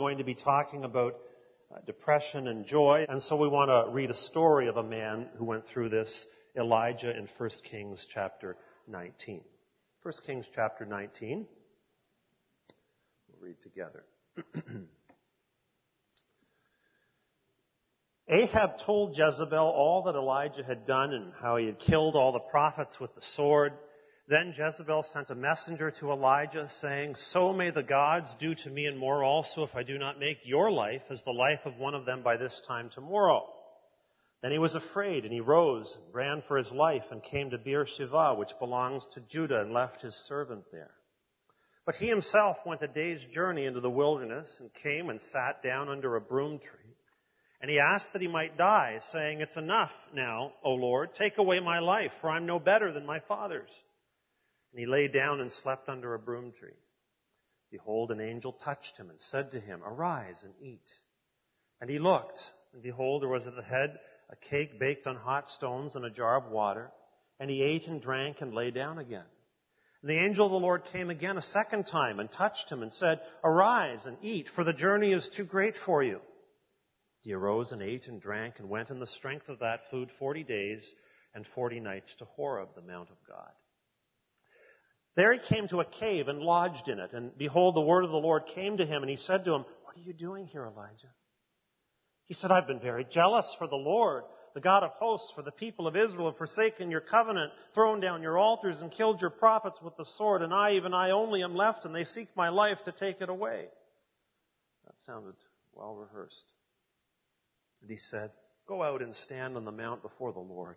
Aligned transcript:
going 0.00 0.16
to 0.16 0.24
be 0.24 0.34
talking 0.34 0.84
about 0.84 1.14
uh, 1.70 1.76
depression 1.84 2.48
and 2.48 2.64
joy, 2.64 3.04
and 3.06 3.20
so 3.20 3.36
we 3.36 3.46
want 3.46 3.68
to 3.68 3.92
read 3.92 4.08
a 4.10 4.14
story 4.14 4.66
of 4.66 4.78
a 4.78 4.82
man 4.82 5.26
who 5.36 5.44
went 5.44 5.62
through 5.70 5.90
this, 5.90 6.10
Elijah 6.58 7.10
in 7.10 7.28
1 7.36 7.50
Kings 7.70 8.06
chapter 8.14 8.56
19. 8.88 9.42
1 10.02 10.14
Kings 10.24 10.46
chapter 10.54 10.86
19. 10.86 11.46
We'll 13.28 13.48
read 13.50 13.56
together. 13.62 14.06
Ahab 18.30 18.78
told 18.86 19.18
Jezebel 19.18 19.58
all 19.58 20.04
that 20.06 20.14
Elijah 20.14 20.64
had 20.66 20.86
done 20.86 21.12
and 21.12 21.34
how 21.42 21.58
he 21.58 21.66
had 21.66 21.78
killed 21.78 22.16
all 22.16 22.32
the 22.32 22.38
prophets 22.38 22.96
with 22.98 23.14
the 23.14 23.22
sword. 23.36 23.74
Then 24.28 24.54
Jezebel 24.56 25.04
sent 25.12 25.30
a 25.30 25.34
messenger 25.34 25.90
to 25.98 26.12
Elijah 26.12 26.68
saying, 26.80 27.14
So 27.16 27.52
may 27.52 27.70
the 27.70 27.82
gods 27.82 28.28
do 28.38 28.54
to 28.54 28.70
me 28.70 28.86
and 28.86 28.98
more 28.98 29.24
also 29.24 29.64
if 29.64 29.74
I 29.74 29.82
do 29.82 29.98
not 29.98 30.20
make 30.20 30.38
your 30.44 30.70
life 30.70 31.02
as 31.10 31.22
the 31.24 31.32
life 31.32 31.60
of 31.64 31.78
one 31.78 31.94
of 31.94 32.06
them 32.06 32.22
by 32.22 32.36
this 32.36 32.62
time 32.68 32.90
tomorrow. 32.94 33.46
Then 34.42 34.52
he 34.52 34.58
was 34.58 34.74
afraid 34.74 35.24
and 35.24 35.32
he 35.32 35.40
rose, 35.40 35.94
and 35.96 36.14
ran 36.14 36.42
for 36.48 36.56
his 36.56 36.70
life 36.72 37.04
and 37.10 37.22
came 37.22 37.50
to 37.50 37.58
Beersheba, 37.58 38.34
which 38.36 38.50
belongs 38.58 39.06
to 39.14 39.20
Judah 39.20 39.60
and 39.60 39.72
left 39.72 40.00
his 40.00 40.14
servant 40.28 40.64
there. 40.72 40.92
But 41.84 41.96
he 41.96 42.08
himself 42.08 42.56
went 42.64 42.82
a 42.82 42.88
day's 42.88 43.24
journey 43.34 43.66
into 43.66 43.80
the 43.80 43.90
wilderness 43.90 44.48
and 44.60 44.70
came 44.82 45.10
and 45.10 45.20
sat 45.20 45.62
down 45.62 45.88
under 45.88 46.16
a 46.16 46.20
broom 46.20 46.58
tree. 46.58 46.94
And 47.60 47.70
he 47.70 47.78
asked 47.78 48.12
that 48.12 48.22
he 48.22 48.28
might 48.28 48.56
die, 48.56 49.00
saying, 49.12 49.40
It's 49.40 49.56
enough 49.56 49.90
now, 50.14 50.52
O 50.64 50.70
Lord, 50.70 51.10
take 51.14 51.36
away 51.36 51.60
my 51.60 51.78
life, 51.78 52.12
for 52.20 52.30
I'm 52.30 52.46
no 52.46 52.58
better 52.58 52.92
than 52.92 53.04
my 53.04 53.20
father's. 53.28 53.70
And 54.72 54.80
he 54.80 54.86
lay 54.86 55.08
down 55.08 55.40
and 55.40 55.50
slept 55.50 55.88
under 55.88 56.14
a 56.14 56.18
broom 56.18 56.52
tree. 56.58 56.70
Behold, 57.70 58.10
an 58.10 58.20
angel 58.20 58.52
touched 58.52 58.96
him 58.96 59.10
and 59.10 59.20
said 59.20 59.52
to 59.52 59.60
him, 59.60 59.80
Arise 59.84 60.44
and 60.44 60.54
eat. 60.60 60.88
And 61.80 61.88
he 61.88 61.98
looked, 61.98 62.40
and 62.72 62.82
behold, 62.82 63.22
there 63.22 63.28
was 63.28 63.46
at 63.46 63.56
the 63.56 63.62
head 63.62 63.98
a 64.30 64.36
cake 64.36 64.78
baked 64.78 65.06
on 65.06 65.16
hot 65.16 65.48
stones 65.48 65.94
and 65.94 66.04
a 66.04 66.10
jar 66.10 66.36
of 66.36 66.50
water. 66.50 66.90
And 67.38 67.48
he 67.48 67.62
ate 67.62 67.86
and 67.86 68.02
drank 68.02 68.40
and 68.40 68.52
lay 68.54 68.70
down 68.70 68.98
again. 68.98 69.24
And 70.02 70.10
the 70.10 70.18
angel 70.22 70.46
of 70.46 70.52
the 70.52 70.58
Lord 70.58 70.82
came 70.92 71.10
again 71.10 71.36
a 71.36 71.42
second 71.42 71.84
time 71.84 72.20
and 72.20 72.30
touched 72.30 72.70
him 72.70 72.82
and 72.82 72.92
said, 72.92 73.20
Arise 73.44 74.06
and 74.06 74.16
eat, 74.22 74.48
for 74.54 74.64
the 74.64 74.72
journey 74.72 75.12
is 75.12 75.30
too 75.36 75.44
great 75.44 75.74
for 75.84 76.02
you. 76.02 76.20
He 77.22 77.32
arose 77.32 77.72
and 77.72 77.82
ate 77.82 78.06
and 78.08 78.20
drank 78.20 78.54
and 78.58 78.68
went 78.68 78.90
in 78.90 78.98
the 78.98 79.06
strength 79.06 79.48
of 79.48 79.58
that 79.58 79.80
food 79.90 80.10
forty 80.18 80.42
days 80.42 80.82
and 81.34 81.46
forty 81.54 81.80
nights 81.80 82.14
to 82.18 82.24
Horeb, 82.24 82.70
the 82.74 82.82
Mount 82.82 83.10
of 83.10 83.16
God. 83.28 83.50
There 85.16 85.32
he 85.32 85.38
came 85.38 85.68
to 85.68 85.80
a 85.80 85.84
cave 85.84 86.28
and 86.28 86.40
lodged 86.40 86.88
in 86.88 86.98
it. 86.98 87.12
And 87.12 87.36
behold, 87.36 87.74
the 87.74 87.80
word 87.80 88.04
of 88.04 88.10
the 88.10 88.16
Lord 88.16 88.44
came 88.54 88.76
to 88.76 88.86
him, 88.86 89.02
and 89.02 89.10
he 89.10 89.16
said 89.16 89.44
to 89.44 89.54
him, 89.54 89.64
What 89.84 89.96
are 89.96 90.06
you 90.06 90.12
doing 90.12 90.46
here, 90.46 90.64
Elijah? 90.64 91.12
He 92.26 92.34
said, 92.34 92.52
I've 92.52 92.68
been 92.68 92.80
very 92.80 93.04
jealous 93.04 93.56
for 93.58 93.66
the 93.66 93.74
Lord, 93.74 94.22
the 94.54 94.60
God 94.60 94.84
of 94.84 94.92
hosts, 94.92 95.32
for 95.34 95.42
the 95.42 95.50
people 95.50 95.88
of 95.88 95.96
Israel 95.96 96.26
have 96.30 96.38
forsaken 96.38 96.90
your 96.90 97.00
covenant, 97.00 97.52
thrown 97.74 97.98
down 97.98 98.22
your 98.22 98.38
altars, 98.38 98.80
and 98.80 98.92
killed 98.92 99.20
your 99.20 99.30
prophets 99.30 99.78
with 99.82 99.96
the 99.96 100.04
sword, 100.16 100.42
and 100.42 100.54
I, 100.54 100.74
even 100.74 100.94
I 100.94 101.10
only, 101.10 101.42
am 101.42 101.56
left, 101.56 101.84
and 101.84 101.94
they 101.94 102.04
seek 102.04 102.28
my 102.36 102.48
life 102.48 102.78
to 102.84 102.92
take 102.92 103.20
it 103.20 103.28
away. 103.28 103.64
That 104.86 104.94
sounded 105.06 105.34
well 105.72 105.96
rehearsed. 105.96 106.46
And 107.82 107.90
he 107.90 107.96
said, 107.96 108.30
Go 108.68 108.82
out 108.84 109.02
and 109.02 109.14
stand 109.14 109.56
on 109.56 109.64
the 109.64 109.72
mount 109.72 110.02
before 110.02 110.32
the 110.32 110.38
Lord. 110.38 110.76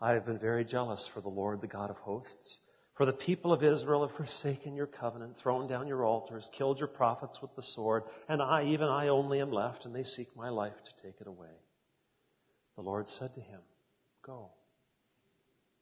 I 0.00 0.12
have 0.12 0.24
been 0.24 0.38
very 0.38 0.64
jealous 0.64 1.08
for 1.12 1.20
the 1.20 1.28
Lord, 1.28 1.60
the 1.60 1.66
God 1.66 1.90
of 1.90 1.96
hosts. 1.96 2.60
For 2.96 3.06
the 3.06 3.12
people 3.12 3.52
of 3.52 3.62
Israel 3.62 4.06
have 4.06 4.16
forsaken 4.16 4.74
your 4.74 4.86
covenant, 4.86 5.36
thrown 5.42 5.66
down 5.66 5.86
your 5.86 6.04
altars, 6.04 6.48
killed 6.56 6.78
your 6.78 6.88
prophets 6.88 7.38
with 7.40 7.54
the 7.56 7.62
sword, 7.62 8.02
and 8.28 8.42
I, 8.42 8.64
even 8.64 8.88
I 8.88 9.08
only 9.08 9.40
am 9.40 9.52
left, 9.52 9.84
and 9.84 9.94
they 9.94 10.04
seek 10.04 10.28
my 10.36 10.48
life 10.48 10.74
to 10.74 11.06
take 11.06 11.20
it 11.20 11.26
away. 11.26 11.48
The 12.76 12.82
Lord 12.82 13.08
said 13.08 13.34
to 13.34 13.40
him, 13.40 13.60
Go. 14.24 14.50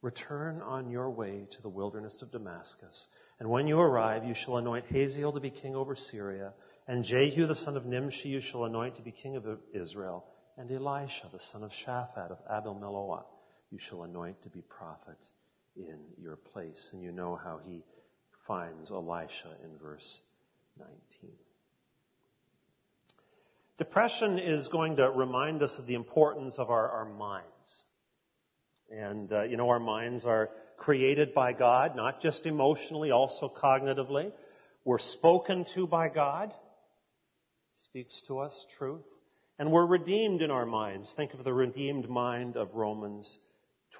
Return 0.01 0.61
on 0.61 0.89
your 0.89 1.09
way 1.09 1.45
to 1.51 1.61
the 1.61 1.69
wilderness 1.69 2.21
of 2.21 2.31
Damascus, 2.31 3.07
and 3.39 3.49
when 3.49 3.67
you 3.67 3.77
arrive, 3.77 4.23
you 4.23 4.33
shall 4.33 4.57
anoint 4.57 4.85
Hazael 4.85 5.33
to 5.33 5.41
be 5.41 5.49
king 5.49 5.75
over 5.75 5.97
Syria, 5.97 6.53
and 6.87 7.03
Jehu 7.03 7.47
the 7.47 7.55
son 7.55 7.75
of 7.75 7.85
Nimshi 7.85 8.29
you 8.29 8.39
shall 8.39 8.63
anoint 8.63 8.95
to 8.95 9.01
be 9.01 9.11
king 9.11 9.35
of 9.35 9.45
Israel, 9.73 10.23
and 10.57 10.71
Elisha 10.71 11.27
the 11.33 11.39
son 11.51 11.63
of 11.63 11.71
Shaphat 11.85 12.31
of 12.31 12.37
Abel 12.49 12.75
Meholah 12.75 13.25
you 13.71 13.79
shall 13.89 14.03
anoint 14.03 14.41
to 14.43 14.49
be 14.49 14.61
prophet 14.61 15.17
in 15.75 15.99
your 16.21 16.35
place. 16.35 16.89
And 16.93 17.01
you 17.01 17.11
know 17.11 17.39
how 17.41 17.59
he 17.65 17.83
finds 18.47 18.91
Elisha 18.91 19.55
in 19.63 19.77
verse 19.81 20.19
19. 20.77 20.97
Depression 23.77 24.39
is 24.39 24.67
going 24.67 24.97
to 24.97 25.09
remind 25.09 25.63
us 25.63 25.73
of 25.79 25.85
the 25.87 25.93
importance 25.93 26.55
of 26.57 26.69
our, 26.69 26.89
our 26.89 27.05
minds. 27.05 27.45
And, 28.91 29.31
uh, 29.31 29.43
you 29.43 29.55
know, 29.55 29.69
our 29.69 29.79
minds 29.79 30.25
are 30.25 30.49
created 30.77 31.33
by 31.33 31.53
God, 31.53 31.95
not 31.95 32.21
just 32.21 32.45
emotionally, 32.45 33.11
also 33.11 33.53
cognitively. 33.55 34.31
We're 34.83 34.99
spoken 34.99 35.65
to 35.75 35.87
by 35.87 36.09
God. 36.09 36.51
Speaks 37.85 38.21
to 38.27 38.39
us 38.39 38.65
truth. 38.77 39.05
And 39.59 39.71
we're 39.71 39.85
redeemed 39.85 40.41
in 40.41 40.51
our 40.51 40.65
minds. 40.65 41.13
Think 41.15 41.33
of 41.33 41.43
the 41.43 41.53
redeemed 41.53 42.09
mind 42.09 42.55
of 42.57 42.73
Romans 42.73 43.37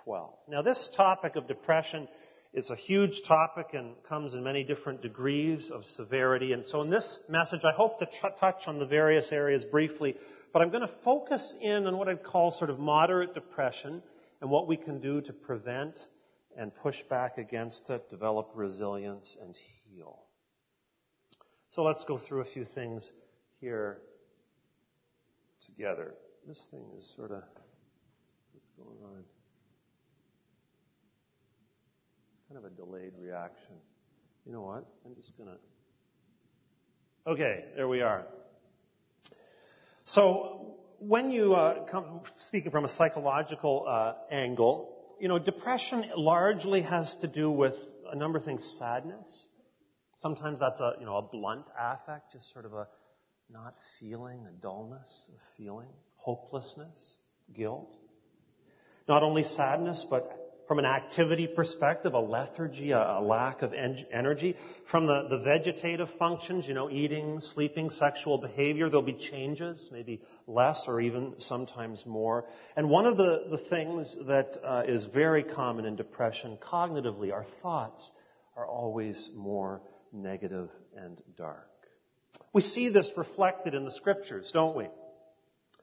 12. 0.10 0.34
Now, 0.48 0.64
this 0.64 0.90
topic 0.98 1.36
of 1.36 1.48
depression 1.48 2.08
is 2.52 2.72
a 2.72 2.76
huge 2.76 3.22
topic 3.28 3.68
and 3.74 3.94
comes 4.10 4.34
in 4.34 4.44
many 4.44 4.64
different 4.64 5.04
degrees 5.04 5.70
of 5.72 5.86
severity. 5.86 6.52
And 6.52 6.66
so 6.66 6.82
in 6.82 6.90
this 6.90 7.20
message, 7.30 7.60
I 7.64 7.74
hope 7.74 8.00
to 8.00 8.08
t- 8.08 8.36
touch 8.40 8.64
on 8.66 8.80
the 8.80 8.88
various 8.88 9.32
areas 9.32 9.64
briefly, 9.66 10.16
but 10.52 10.64
I'm 10.64 10.72
going 10.72 10.82
to 10.82 10.94
focus 11.06 11.54
in 11.62 11.86
on 11.86 11.96
what 12.00 12.10
I'd 12.10 12.24
call 12.24 12.50
sort 12.50 12.72
of 12.72 12.80
moderate 12.80 13.36
depression 13.36 14.02
and 14.42 14.50
what 14.50 14.68
we 14.68 14.78
can 14.78 15.00
do 15.00 15.22
to 15.22 15.32
prevent 15.32 15.94
and 16.58 16.76
push 16.78 16.96
back 17.08 17.38
against 17.38 17.88
it, 17.92 18.10
develop 18.10 18.50
resilience, 18.56 19.38
and 19.44 19.56
heal. 19.86 20.24
So 21.70 21.84
let's 21.84 22.04
go 22.06 22.18
through 22.18 22.42
a 22.42 22.52
few 22.52 22.66
things 22.66 23.12
here 23.62 24.00
together. 25.68 26.16
This 26.48 26.68
thing 26.72 26.86
is 26.98 27.14
sort 27.16 27.30
of, 27.30 27.44
what's 28.54 28.70
going 28.76 28.98
on? 29.04 29.24
Kind 32.50 32.66
of 32.66 32.72
a 32.72 32.76
delayed 32.76 33.14
reaction. 33.20 33.76
You 34.46 34.54
know 34.54 34.62
what? 34.62 34.84
I'm 35.06 35.14
just 35.16 35.38
going 35.38 35.50
to. 35.50 37.32
Okay, 37.32 37.66
there 37.76 37.88
we 37.88 38.02
are. 38.02 38.26
So, 40.06 40.78
when 40.98 41.30
you 41.30 41.54
uh, 41.54 41.86
come 41.86 42.22
speaking 42.40 42.72
from 42.72 42.86
a 42.86 42.90
psychological 42.90 43.86
uh, 43.88 44.14
angle, 44.34 44.98
you 45.20 45.28
know, 45.28 45.38
depression 45.38 46.06
largely 46.16 46.82
has 46.82 47.16
to 47.22 47.28
do 47.28 47.52
with 47.52 47.76
a 48.12 48.16
number 48.16 48.40
of 48.40 48.46
things. 48.46 48.78
Sadness. 48.80 49.46
Sometimes 50.18 50.60
that's 50.60 50.80
a 50.80 50.94
you 51.00 51.06
know 51.06 51.18
a 51.18 51.22
blunt 51.22 51.66
affect, 51.80 52.34
just 52.34 52.52
sort 52.52 52.66
of 52.66 52.74
a 52.74 52.88
not 53.52 53.76
feeling, 54.00 54.48
a 54.50 54.62
dullness 54.62 55.28
of 55.30 55.36
feeling, 55.56 55.90
hopelessness, 56.16 57.16
guilt. 57.56 57.94
Not 59.08 59.22
only 59.22 59.44
sadness, 59.44 60.06
but 60.10 60.49
from 60.70 60.78
an 60.78 60.86
activity 60.86 61.48
perspective, 61.48 62.14
a 62.14 62.20
lethargy, 62.20 62.92
a, 62.92 63.00
a 63.00 63.22
lack 63.22 63.64
of 63.64 63.74
en- 63.74 64.06
energy. 64.14 64.56
From 64.92 65.08
the, 65.08 65.24
the 65.28 65.40
vegetative 65.40 66.08
functions, 66.20 66.66
you 66.68 66.76
know, 66.76 66.92
eating, 66.92 67.40
sleeping, 67.42 67.90
sexual 67.90 68.38
behavior, 68.38 68.88
there'll 68.88 69.02
be 69.02 69.18
changes, 69.32 69.90
maybe 69.92 70.22
less 70.46 70.84
or 70.86 71.02
even 71.02 71.34
sometimes 71.40 72.04
more. 72.06 72.46
And 72.78 72.88
one 72.88 73.08
of 73.08 73.18
the, 73.18 73.46
the 73.50 73.58
things 73.68 74.16
that 74.28 74.60
uh, 74.64 74.84
is 74.88 75.08
very 75.12 75.42
common 75.42 75.86
in 75.86 75.96
depression 75.96 76.60
cognitively, 76.62 77.34
our 77.34 77.46
thoughts 77.64 78.12
are 78.56 78.68
always 78.68 79.32
more 79.36 79.82
negative 80.14 80.70
and 80.96 81.20
dark. 81.36 81.68
We 82.54 82.62
see 82.62 82.90
this 82.90 83.10
reflected 83.18 83.74
in 83.74 83.86
the 83.86 83.92
scriptures, 83.92 84.52
don't 84.54 84.78
we? 84.78 84.86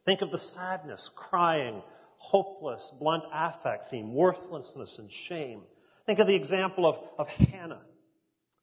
Think 0.04 0.22
of 0.22 0.30
the 0.30 0.38
sadness, 0.38 1.10
crying, 1.16 1.82
hopeless, 2.30 2.90
blunt 2.98 3.24
affect 3.32 3.90
theme, 3.90 4.14
worthlessness 4.14 4.96
and 4.98 5.10
shame. 5.28 5.62
Think 6.06 6.18
of 6.18 6.26
the 6.26 6.34
example 6.34 6.86
of, 6.86 6.96
of 7.18 7.28
Hannah. 7.28 7.82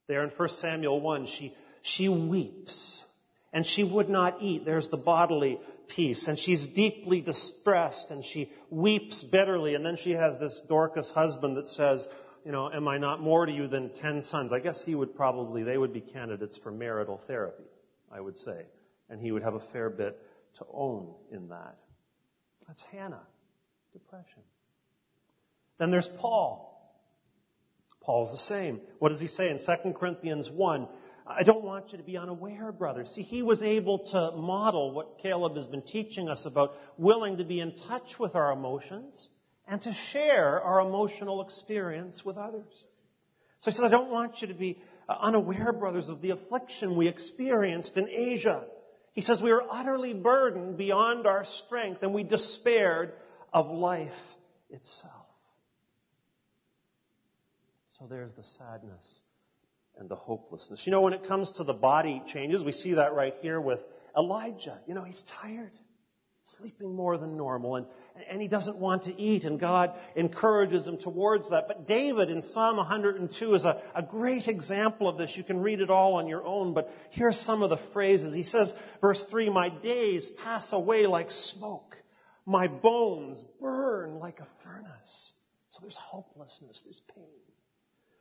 There 0.06 0.22
in 0.22 0.30
1 0.30 0.48
Samuel 0.60 1.00
1, 1.00 1.26
she, 1.38 1.54
she 1.82 2.08
weeps. 2.08 3.04
And 3.52 3.64
she 3.64 3.84
would 3.84 4.08
not 4.08 4.42
eat. 4.42 4.64
There's 4.64 4.88
the 4.88 4.96
bodily 4.96 5.60
piece. 5.88 6.26
And 6.26 6.38
she's 6.38 6.66
deeply 6.74 7.20
distressed 7.20 8.10
and 8.10 8.24
she 8.24 8.50
weeps 8.68 9.24
bitterly. 9.30 9.74
And 9.74 9.86
then 9.86 9.96
she 10.02 10.10
has 10.10 10.38
this 10.38 10.60
Dorcas 10.68 11.10
husband 11.14 11.56
that 11.56 11.68
says, 11.68 12.06
you 12.44 12.52
know, 12.52 12.70
am 12.70 12.88
I 12.88 12.98
not 12.98 13.20
more 13.20 13.46
to 13.46 13.52
you 13.52 13.68
than 13.68 13.90
ten 13.94 14.22
sons? 14.22 14.52
I 14.52 14.58
guess 14.58 14.82
he 14.84 14.94
would 14.94 15.14
probably, 15.14 15.62
they 15.62 15.78
would 15.78 15.92
be 15.92 16.00
candidates 16.00 16.58
for 16.62 16.70
marital 16.70 17.20
therapy, 17.26 17.64
I 18.12 18.20
would 18.20 18.36
say. 18.36 18.66
And 19.08 19.20
he 19.20 19.32
would 19.32 19.42
have 19.42 19.54
a 19.54 19.62
fair 19.72 19.88
bit 19.88 20.18
to 20.58 20.64
own 20.72 21.14
in 21.30 21.48
that. 21.48 21.76
That's 22.66 22.82
Hannah. 22.92 23.22
Depression. 23.94 24.42
Then 25.78 25.92
there's 25.92 26.08
Paul. 26.18 26.70
Paul's 28.00 28.32
the 28.32 28.54
same. 28.54 28.80
What 28.98 29.10
does 29.10 29.20
he 29.20 29.28
say 29.28 29.48
in 29.48 29.58
2 29.58 29.92
Corinthians 29.92 30.50
1? 30.50 30.88
I 31.26 31.42
don't 31.42 31.64
want 31.64 31.92
you 31.92 31.98
to 31.98 32.04
be 32.04 32.18
unaware, 32.18 32.70
brothers. 32.72 33.12
See, 33.14 33.22
he 33.22 33.42
was 33.42 33.62
able 33.62 34.00
to 34.10 34.36
model 34.36 34.90
what 34.90 35.20
Caleb 35.22 35.56
has 35.56 35.66
been 35.66 35.80
teaching 35.80 36.28
us 36.28 36.44
about 36.44 36.74
willing 36.98 37.38
to 37.38 37.44
be 37.44 37.60
in 37.60 37.74
touch 37.88 38.18
with 38.18 38.34
our 38.34 38.52
emotions 38.52 39.28
and 39.66 39.80
to 39.80 39.94
share 40.12 40.60
our 40.60 40.80
emotional 40.80 41.40
experience 41.42 42.22
with 42.24 42.36
others. 42.36 42.66
So 43.60 43.70
he 43.70 43.76
said, 43.76 43.86
I 43.86 43.90
don't 43.90 44.10
want 44.10 44.42
you 44.42 44.48
to 44.48 44.54
be 44.54 44.78
uh, 45.08 45.14
unaware, 45.20 45.72
brothers, 45.72 46.08
of 46.08 46.20
the 46.20 46.30
affliction 46.30 46.96
we 46.96 47.08
experienced 47.08 47.96
in 47.96 48.08
Asia. 48.08 48.64
He 49.12 49.22
says, 49.22 49.40
we 49.40 49.52
were 49.52 49.64
utterly 49.70 50.12
burdened 50.12 50.76
beyond 50.76 51.26
our 51.26 51.44
strength 51.64 52.02
and 52.02 52.12
we 52.12 52.24
despaired 52.24 53.12
of 53.54 53.70
life 53.70 54.10
itself. 54.68 55.26
So 57.98 58.06
there's 58.10 58.34
the 58.34 58.42
sadness 58.42 59.20
and 59.96 60.08
the 60.08 60.16
hopelessness. 60.16 60.82
You 60.84 60.90
know, 60.90 61.00
when 61.00 61.12
it 61.12 61.26
comes 61.28 61.52
to 61.52 61.64
the 61.64 61.72
body 61.72 62.20
changes, 62.32 62.62
we 62.62 62.72
see 62.72 62.94
that 62.94 63.14
right 63.14 63.32
here 63.40 63.60
with 63.60 63.78
Elijah. 64.16 64.78
You 64.88 64.94
know, 64.94 65.04
he's 65.04 65.22
tired, 65.40 65.70
sleeping 66.58 66.92
more 66.92 67.16
than 67.16 67.36
normal, 67.36 67.76
and, 67.76 67.86
and 68.28 68.42
he 68.42 68.48
doesn't 68.48 68.76
want 68.76 69.04
to 69.04 69.16
eat, 69.16 69.44
and 69.44 69.60
God 69.60 69.92
encourages 70.16 70.84
him 70.84 70.98
towards 70.98 71.50
that. 71.50 71.68
But 71.68 71.86
David 71.86 72.30
in 72.30 72.42
Psalm 72.42 72.76
102 72.78 73.54
is 73.54 73.64
a, 73.64 73.80
a 73.94 74.02
great 74.02 74.48
example 74.48 75.08
of 75.08 75.16
this. 75.16 75.32
You 75.36 75.44
can 75.44 75.60
read 75.60 75.80
it 75.80 75.90
all 75.90 76.14
on 76.14 76.26
your 76.26 76.44
own, 76.44 76.74
but 76.74 76.90
here's 77.10 77.38
some 77.38 77.62
of 77.62 77.70
the 77.70 77.78
phrases. 77.92 78.34
He 78.34 78.42
says, 78.42 78.74
verse 79.00 79.24
3, 79.30 79.48
My 79.50 79.68
days 79.68 80.28
pass 80.42 80.72
away 80.72 81.06
like 81.06 81.30
smoke. 81.30 81.93
My 82.46 82.68
bones 82.68 83.44
burn 83.60 84.18
like 84.18 84.40
a 84.40 84.46
furnace. 84.62 85.32
So 85.70 85.78
there's 85.80 85.96
hopelessness, 85.96 86.82
there's 86.84 87.00
pain. 87.14 87.24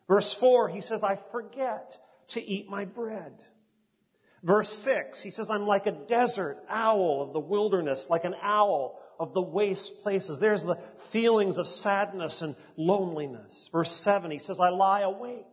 Verse 0.08 0.36
4, 0.40 0.70
he 0.70 0.82
says, 0.82 1.04
I 1.04 1.20
forget 1.32 1.96
to 2.30 2.42
eat 2.42 2.70
my 2.70 2.86
bread. 2.86 3.34
Verse 4.44 4.70
6, 4.84 5.22
he 5.24 5.32
says, 5.32 5.50
I'm 5.50 5.66
like 5.66 5.86
a 5.86 5.92
desert 5.92 6.58
owl 6.70 7.24
of 7.26 7.34
the 7.34 7.40
wilderness, 7.40 8.06
like 8.10 8.26
an 8.26 8.36
owl 8.42 9.00
of 9.20 9.34
the 9.34 9.42
waste 9.42 9.92
places. 10.04 10.40
There's 10.40 10.64
the 10.64 10.80
feelings 11.12 11.58
of 11.58 11.66
sadness 11.66 12.42
and 12.42 12.56
loneliness. 12.76 13.70
Verse 13.72 13.92
7, 14.04 14.32
he 14.32 14.40
says, 14.40 14.60
I 14.60 14.70
lie 14.70 15.02
awake. 15.02 15.46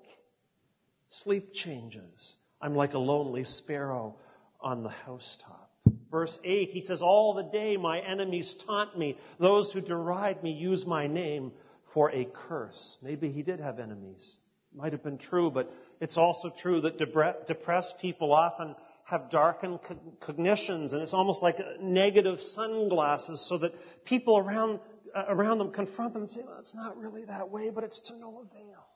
Sleep 1.11 1.53
changes. 1.53 2.35
I'm 2.61 2.75
like 2.75 2.95
a 2.95 2.99
lonely 2.99 3.45
sparrow 3.45 4.17
on 4.61 4.83
the 4.83 4.91
housetop. 4.91 5.70
Verse 6.11 6.37
8, 6.43 6.71
he 6.71 6.85
says, 6.85 7.03
All 7.03 7.35
the 7.35 7.45
day 7.45 7.77
my 7.77 8.01
enemies 8.01 8.57
taunt 8.67 8.99
me. 8.99 9.17
Those 9.39 9.71
who 9.73 9.81
deride 9.81 10.43
me 10.43 10.53
use 10.53 10.85
my 10.85 11.07
name 11.07 11.53
for 11.95 12.11
a 12.11 12.27
curse. 12.49 12.99
Maybe 13.03 13.31
he 13.31 13.43
did 13.43 13.61
have 13.61 13.79
enemies. 13.79 14.39
Might 14.75 14.93
have 14.93 15.05
been 15.05 15.19
true, 15.19 15.51
but 15.51 15.73
it's 16.01 16.17
also 16.17 16.53
true 16.63 16.81
that 16.83 16.99
depressed 17.47 17.95
people 18.01 18.33
often 18.33 18.75
have 19.05 19.31
darkened 19.31 19.81
cognitions, 20.21 20.93
and 20.93 21.03
it's 21.03 21.15
almost 21.15 21.43
like 21.43 21.59
negative 21.81 22.39
sunglasses, 22.41 23.45
so 23.49 23.59
that 23.59 23.73
people 24.05 24.39
around 24.39 24.79
uh, 25.13 25.25
around 25.29 25.59
them 25.59 25.73
confront 25.73 26.13
them 26.13 26.23
and 26.23 26.31
say, 26.31 26.43
"Well, 26.47 26.59
it's 26.61 26.75
not 26.75 26.97
really 26.97 27.25
that 27.25 27.51
way, 27.51 27.71
but 27.71 27.83
it's 27.83 27.99
to 28.07 28.17
no 28.17 28.47
avail." 28.49 28.87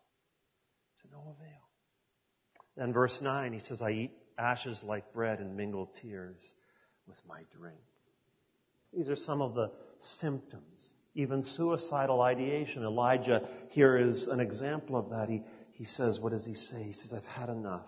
To 1.03 1.09
no 1.11 1.35
avail. 1.37 1.61
Then 2.77 2.93
verse 2.93 3.21
nine, 3.21 3.53
he 3.53 3.59
says, 3.59 3.83
"I 3.83 3.91
eat 3.91 4.13
ashes 4.39 4.81
like 4.85 5.13
bread 5.13 5.41
and 5.41 5.57
mingle 5.57 5.91
tears 6.01 6.55
with 7.07 7.19
my 7.29 7.43
drink." 7.59 7.81
These 8.93 9.09
are 9.09 9.17
some 9.17 9.43
of 9.43 9.55
the 9.55 9.71
symptoms 10.01 10.91
even 11.15 11.43
suicidal 11.43 12.21
ideation. 12.23 12.83
Elijah 12.83 13.43
here 13.71 13.97
is 13.97 14.27
an 14.27 14.41
example 14.41 14.97
of 14.97 15.11
that. 15.11 15.29
He, 15.29 15.43
he 15.73 15.85
says, 15.85 16.19
what 16.21 16.33
does 16.33 16.47
he 16.47 16.55
say? 16.55 16.83
He 16.83 16.93
says, 16.93 17.13
I've 17.15 17.25
had 17.25 17.49
enough. 17.49 17.87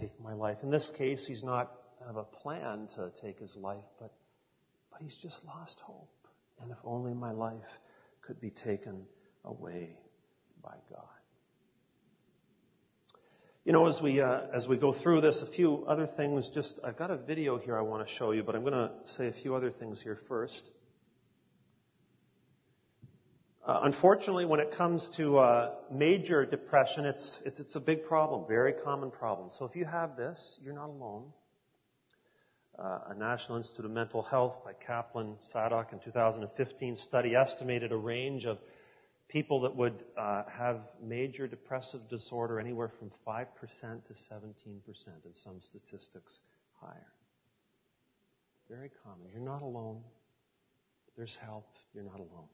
Take 0.00 0.18
my 0.20 0.32
life. 0.32 0.58
In 0.62 0.70
this 0.70 0.90
case, 0.96 1.24
he's 1.26 1.44
not 1.44 1.70
have 2.06 2.16
a 2.16 2.24
plan 2.24 2.88
to 2.96 3.10
take 3.20 3.38
his 3.38 3.54
life, 3.56 3.84
but, 4.00 4.12
but 4.90 5.02
he's 5.02 5.16
just 5.22 5.44
lost 5.44 5.78
hope. 5.82 6.08
And 6.62 6.70
if 6.70 6.78
only 6.84 7.12
my 7.12 7.32
life 7.32 7.60
could 8.22 8.40
be 8.40 8.50
taken 8.50 9.02
away 9.44 9.90
by 10.62 10.76
God. 10.90 11.21
You 13.64 13.72
know, 13.72 13.86
as 13.86 14.00
we 14.02 14.20
uh, 14.20 14.40
as 14.52 14.66
we 14.66 14.76
go 14.76 14.92
through 14.92 15.20
this, 15.20 15.40
a 15.48 15.52
few 15.52 15.84
other 15.86 16.08
things. 16.16 16.50
Just 16.52 16.80
I've 16.84 16.96
got 16.96 17.12
a 17.12 17.16
video 17.16 17.58
here 17.58 17.78
I 17.78 17.82
want 17.82 18.04
to 18.04 18.12
show 18.14 18.32
you, 18.32 18.42
but 18.42 18.56
I'm 18.56 18.62
going 18.62 18.72
to 18.72 18.90
say 19.04 19.28
a 19.28 19.32
few 19.32 19.54
other 19.54 19.70
things 19.70 20.02
here 20.02 20.18
first. 20.26 20.62
Uh, 23.64 23.82
unfortunately, 23.84 24.46
when 24.46 24.58
it 24.58 24.76
comes 24.76 25.08
to 25.16 25.38
uh, 25.38 25.74
major 25.92 26.44
depression, 26.44 27.04
it's, 27.04 27.38
it's, 27.44 27.60
it's, 27.60 27.76
a 27.76 27.80
big 27.80 28.04
problem, 28.04 28.44
very 28.48 28.72
common 28.72 29.12
problem. 29.12 29.50
So 29.56 29.64
if 29.64 29.76
you 29.76 29.84
have 29.84 30.16
this, 30.16 30.58
you're 30.60 30.74
not 30.74 30.88
alone. 30.88 31.26
Uh, 32.76 32.98
a 33.10 33.14
National 33.14 33.58
Institute 33.58 33.84
of 33.84 33.92
Mental 33.92 34.22
Health 34.22 34.56
by 34.64 34.72
Kaplan 34.84 35.36
Sadock 35.54 35.92
in 35.92 36.00
2015 36.00 36.96
study 36.96 37.36
estimated 37.36 37.92
a 37.92 37.96
range 37.96 38.44
of 38.44 38.58
people 39.32 39.62
that 39.62 39.74
would 39.74 40.04
uh, 40.18 40.42
have 40.46 40.80
major 41.02 41.48
depressive 41.48 42.06
disorder 42.10 42.60
anywhere 42.60 42.92
from 42.98 43.10
5% 43.26 43.46
to 43.80 44.12
17%, 44.30 44.46
and 45.24 45.34
some 45.42 45.58
statistics 45.60 46.40
higher. 46.78 47.12
Very 48.68 48.90
common. 49.02 49.26
You're 49.32 49.42
not 49.42 49.62
alone. 49.62 50.02
There's 51.16 51.36
help. 51.44 51.66
You're 51.94 52.04
not 52.04 52.16
alone. 52.16 52.48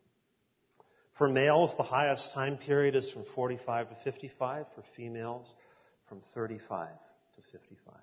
For 1.16 1.28
males, 1.28 1.72
the 1.76 1.82
highest 1.82 2.32
time 2.32 2.56
period 2.56 2.94
is 2.94 3.10
from 3.10 3.24
45 3.34 3.88
to 3.88 3.96
55. 4.04 4.66
For 4.74 4.84
females, 4.96 5.52
from 6.08 6.20
35 6.34 6.88
to 6.88 7.42
55. 7.52 7.94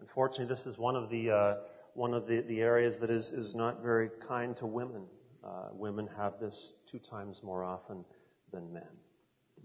Unfortunately, 0.00 0.54
this 0.54 0.66
is 0.66 0.78
one 0.78 0.96
of 0.96 1.08
the 1.10 1.30
uh, 1.30 1.54
one 1.94 2.14
of 2.14 2.26
the, 2.26 2.42
the 2.48 2.60
areas 2.60 2.94
that 3.00 3.10
is, 3.10 3.28
is 3.30 3.54
not 3.54 3.82
very 3.82 4.10
kind 4.28 4.56
to 4.58 4.66
women. 4.66 5.02
Uh, 5.44 5.68
women 5.72 6.08
have 6.16 6.34
this 6.40 6.74
two 6.90 7.00
times 7.10 7.40
more 7.42 7.64
often 7.64 8.04
than 8.52 8.72
men. 8.72 8.82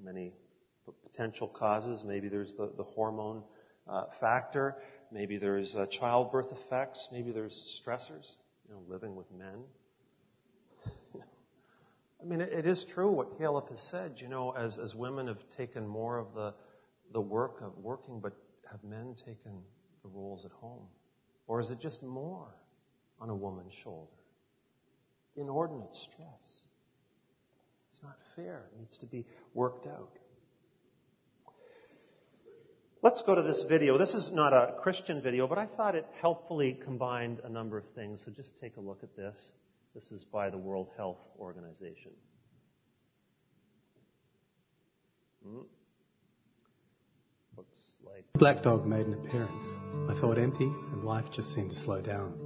Many 0.02 0.34
potential 1.04 1.48
causes. 1.48 2.04
Maybe 2.06 2.30
there's 2.30 2.54
the, 2.58 2.72
the 2.78 2.84
hormone 2.84 3.44
uh, 3.90 4.06
factor. 4.20 4.78
Maybe 5.12 5.38
there's 5.38 5.76
uh, 5.76 5.86
childbirth 5.88 6.52
effects. 6.52 7.08
Maybe 7.12 7.32
there's 7.32 7.82
stressors. 7.82 8.36
You 8.68 8.76
know, 8.76 8.82
living 8.88 9.16
with 9.16 9.28
men. 9.38 9.64
I 12.22 12.26
mean, 12.26 12.42
it 12.42 12.66
is 12.66 12.86
true 12.94 13.12
what 13.12 13.38
Caleb 13.38 13.70
has 13.70 13.82
said. 13.92 14.14
You 14.18 14.28
know, 14.28 14.52
as, 14.52 14.80
as 14.80 14.96
women 14.96 15.28
have 15.28 15.38
taken 15.58 15.88
more 15.88 16.18
of 16.18 16.28
the, 16.34 16.54
the 17.14 17.22
work 17.22 17.62
of 17.62 17.78
working, 17.78 18.20
but 18.20 18.34
have 18.72 18.84
men 18.84 19.16
taken 19.26 19.62
the 20.04 20.10
roles 20.10 20.46
at 20.46 20.52
home? 20.52 20.88
Or 21.48 21.60
is 21.60 21.70
it 21.70 21.80
just 21.80 22.02
more 22.02 22.48
on 23.20 23.30
a 23.30 23.36
woman's 23.36 23.74
shoulder? 23.84 24.12
Inordinate 25.36 25.94
stress. 25.94 26.66
It's 27.92 28.02
not 28.04 28.18
fair. 28.36 28.66
It 28.74 28.80
needs 28.80 28.98
to 29.00 29.06
be 29.06 29.26
worked 29.54 29.88
out. 29.88 30.12
Let's 33.02 33.22
go 33.22 33.36
to 33.36 33.44
this 33.44 33.64
video. 33.70 33.98
This 34.00 34.14
is 34.16 34.32
not 34.34 34.52
a 34.52 34.74
Christian 34.82 35.22
video, 35.22 35.48
but 35.48 35.60
I 35.60 35.68
thought 35.68 35.94
it 35.94 36.08
helpfully 36.22 36.80
combined 36.84 37.40
a 37.44 37.50
number 37.50 37.78
of 37.78 37.84
things. 37.94 38.24
So 38.26 38.32
just 38.32 38.60
take 38.60 38.78
a 38.78 38.82
look 38.82 39.04
at 39.04 39.16
this. 39.16 39.38
This 39.94 40.12
is 40.12 40.24
by 40.24 40.50
the 40.50 40.58
World 40.58 40.90
Health 40.98 41.20
Organization. 41.40 42.12
Hmm. 45.46 45.62
Looks 47.56 47.78
like. 48.04 48.26
Black 48.34 48.64
Dog 48.64 48.88
made 48.88 49.06
an 49.06 49.14
appearance. 49.14 49.68
I 50.10 50.20
felt 50.20 50.38
empty, 50.38 50.66
and 50.66 51.04
life 51.04 51.26
just 51.32 51.54
seemed 51.54 51.70
to 51.70 51.76
slow 51.78 52.02
down. 52.02 52.45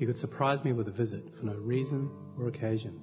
He 0.00 0.06
could 0.06 0.16
surprise 0.16 0.64
me 0.64 0.72
with 0.72 0.88
a 0.88 0.92
visit 0.92 1.22
for 1.38 1.44
no 1.44 1.52
reason 1.56 2.08
or 2.38 2.48
occasion. 2.48 2.98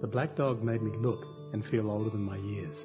The 0.00 0.08
black 0.08 0.34
dog 0.34 0.60
made 0.64 0.82
me 0.82 0.90
look 0.96 1.24
and 1.52 1.64
feel 1.64 1.88
older 1.88 2.10
than 2.10 2.24
my 2.24 2.36
years. 2.36 2.84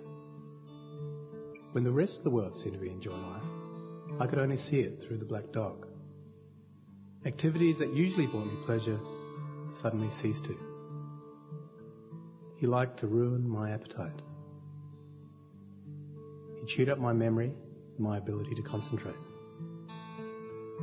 When 1.71 1.83
the 1.83 1.91
rest 1.91 2.19
of 2.19 2.23
the 2.23 2.29
world 2.29 2.55
seemed 2.55 2.73
to 2.73 2.79
be 2.79 2.91
enjoying 2.91 3.19
life, 3.19 4.21
I 4.21 4.27
could 4.27 4.37
only 4.37 4.57
see 4.57 4.77
it 4.81 5.01
through 5.01 5.17
the 5.17 5.25
black 5.25 5.51
dog. 5.53 5.87
Activities 7.25 7.79
that 7.79 7.95
usually 7.95 8.27
brought 8.27 8.45
me 8.45 8.63
pleasure 8.67 8.99
suddenly 9.81 10.11
ceased 10.21 10.45
to. 10.45 10.55
He 12.57 12.67
liked 12.67 12.99
to 12.99 13.07
ruin 13.07 13.49
my 13.49 13.71
appetite. 13.71 14.21
He 16.61 16.67
chewed 16.67 16.89
up 16.89 16.99
my 16.99 17.11
memory 17.11 17.51
and 17.97 17.99
my 17.99 18.19
ability 18.19 18.53
to 18.53 18.61
concentrate. 18.61 19.15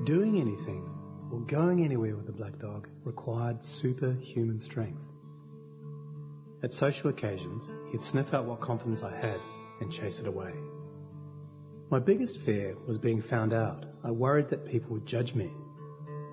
Doing 0.05 0.41
anything 0.41 0.92
or 1.33 1.41
going 1.41 1.83
anywhere 1.83 2.15
with 2.15 2.27
the 2.27 2.33
black 2.33 2.59
dog 2.59 2.87
required 3.05 3.57
superhuman 3.81 4.61
strength. 4.61 5.01
At 6.63 6.73
social 6.73 7.09
occasions, 7.09 7.65
he'd 7.91 8.05
sniff 8.05 8.33
out 8.35 8.45
what 8.45 8.61
confidence 8.61 9.03
I 9.03 9.17
had 9.17 9.41
and 9.81 9.91
chase 9.91 10.19
it 10.21 10.29
away. 10.29 10.53
My 11.91 11.99
biggest 11.99 12.39
fear 12.45 12.77
was 12.87 12.99
being 12.99 13.23
found 13.23 13.53
out. 13.53 13.87
I 14.05 14.11
worried 14.11 14.51
that 14.51 14.67
people 14.67 14.93
would 14.93 15.07
judge 15.07 15.35
me. 15.35 15.51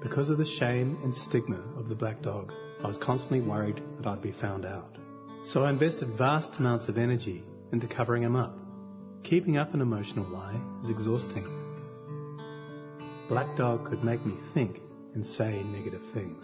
Because 0.03 0.29
of 0.29 0.37
the 0.37 0.45
shame 0.45 0.97
and 1.03 1.15
stigma 1.15 1.61
of 1.77 1.89
the 1.89 1.95
black 1.95 2.21
dog, 2.21 2.51
I 2.83 2.87
was 2.87 2.97
constantly 2.97 3.41
worried 3.41 3.81
that 3.97 4.07
I'd 4.07 4.21
be 4.21 4.33
found 4.33 4.65
out. 4.65 4.97
So 5.45 5.63
I 5.63 5.69
invested 5.69 6.17
vast 6.17 6.59
amounts 6.59 6.87
of 6.89 6.97
energy 6.97 7.43
into 7.71 7.87
covering 7.87 8.23
him 8.23 8.35
up. 8.35 8.57
Keeping 9.23 9.57
up 9.57 9.73
an 9.73 9.81
emotional 9.81 10.29
lie 10.29 10.59
is 10.83 10.89
exhausting. 10.89 11.45
Black 13.29 13.55
Dog 13.57 13.89
could 13.89 14.03
make 14.03 14.25
me 14.25 14.35
think 14.53 14.79
and 15.13 15.25
say 15.25 15.63
negative 15.63 16.01
things. 16.13 16.43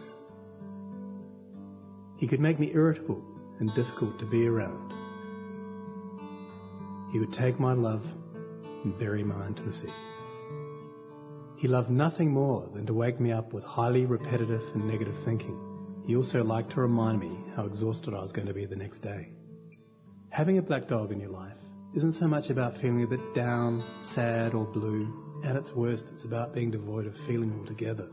He 2.17 2.27
could 2.27 2.39
make 2.39 2.59
me 2.59 2.71
irritable 2.73 3.23
and 3.59 3.73
difficult 3.75 4.19
to 4.19 4.25
be 4.25 4.47
around. 4.47 4.93
He 7.11 7.19
would 7.19 7.33
take 7.33 7.59
my 7.59 7.73
love 7.73 8.03
and 8.83 8.97
bury 8.99 9.23
my 9.23 9.47
intimacy. 9.47 9.91
He 11.57 11.67
loved 11.67 11.89
nothing 11.89 12.31
more 12.31 12.69
than 12.73 12.85
to 12.85 12.93
wake 12.93 13.19
me 13.19 13.31
up 13.31 13.53
with 13.53 13.63
highly 13.63 14.05
repetitive 14.05 14.61
and 14.73 14.87
negative 14.87 15.15
thinking. 15.23 15.59
He 16.05 16.15
also 16.15 16.43
liked 16.43 16.71
to 16.73 16.81
remind 16.81 17.19
me 17.19 17.39
how 17.55 17.65
exhausted 17.65 18.13
I 18.13 18.21
was 18.21 18.31
going 18.31 18.47
to 18.47 18.53
be 18.53 18.65
the 18.65 18.75
next 18.75 18.99
day. 18.99 19.29
Having 20.29 20.57
a 20.57 20.61
black 20.61 20.87
dog 20.87 21.11
in 21.11 21.19
your 21.19 21.31
life 21.31 21.57
isn't 21.95 22.13
so 22.13 22.27
much 22.27 22.49
about 22.49 22.75
feeling 22.81 23.03
a 23.03 23.07
bit 23.07 23.33
down, 23.33 23.83
sad, 24.13 24.53
or 24.53 24.65
blue. 24.65 25.41
At 25.43 25.55
its 25.55 25.71
worst, 25.71 26.05
it's 26.13 26.25
about 26.25 26.53
being 26.53 26.71
devoid 26.71 27.07
of 27.07 27.13
feeling 27.25 27.57
altogether. 27.57 28.09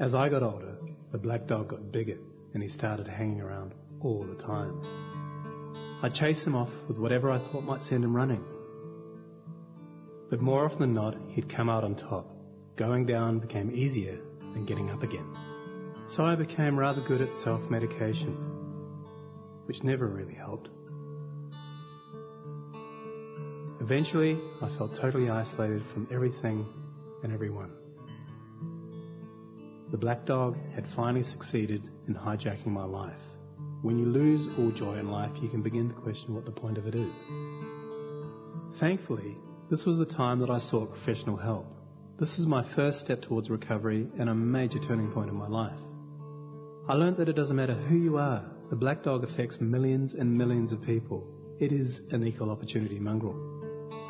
As 0.00 0.14
I 0.14 0.28
got 0.28 0.44
older, 0.44 0.76
the 1.10 1.18
black 1.18 1.48
dog 1.48 1.70
got 1.70 1.90
bigger 1.90 2.18
and 2.54 2.62
he 2.62 2.68
started 2.68 3.08
hanging 3.08 3.40
around 3.40 3.74
all 4.00 4.24
the 4.24 4.40
time. 4.40 4.80
I'd 6.04 6.14
chase 6.14 6.44
him 6.44 6.54
off 6.54 6.70
with 6.86 6.98
whatever 6.98 7.32
I 7.32 7.38
thought 7.38 7.64
might 7.64 7.82
send 7.82 8.04
him 8.04 8.14
running. 8.14 8.44
But 10.30 10.40
more 10.40 10.64
often 10.64 10.78
than 10.78 10.94
not, 10.94 11.16
he'd 11.30 11.52
come 11.52 11.68
out 11.68 11.82
on 11.82 11.96
top. 11.96 12.30
Going 12.76 13.06
down 13.06 13.40
became 13.40 13.74
easier 13.74 14.20
than 14.52 14.66
getting 14.66 14.88
up 14.88 15.02
again. 15.02 15.36
So 16.10 16.22
I 16.24 16.36
became 16.36 16.78
rather 16.78 17.00
good 17.00 17.20
at 17.20 17.34
self-medication, 17.42 18.36
which 19.66 19.82
never 19.82 20.06
really 20.06 20.34
helped. 20.34 20.68
Eventually, 23.80 24.38
I 24.62 24.68
felt 24.76 24.94
totally 24.94 25.28
isolated 25.28 25.82
from 25.92 26.06
everything 26.12 26.66
and 27.24 27.32
everyone. 27.32 27.77
The 29.90 29.98
black 29.98 30.26
dog 30.26 30.56
had 30.74 30.86
finally 30.94 31.24
succeeded 31.24 31.82
in 32.06 32.14
hijacking 32.14 32.66
my 32.66 32.84
life. 32.84 33.20
When 33.82 33.98
you 33.98 34.06
lose 34.06 34.48
all 34.58 34.70
joy 34.70 34.98
in 34.98 35.10
life, 35.10 35.32
you 35.40 35.48
can 35.48 35.62
begin 35.62 35.88
to 35.88 35.94
question 35.94 36.34
what 36.34 36.44
the 36.44 36.50
point 36.50 36.78
of 36.78 36.86
it 36.86 36.94
is. 36.94 37.14
Thankfully, 38.80 39.36
this 39.70 39.84
was 39.84 39.98
the 39.98 40.06
time 40.06 40.40
that 40.40 40.50
I 40.50 40.58
sought 40.58 40.92
professional 40.92 41.36
help. 41.36 41.66
This 42.18 42.36
was 42.36 42.46
my 42.46 42.64
first 42.74 43.00
step 43.00 43.22
towards 43.22 43.48
recovery 43.48 44.06
and 44.18 44.28
a 44.28 44.34
major 44.34 44.78
turning 44.78 45.10
point 45.12 45.30
in 45.30 45.36
my 45.36 45.48
life. 45.48 45.78
I 46.88 46.94
learned 46.94 47.18
that 47.18 47.28
it 47.28 47.36
doesn't 47.36 47.56
matter 47.56 47.74
who 47.74 47.96
you 47.96 48.18
are, 48.18 48.44
the 48.70 48.76
black 48.76 49.02
dog 49.02 49.24
affects 49.24 49.58
millions 49.60 50.14
and 50.14 50.36
millions 50.36 50.72
of 50.72 50.82
people. 50.82 51.26
It 51.58 51.72
is 51.72 52.00
an 52.10 52.26
equal 52.26 52.50
opportunity 52.50 52.98
mongrel. 52.98 53.36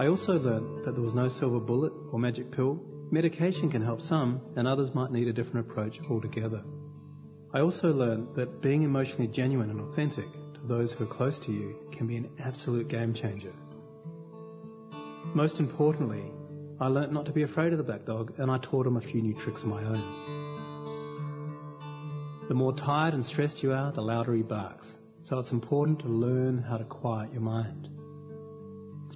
I 0.00 0.06
also 0.06 0.32
learned 0.32 0.84
that 0.84 0.92
there 0.92 1.02
was 1.02 1.14
no 1.14 1.28
silver 1.28 1.60
bullet 1.60 1.92
or 2.12 2.18
magic 2.18 2.50
pill. 2.50 2.80
Medication 3.10 3.70
can 3.70 3.82
help 3.82 4.02
some, 4.02 4.40
and 4.56 4.68
others 4.68 4.94
might 4.94 5.10
need 5.10 5.28
a 5.28 5.32
different 5.32 5.70
approach 5.70 5.98
altogether. 6.10 6.62
I 7.54 7.60
also 7.60 7.90
learned 7.90 8.36
that 8.36 8.60
being 8.60 8.82
emotionally 8.82 9.28
genuine 9.28 9.70
and 9.70 9.80
authentic 9.80 10.30
to 10.54 10.60
those 10.66 10.92
who 10.92 11.04
are 11.04 11.14
close 11.14 11.38
to 11.46 11.52
you 11.52 11.74
can 11.90 12.06
be 12.06 12.16
an 12.16 12.28
absolute 12.38 12.88
game 12.88 13.14
changer. 13.14 13.54
Most 15.34 15.58
importantly, 15.58 16.24
I 16.80 16.88
learnt 16.88 17.12
not 17.12 17.24
to 17.26 17.32
be 17.32 17.44
afraid 17.44 17.72
of 17.72 17.78
the 17.78 17.84
black 17.84 18.04
dog, 18.04 18.34
and 18.38 18.50
I 18.50 18.58
taught 18.58 18.86
him 18.86 18.98
a 18.98 19.00
few 19.00 19.22
new 19.22 19.34
tricks 19.34 19.62
of 19.62 19.68
my 19.68 19.82
own. 19.82 20.02
The 22.48 22.54
more 22.54 22.74
tired 22.74 23.14
and 23.14 23.24
stressed 23.24 23.62
you 23.62 23.72
are, 23.72 23.90
the 23.90 24.02
louder 24.02 24.34
he 24.34 24.42
barks. 24.42 24.86
So 25.22 25.38
it's 25.38 25.52
important 25.52 26.00
to 26.00 26.08
learn 26.08 26.62
how 26.62 26.76
to 26.76 26.84
quiet 26.84 27.32
your 27.32 27.40
mind. 27.42 27.88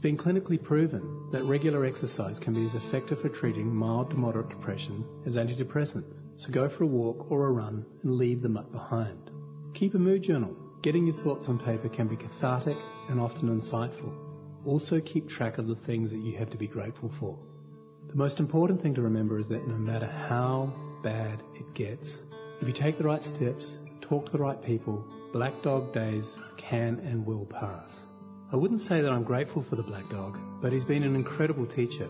Been 0.02 0.16
clinically 0.16 0.60
proven 0.60 1.28
that 1.30 1.44
regular 1.44 1.84
exercise 1.84 2.40
can 2.40 2.54
be 2.54 2.66
as 2.66 2.74
effective 2.74 3.20
for 3.20 3.28
treating 3.28 3.72
mild 3.72 4.10
to 4.10 4.16
moderate 4.16 4.48
depression 4.48 5.04
as 5.26 5.36
antidepressants. 5.36 6.18
So 6.34 6.50
go 6.50 6.68
for 6.68 6.82
a 6.82 6.88
walk 6.88 7.30
or 7.30 7.46
a 7.46 7.52
run 7.52 7.86
and 8.02 8.16
leave 8.16 8.42
the 8.42 8.48
muck 8.48 8.72
behind. 8.72 9.30
Keep 9.74 9.94
a 9.94 9.98
mood 9.98 10.24
journal. 10.24 10.56
Getting 10.82 11.06
your 11.06 11.22
thoughts 11.22 11.46
on 11.46 11.60
paper 11.60 11.88
can 11.88 12.08
be 12.08 12.16
cathartic 12.16 12.76
and 13.10 13.20
often 13.20 13.48
insightful. 13.48 14.12
Also 14.66 15.00
keep 15.00 15.28
track 15.28 15.58
of 15.58 15.68
the 15.68 15.78
things 15.86 16.10
that 16.10 16.24
you 16.24 16.36
have 16.36 16.50
to 16.50 16.58
be 16.58 16.66
grateful 16.66 17.12
for. 17.20 17.38
The 18.08 18.16
most 18.16 18.40
important 18.40 18.82
thing 18.82 18.96
to 18.96 19.02
remember 19.02 19.38
is 19.38 19.46
that 19.50 19.68
no 19.68 19.76
matter 19.76 20.06
how 20.06 20.72
bad 21.04 21.44
it 21.54 21.74
gets, 21.74 22.08
if 22.60 22.66
you 22.66 22.74
take 22.74 22.98
the 22.98 23.04
right 23.04 23.22
steps, 23.22 23.76
talk 24.00 24.26
to 24.26 24.32
the 24.32 24.38
right 24.38 24.60
people, 24.64 25.04
Black 25.32 25.62
Dog 25.62 25.94
days 25.94 26.28
can 26.58 26.98
and 27.06 27.24
will 27.24 27.46
pass. 27.46 27.92
I 28.52 28.56
wouldn't 28.56 28.82
say 28.82 29.00
that 29.00 29.10
I'm 29.10 29.24
grateful 29.24 29.64
for 29.70 29.76
the 29.76 29.82
Black 29.82 30.10
Dog, 30.10 30.38
but 30.60 30.74
he's 30.74 30.84
been 30.84 31.04
an 31.04 31.16
incredible 31.16 31.66
teacher. 31.66 32.06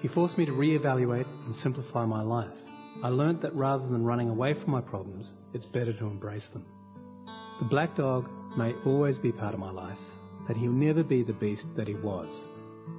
He 0.00 0.08
forced 0.08 0.36
me 0.36 0.44
to 0.44 0.50
reevaluate 0.50 1.28
and 1.44 1.54
simplify 1.54 2.04
my 2.04 2.22
life. 2.22 2.50
I 3.04 3.08
learnt 3.08 3.40
that 3.42 3.54
rather 3.54 3.86
than 3.86 4.04
running 4.04 4.28
away 4.28 4.54
from 4.54 4.72
my 4.72 4.80
problems, 4.80 5.32
it's 5.54 5.64
better 5.66 5.92
to 5.92 6.06
embrace 6.06 6.48
them. 6.52 6.66
The 7.60 7.68
Black 7.68 7.94
Dog 7.94 8.28
may 8.56 8.74
always 8.84 9.16
be 9.16 9.30
part 9.30 9.54
of 9.54 9.60
my 9.60 9.70
life, 9.70 9.98
but 10.48 10.56
he'll 10.56 10.72
never 10.72 11.04
be 11.04 11.22
the 11.22 11.32
beast 11.32 11.66
that 11.76 11.86
he 11.86 11.94
was. 11.94 12.46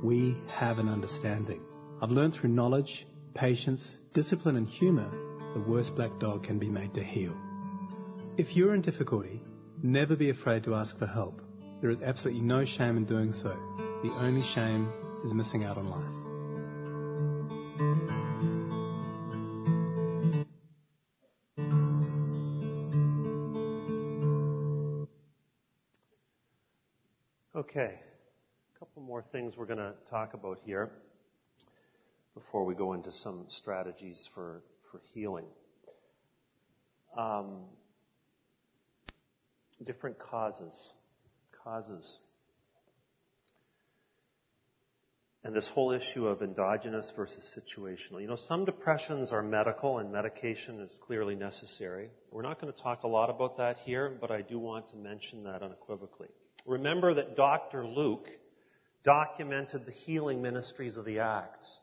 We 0.01 0.37
have 0.47 0.79
an 0.79 0.87
understanding. 0.87 1.59
I've 2.01 2.11
learned 2.11 2.35
through 2.35 2.51
knowledge, 2.51 3.05
patience, 3.33 3.97
discipline, 4.13 4.55
and 4.55 4.67
humour 4.67 5.11
the 5.53 5.69
worst 5.69 5.93
black 5.95 6.17
dog 6.19 6.45
can 6.45 6.57
be 6.57 6.69
made 6.69 6.93
to 6.93 7.03
heal. 7.03 7.33
If 8.37 8.55
you're 8.55 8.75
in 8.75 8.81
difficulty, 8.81 9.41
never 9.83 10.15
be 10.15 10.29
afraid 10.29 10.63
to 10.63 10.75
ask 10.75 10.97
for 10.97 11.07
help. 11.07 11.41
There 11.79 11.91
is 11.91 12.01
absolutely 12.01 12.41
no 12.41 12.65
shame 12.65 12.97
in 12.97 13.05
doing 13.05 13.31
so. 13.31 13.49
The 14.01 14.09
only 14.19 14.43
shame 14.55 14.89
is 15.23 15.31
missing 15.33 15.63
out 15.63 15.77
on 15.77 15.89
life. 15.89 16.17
Okay, 27.55 27.99
a 28.75 28.79
couple 28.79 29.03
more 29.03 29.23
things 29.31 29.55
we're 29.55 29.65
going 29.65 29.77
to 29.77 29.93
talk 30.09 30.33
about 30.33 30.59
here 30.63 30.91
before 32.33 32.65
we 32.65 32.73
go 32.73 32.93
into 32.93 33.11
some 33.11 33.45
strategies 33.49 34.27
for 34.33 34.63
for 34.91 35.01
healing. 35.13 35.45
Um, 37.17 37.65
different 39.85 40.17
causes. 40.17 40.91
Causes. 41.67 42.19
And 45.43 45.53
this 45.53 45.69
whole 45.73 45.91
issue 45.91 46.25
of 46.25 46.41
endogenous 46.41 47.11
versus 47.13 47.59
situational. 47.59 48.21
You 48.21 48.27
know, 48.27 48.37
some 48.37 48.63
depressions 48.63 49.33
are 49.33 49.43
medical 49.43 49.99
and 49.99 50.09
medication 50.09 50.79
is 50.79 50.97
clearly 51.05 51.35
necessary. 51.35 52.09
We're 52.31 52.43
not 52.43 52.61
going 52.61 52.71
to 52.71 52.81
talk 52.81 53.03
a 53.03 53.07
lot 53.09 53.29
about 53.29 53.57
that 53.57 53.75
here, 53.83 54.17
but 54.21 54.31
I 54.31 54.43
do 54.43 54.57
want 54.59 54.89
to 54.91 54.95
mention 54.95 55.43
that 55.43 55.61
unequivocally. 55.61 56.29
Remember 56.65 57.13
that 57.15 57.35
Dr. 57.35 57.85
Luke 57.85 58.27
documented 59.03 59.85
the 59.85 59.91
healing 59.91 60.41
ministries 60.41 60.95
of 60.95 61.03
the 61.03 61.19
Acts. 61.19 61.79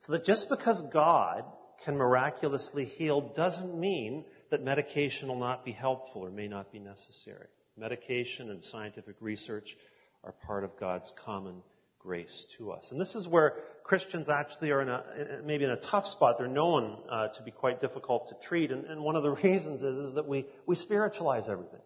So 0.00 0.12
that 0.12 0.26
just 0.26 0.50
because 0.50 0.82
God 0.92 1.44
can 1.82 1.96
miraculously 1.96 2.84
heal 2.84 3.32
doesn't 3.34 3.74
mean 3.74 4.26
that 4.50 4.62
medication 4.62 5.28
will 5.28 5.40
not 5.40 5.64
be 5.64 5.72
helpful 5.72 6.26
or 6.26 6.30
may 6.30 6.46
not 6.46 6.70
be 6.70 6.78
necessary. 6.78 7.46
Medication 7.78 8.50
and 8.50 8.62
scientific 8.64 9.16
research 9.20 9.76
are 10.24 10.32
part 10.46 10.64
of 10.64 10.70
God's 10.78 11.12
common 11.24 11.62
grace 11.98 12.46
to 12.56 12.70
us. 12.72 12.86
And 12.90 13.00
this 13.00 13.14
is 13.14 13.28
where 13.28 13.54
Christians 13.84 14.28
actually 14.28 14.70
are 14.70 14.82
in 14.82 14.88
a, 14.88 15.02
maybe 15.44 15.64
in 15.64 15.70
a 15.70 15.76
tough 15.76 16.06
spot. 16.06 16.36
They're 16.38 16.46
known 16.46 16.96
uh, 17.10 17.28
to 17.28 17.42
be 17.42 17.50
quite 17.50 17.80
difficult 17.80 18.28
to 18.28 18.48
treat. 18.48 18.70
And, 18.70 18.84
and 18.84 19.02
one 19.02 19.16
of 19.16 19.22
the 19.22 19.30
reasons 19.44 19.82
is, 19.82 19.96
is 19.96 20.14
that 20.14 20.26
we, 20.26 20.46
we 20.66 20.74
spiritualize 20.74 21.48
everything. 21.48 21.80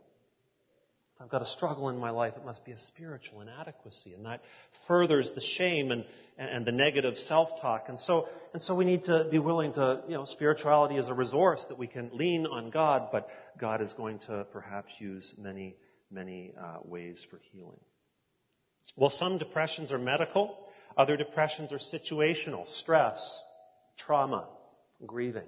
I've 1.22 1.30
got 1.30 1.42
a 1.42 1.46
struggle 1.46 1.88
in 1.88 1.98
my 1.98 2.10
life. 2.10 2.34
It 2.36 2.44
must 2.44 2.64
be 2.64 2.72
a 2.72 2.76
spiritual 2.76 3.42
inadequacy. 3.42 4.12
And 4.14 4.26
that 4.26 4.40
furthers 4.88 5.30
the 5.34 5.40
shame 5.56 5.92
and, 5.92 6.04
and 6.36 6.66
the 6.66 6.72
negative 6.72 7.16
self-talk. 7.16 7.84
And 7.88 8.00
so, 8.00 8.26
and 8.52 8.60
so 8.60 8.74
we 8.74 8.84
need 8.84 9.04
to 9.04 9.26
be 9.30 9.38
willing 9.38 9.72
to, 9.74 10.00
you 10.08 10.14
know, 10.14 10.24
spirituality 10.24 10.96
is 10.96 11.06
a 11.06 11.14
resource 11.14 11.64
that 11.68 11.78
we 11.78 11.86
can 11.86 12.10
lean 12.12 12.46
on 12.46 12.70
God, 12.70 13.08
but 13.12 13.28
God 13.60 13.80
is 13.80 13.92
going 13.92 14.18
to 14.26 14.46
perhaps 14.52 14.90
use 14.98 15.32
many, 15.38 15.76
many 16.10 16.54
uh, 16.60 16.78
ways 16.84 17.24
for 17.30 17.38
healing. 17.52 17.80
Well, 18.96 19.10
some 19.10 19.38
depressions 19.38 19.92
are 19.92 19.98
medical. 19.98 20.56
Other 20.96 21.16
depressions 21.16 21.70
are 21.72 21.78
situational, 21.78 22.66
stress, 22.80 23.42
trauma, 23.96 24.48
grieving. 25.06 25.46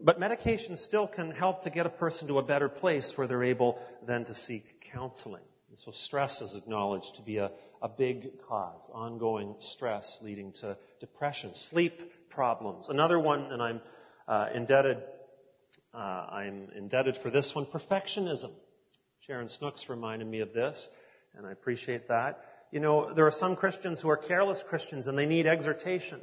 But 0.00 0.20
medication 0.20 0.76
still 0.76 1.08
can 1.08 1.32
help 1.32 1.62
to 1.64 1.70
get 1.70 1.86
a 1.86 1.90
person 1.90 2.28
to 2.28 2.38
a 2.38 2.42
better 2.42 2.68
place 2.68 3.12
where 3.16 3.26
they're 3.26 3.44
able 3.44 3.78
then 4.06 4.24
to 4.26 4.34
seek 4.34 4.64
counseling. 4.92 5.42
And 5.70 5.78
so 5.78 5.92
stress 5.92 6.40
is 6.40 6.56
acknowledged 6.56 7.16
to 7.16 7.22
be 7.22 7.38
a, 7.38 7.50
a 7.82 7.88
big 7.88 8.28
cause, 8.48 8.88
ongoing 8.92 9.56
stress 9.58 10.18
leading 10.22 10.52
to 10.60 10.76
depression, 11.00 11.50
sleep 11.54 12.00
problems. 12.30 12.86
Another 12.88 13.18
one, 13.18 13.52
and 13.52 13.60
I'm 13.60 13.80
uh, 14.28 14.46
indebted, 14.54 14.98
uh, 15.92 15.96
I'm 15.96 16.68
indebted 16.76 17.18
for 17.22 17.30
this 17.30 17.50
one, 17.54 17.66
perfectionism. 17.66 18.52
Sharon 19.26 19.48
Snooks 19.48 19.86
reminded 19.88 20.28
me 20.28 20.40
of 20.40 20.52
this, 20.52 20.88
and 21.36 21.46
I 21.46 21.52
appreciate 21.52 22.08
that. 22.08 22.40
You 22.70 22.80
know, 22.80 23.12
there 23.14 23.26
are 23.26 23.32
some 23.32 23.56
Christians 23.56 24.00
who 24.00 24.08
are 24.08 24.16
careless 24.16 24.62
Christians 24.68 25.06
and 25.06 25.18
they 25.18 25.26
need 25.26 25.46
exhortation. 25.46 26.20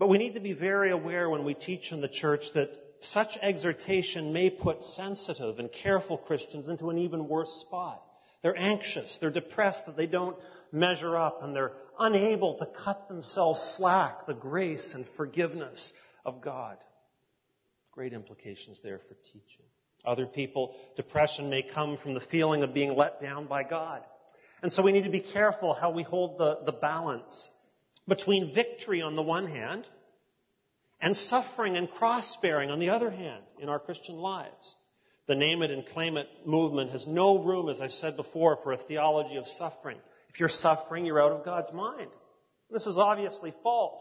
But 0.00 0.08
we 0.08 0.16
need 0.16 0.32
to 0.32 0.40
be 0.40 0.54
very 0.54 0.90
aware 0.92 1.28
when 1.28 1.44
we 1.44 1.52
teach 1.52 1.92
in 1.92 2.00
the 2.00 2.08
church 2.08 2.40
that 2.54 2.70
such 3.02 3.28
exhortation 3.42 4.32
may 4.32 4.48
put 4.48 4.80
sensitive 4.80 5.58
and 5.58 5.68
careful 5.82 6.16
Christians 6.16 6.68
into 6.68 6.88
an 6.88 6.96
even 6.96 7.28
worse 7.28 7.50
spot. 7.66 8.02
They're 8.42 8.56
anxious, 8.56 9.18
they're 9.20 9.30
depressed 9.30 9.84
that 9.84 9.98
they 9.98 10.06
don't 10.06 10.38
measure 10.72 11.18
up, 11.18 11.42
and 11.42 11.54
they're 11.54 11.72
unable 11.98 12.56
to 12.58 12.66
cut 12.82 13.08
themselves 13.08 13.74
slack 13.76 14.26
the 14.26 14.32
grace 14.32 14.92
and 14.94 15.04
forgiveness 15.18 15.92
of 16.24 16.40
God. 16.40 16.78
Great 17.92 18.14
implications 18.14 18.80
there 18.82 19.00
for 19.06 19.14
teaching. 19.32 19.66
Other 20.06 20.24
people, 20.24 20.76
depression 20.96 21.50
may 21.50 21.62
come 21.74 21.98
from 22.02 22.14
the 22.14 22.22
feeling 22.30 22.62
of 22.62 22.72
being 22.72 22.96
let 22.96 23.20
down 23.20 23.48
by 23.48 23.64
God. 23.64 24.00
And 24.62 24.72
so 24.72 24.82
we 24.82 24.92
need 24.92 25.04
to 25.04 25.10
be 25.10 25.20
careful 25.20 25.74
how 25.78 25.90
we 25.90 26.04
hold 26.04 26.38
the, 26.38 26.60
the 26.64 26.72
balance 26.72 27.50
between 28.08 28.54
victory 28.54 29.02
on 29.02 29.16
the 29.16 29.22
one 29.22 29.46
hand 29.46 29.86
and 31.00 31.16
suffering 31.16 31.76
and 31.76 31.90
cross 31.90 32.36
bearing 32.42 32.70
on 32.70 32.78
the 32.78 32.90
other 32.90 33.10
hand 33.10 33.42
in 33.58 33.68
our 33.68 33.78
Christian 33.78 34.16
lives. 34.16 34.76
The 35.28 35.34
name 35.34 35.62
it 35.62 35.70
and 35.70 35.86
claim 35.86 36.16
it 36.16 36.26
movement 36.44 36.90
has 36.90 37.06
no 37.06 37.42
room, 37.42 37.68
as 37.68 37.80
I 37.80 37.88
said 37.88 38.16
before, 38.16 38.58
for 38.62 38.72
a 38.72 38.76
theology 38.76 39.36
of 39.36 39.46
suffering. 39.58 39.98
If 40.28 40.40
you're 40.40 40.48
suffering, 40.48 41.06
you're 41.06 41.22
out 41.22 41.32
of 41.32 41.44
God's 41.44 41.72
mind. 41.72 42.10
This 42.70 42.86
is 42.86 42.98
obviously 42.98 43.54
false. 43.62 44.00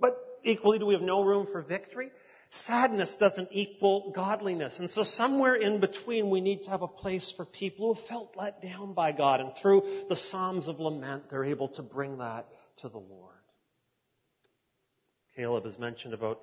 But 0.00 0.16
equally, 0.44 0.78
do 0.78 0.86
we 0.86 0.94
have 0.94 1.02
no 1.02 1.24
room 1.24 1.46
for 1.50 1.62
victory? 1.62 2.10
Sadness 2.50 3.16
doesn't 3.20 3.50
equal 3.52 4.12
godliness. 4.14 4.76
And 4.80 4.90
so 4.90 5.04
somewhere 5.04 5.54
in 5.54 5.78
between, 5.78 6.30
we 6.30 6.40
need 6.40 6.64
to 6.64 6.70
have 6.70 6.82
a 6.82 6.88
place 6.88 7.32
for 7.36 7.44
people 7.44 7.94
who 7.94 8.00
have 8.00 8.08
felt 8.08 8.34
let 8.36 8.60
down 8.60 8.92
by 8.92 9.12
God. 9.12 9.40
And 9.40 9.52
through 9.62 10.06
the 10.08 10.16
Psalms 10.16 10.66
of 10.66 10.80
Lament, 10.80 11.30
they're 11.30 11.44
able 11.44 11.68
to 11.68 11.82
bring 11.82 12.18
that 12.18 12.46
to 12.82 12.88
the 12.88 12.98
Lord. 12.98 13.34
Caleb 15.36 15.64
has 15.64 15.78
mentioned 15.78 16.14
about 16.14 16.40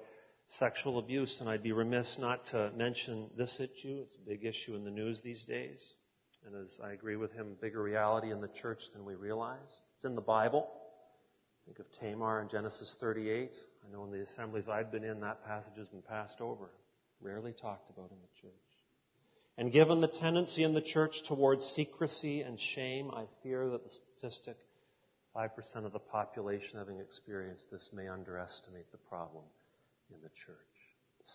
sexual 0.49 0.99
abuse, 0.99 1.37
and 1.39 1.49
I'd 1.49 1.63
be 1.63 1.71
remiss 1.71 2.17
not 2.19 2.45
to 2.51 2.71
mention 2.75 3.29
this 3.37 3.59
issue. 3.59 4.01
It's 4.03 4.15
a 4.15 4.29
big 4.29 4.45
issue 4.45 4.75
in 4.75 4.83
the 4.83 4.91
news 4.91 5.21
these 5.21 5.43
days. 5.45 5.79
And 6.45 6.55
as 6.55 6.79
I 6.83 6.91
agree 6.91 7.17
with 7.17 7.33
him, 7.33 7.57
bigger 7.61 7.81
reality 7.81 8.31
in 8.31 8.39
the 8.39 8.49
church 8.61 8.79
than 8.93 9.03
we 9.03 9.15
realize. 9.15 9.57
It's 9.95 10.05
in 10.05 10.15
the 10.15 10.21
Bible. 10.21 10.69
Think 11.65 11.79
of 11.79 11.85
Tamar 11.99 12.41
in 12.41 12.49
Genesis 12.49 12.95
38. 13.01 13.51
I 13.85 13.91
know 13.91 14.05
in 14.05 14.11
the 14.11 14.21
assemblies 14.21 14.69
I've 14.69 14.91
been 14.91 15.03
in, 15.03 15.19
that 15.19 15.45
passage 15.45 15.73
has 15.77 15.89
been 15.89 16.01
passed 16.01 16.39
over, 16.39 16.69
rarely 17.19 17.51
talked 17.51 17.89
about 17.89 18.11
in 18.11 18.17
the 18.17 18.41
church. 18.41 18.53
And 19.57 19.71
given 19.71 19.99
the 19.99 20.07
tendency 20.07 20.63
in 20.63 20.73
the 20.73 20.81
church 20.81 21.15
towards 21.27 21.65
secrecy 21.75 22.41
and 22.41 22.57
shame, 22.73 23.11
I 23.11 23.25
fear 23.43 23.69
that 23.69 23.83
the 23.83 23.89
statistic 23.89 24.55
5% 25.37 25.85
of 25.85 25.93
the 25.93 25.99
population 25.99 26.79
having 26.79 26.99
experienced 26.99 27.69
this 27.71 27.89
may 27.93 28.07
underestimate 28.07 28.91
the 28.91 28.97
problem 28.97 29.43
in 30.09 30.19
the 30.21 30.29
church. 30.29 30.57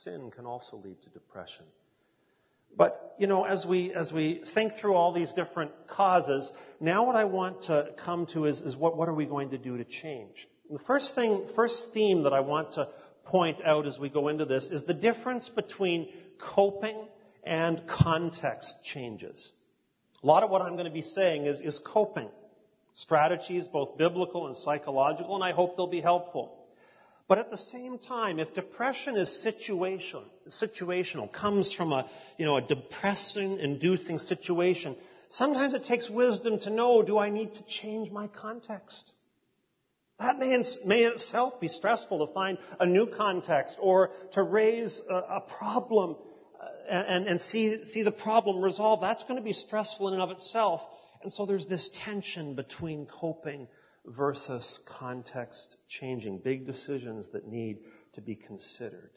Sin 0.03 0.31
can 0.35 0.45
also 0.45 0.77
lead 0.79 1.01
to 1.03 1.11
depression. 1.11 1.67
But, 2.77 3.15
you 3.19 3.27
know, 3.27 3.45
as 3.45 3.65
we, 3.69 3.93
as 3.95 4.11
we 4.13 4.43
think 4.55 4.73
through 4.81 4.95
all 4.95 5.13
these 5.13 5.33
different 5.35 5.71
causes, 5.89 6.51
now 6.81 7.07
what 7.07 7.17
I 7.17 7.25
want 7.25 7.65
to 7.65 7.91
come 8.05 8.27
to 8.33 8.47
is, 8.47 8.61
is 8.63 8.75
what, 8.75 8.97
what 8.97 9.09
are 9.09 9.15
we 9.15 9.27
going 9.27 9.51
to 9.51 9.59
do 9.59 9.77
to 9.77 9.85
change? 9.85 10.49
The 10.71 10.79
first 10.87 11.15
thing, 11.15 11.49
first 11.55 11.89
theme 11.93 12.23
that 12.25 12.33
I 12.33 12.41
want 12.41 12.73
to 12.73 12.89
point 13.27 13.61
out 13.65 13.87
as 13.87 13.99
we 13.99 14.09
go 14.09 14.29
into 14.29 14.47
this 14.47 14.71
is 14.73 14.85
the 14.85 14.95
difference 14.95 15.49
between 15.55 16.09
coping 16.41 17.07
and 17.45 17.83
context 17.87 18.75
changes. 18.93 19.53
A 20.23 20.27
lot 20.27 20.43
of 20.43 20.51
what 20.51 20.63
I'm 20.63 20.73
going 20.73 20.87
to 20.87 20.91
be 20.91 21.03
saying 21.03 21.47
is, 21.47 21.61
is 21.61 21.79
coping. 21.85 22.31
Strategies, 22.95 23.67
both 23.67 23.97
biblical 23.97 24.47
and 24.47 24.57
psychological, 24.57 25.35
and 25.35 25.45
I 25.45 25.53
hope 25.53 25.77
they'll 25.77 25.87
be 25.87 26.01
helpful. 26.01 26.59
But 27.29 27.39
at 27.39 27.51
the 27.51 27.57
same 27.57 27.99
time, 27.99 28.39
if 28.39 28.53
depression 28.55 29.17
is 29.17 29.43
situation, 29.43 30.23
situational, 30.63 31.33
comes 31.33 31.73
from 31.73 31.93
a, 31.93 32.11
you 32.37 32.45
know, 32.45 32.59
a 32.59 32.61
depressing, 32.61 33.59
inducing 33.59 34.19
situation, 34.19 34.97
sometimes 35.31 35.73
it 35.73 35.85
takes 35.85 36.11
wisdom 36.11 36.59
to 36.61 36.71
know, 36.71 37.03
do 37.03 37.17
I 37.17 37.31
need 37.31 37.55
to 37.55 37.63
change 37.67 38.11
my 38.11 38.27
context? 38.27 39.11
That 40.19 40.39
may, 40.39 40.63
may 40.85 41.05
itself 41.05 41.59
be 41.61 41.69
stressful 41.69 42.27
to 42.27 42.33
find 42.35 42.59
a 42.79 42.87
new 42.87 43.07
context 43.07 43.79
or 43.81 44.11
to 44.35 44.43
raise 44.43 45.01
a, 45.09 45.15
a 45.15 45.45
problem 45.59 46.17
uh, 46.61 46.67
and, 46.91 47.27
and 47.27 47.41
see, 47.41 47.85
see 47.87 48.03
the 48.03 48.13
problem 48.13 48.63
resolved. 48.63 49.03
That's 49.03 49.23
going 49.25 49.37
to 49.37 49.43
be 49.43 49.53
stressful 49.55 50.07
in 50.09 50.15
and 50.15 50.23
of 50.23 50.31
itself. 50.31 50.83
And 51.23 51.33
so 51.33 51.47
there's 51.47 51.67
this 51.67 51.91
tension 52.05 52.55
between 52.55 53.07
coping 53.07 53.69
versus 54.05 54.81
context 54.99 55.77
changing, 55.89 56.39
big 56.39 56.67
decisions 56.67 57.29
that 57.33 57.47
need 57.47 57.79
to 58.15 58.21
be 58.21 58.35
considered. 58.35 59.13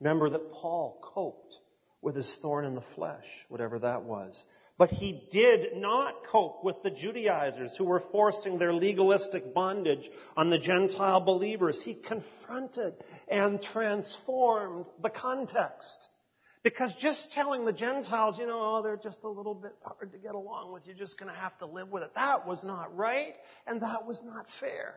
Remember 0.00 0.28
that 0.30 0.52
Paul 0.52 1.00
coped 1.02 1.54
with 2.02 2.14
his 2.14 2.38
thorn 2.42 2.66
in 2.66 2.74
the 2.74 2.84
flesh, 2.94 3.24
whatever 3.48 3.78
that 3.78 4.02
was. 4.02 4.42
But 4.78 4.90
he 4.90 5.26
did 5.32 5.76
not 5.76 6.26
cope 6.30 6.62
with 6.62 6.76
the 6.82 6.90
Judaizers 6.90 7.74
who 7.78 7.84
were 7.84 8.04
forcing 8.12 8.58
their 8.58 8.74
legalistic 8.74 9.54
bondage 9.54 10.10
on 10.36 10.50
the 10.50 10.58
Gentile 10.58 11.20
believers. 11.20 11.82
He 11.82 11.94
confronted 11.94 12.92
and 13.28 13.62
transformed 13.62 14.84
the 15.02 15.08
context. 15.08 16.08
Because 16.66 16.92
just 17.00 17.30
telling 17.30 17.64
the 17.64 17.72
Gentiles, 17.72 18.40
you 18.40 18.46
know, 18.48 18.58
oh, 18.60 18.82
they're 18.82 18.96
just 18.96 19.22
a 19.22 19.28
little 19.28 19.54
bit 19.54 19.76
hard 19.84 20.10
to 20.10 20.18
get 20.18 20.34
along 20.34 20.72
with, 20.72 20.84
you're 20.84 20.96
just 20.96 21.16
going 21.16 21.32
to 21.32 21.38
have 21.38 21.56
to 21.58 21.66
live 21.66 21.92
with 21.92 22.02
it, 22.02 22.10
that 22.16 22.44
was 22.44 22.64
not 22.64 22.96
right, 22.96 23.34
and 23.68 23.80
that 23.82 24.04
was 24.04 24.20
not 24.26 24.46
fair. 24.58 24.96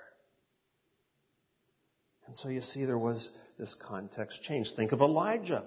And 2.25 2.35
so 2.35 2.49
you 2.49 2.61
see, 2.61 2.85
there 2.85 2.97
was 2.97 3.29
this 3.59 3.75
context 3.87 4.41
change. 4.41 4.73
Think 4.75 4.93
of 4.93 5.01
Elijah. 5.01 5.61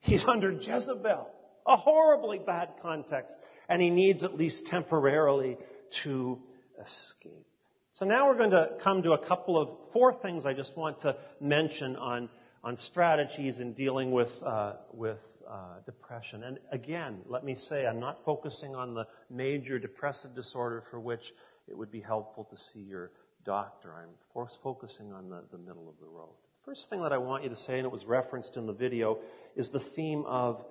He's 0.00 0.24
under 0.26 0.50
Jezebel, 0.50 1.28
a 1.68 1.76
horribly 1.76 2.40
bad 2.44 2.70
context, 2.82 3.38
and 3.68 3.80
he 3.80 3.90
needs 3.90 4.24
at 4.24 4.34
least 4.34 4.66
temporarily 4.66 5.56
to 6.02 6.36
escape. 6.82 7.46
So 7.92 8.06
now 8.06 8.26
we're 8.26 8.38
going 8.38 8.50
to 8.50 8.70
come 8.82 9.04
to 9.04 9.12
a 9.12 9.24
couple 9.24 9.56
of 9.56 9.68
four 9.92 10.20
things 10.20 10.46
I 10.46 10.52
just 10.52 10.76
want 10.76 11.02
to 11.02 11.14
mention 11.40 11.94
on 11.94 12.28
on 12.62 12.76
strategies 12.76 13.58
in 13.58 13.72
dealing 13.72 14.10
with, 14.10 14.30
uh, 14.44 14.74
with 14.92 15.18
uh, 15.48 15.80
depression. 15.86 16.44
And 16.44 16.58
again, 16.72 17.20
let 17.26 17.44
me 17.44 17.54
say, 17.54 17.86
I'm 17.86 18.00
not 18.00 18.18
focusing 18.24 18.74
on 18.74 18.94
the 18.94 19.06
major 19.30 19.78
depressive 19.78 20.34
disorder 20.34 20.84
for 20.90 21.00
which 21.00 21.32
it 21.68 21.76
would 21.76 21.90
be 21.90 22.00
helpful 22.00 22.44
to 22.44 22.56
see 22.56 22.80
your 22.80 23.10
doctor. 23.44 23.94
I'm 23.94 24.10
focusing 24.62 25.12
on 25.12 25.30
the, 25.30 25.42
the 25.50 25.58
middle 25.58 25.88
of 25.88 25.94
the 26.00 26.06
road. 26.06 26.34
First 26.64 26.90
thing 26.90 27.02
that 27.02 27.12
I 27.12 27.18
want 27.18 27.42
you 27.44 27.50
to 27.50 27.56
say, 27.56 27.78
and 27.78 27.86
it 27.86 27.90
was 27.90 28.04
referenced 28.04 28.56
in 28.56 28.66
the 28.66 28.72
video, 28.72 29.18
is 29.56 29.70
the 29.70 29.82
theme 29.96 30.24
of 30.26 30.62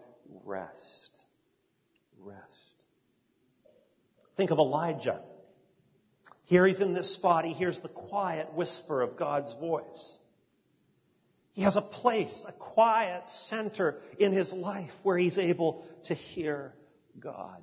rest. 0.46 1.20
Rest. 2.20 2.76
Think 4.38 4.52
of 4.52 4.60
Elijah. 4.60 5.20
Here 6.46 6.66
he's 6.68 6.80
in 6.80 6.94
this 6.94 7.14
spot. 7.16 7.44
He 7.46 7.54
hears 7.54 7.80
the 7.82 7.90
quiet 7.90 8.54
whisper 8.54 9.02
of 9.02 9.18
God's 9.18 9.54
voice. 9.60 10.18
He 11.54 11.64
has 11.64 11.76
a 11.76 11.82
place, 11.82 12.46
a 12.48 12.52
quiet 12.52 13.24
center 13.28 13.98
in 14.18 14.32
his 14.32 14.54
life 14.54 14.92
where 15.04 15.18
he's 15.18 15.38
able 15.38 15.86
to 16.06 16.14
hear 16.14 16.74
God. 17.20 17.62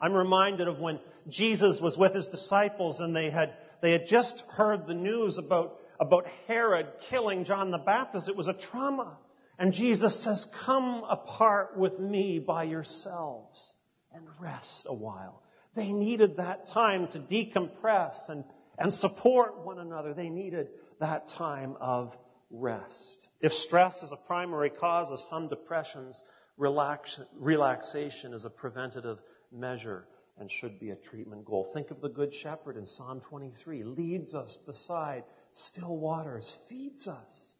I'm 0.00 0.12
reminded 0.12 0.66
of 0.66 0.80
when 0.80 0.98
Jesus 1.28 1.78
was 1.80 1.96
with 1.96 2.14
his 2.14 2.26
disciples 2.28 2.98
and 2.98 3.14
they 3.14 3.30
had, 3.30 3.54
they 3.80 3.92
had 3.92 4.06
just 4.08 4.42
heard 4.50 4.86
the 4.86 4.94
news 4.94 5.38
about, 5.38 5.78
about 6.00 6.26
Herod 6.48 6.86
killing 7.08 7.44
John 7.44 7.70
the 7.70 7.78
Baptist. 7.78 8.28
It 8.28 8.36
was 8.36 8.48
a 8.48 8.54
trauma. 8.70 9.16
And 9.58 9.72
Jesus 9.72 10.22
says, 10.24 10.44
Come 10.66 11.04
apart 11.08 11.78
with 11.78 12.00
me 12.00 12.40
by 12.40 12.64
yourselves 12.64 13.74
and 14.12 14.24
rest 14.40 14.86
a 14.86 14.94
while. 14.94 15.42
They 15.76 15.92
needed 15.92 16.36
that 16.36 16.66
time 16.74 17.08
to 17.12 17.20
decompress 17.20 18.28
and, 18.28 18.44
and 18.78 18.92
support 18.92 19.64
one 19.64 19.78
another. 19.78 20.14
They 20.14 20.28
needed 20.28 20.68
that 21.00 21.28
time 21.38 21.76
of 21.80 22.12
rest. 22.52 23.28
If 23.40 23.52
stress 23.52 24.02
is 24.02 24.12
a 24.12 24.26
primary 24.26 24.70
cause 24.70 25.10
of 25.10 25.18
some 25.28 25.48
depressions, 25.48 26.20
relax, 26.56 27.18
relaxation 27.38 28.34
is 28.34 28.44
a 28.44 28.50
preventative 28.50 29.18
measure 29.50 30.04
and 30.38 30.50
should 30.50 30.78
be 30.78 30.90
a 30.90 30.96
treatment 30.96 31.44
goal. 31.44 31.70
Think 31.74 31.90
of 31.90 32.00
the 32.00 32.08
Good 32.08 32.32
Shepherd 32.34 32.76
in 32.76 32.86
Psalm 32.86 33.20
23. 33.28 33.84
Leads 33.84 34.34
us 34.34 34.58
beside 34.66 35.24
still 35.54 35.96
waters, 35.96 36.54
feeds 36.68 37.08
us, 37.08 37.54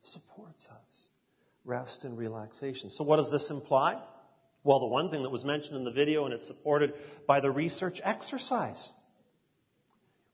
supports 0.00 0.66
us. 0.70 1.04
Rest 1.64 2.04
and 2.04 2.16
relaxation. 2.16 2.88
So 2.88 3.04
what 3.04 3.16
does 3.16 3.30
this 3.30 3.50
imply? 3.50 4.00
Well, 4.64 4.80
the 4.80 4.86
one 4.86 5.10
thing 5.10 5.22
that 5.22 5.30
was 5.30 5.44
mentioned 5.44 5.76
in 5.76 5.84
the 5.84 5.90
video, 5.90 6.24
and 6.24 6.32
it's 6.32 6.46
supported 6.46 6.94
by 7.26 7.40
the 7.40 7.50
research, 7.50 8.00
exercise. 8.02 8.90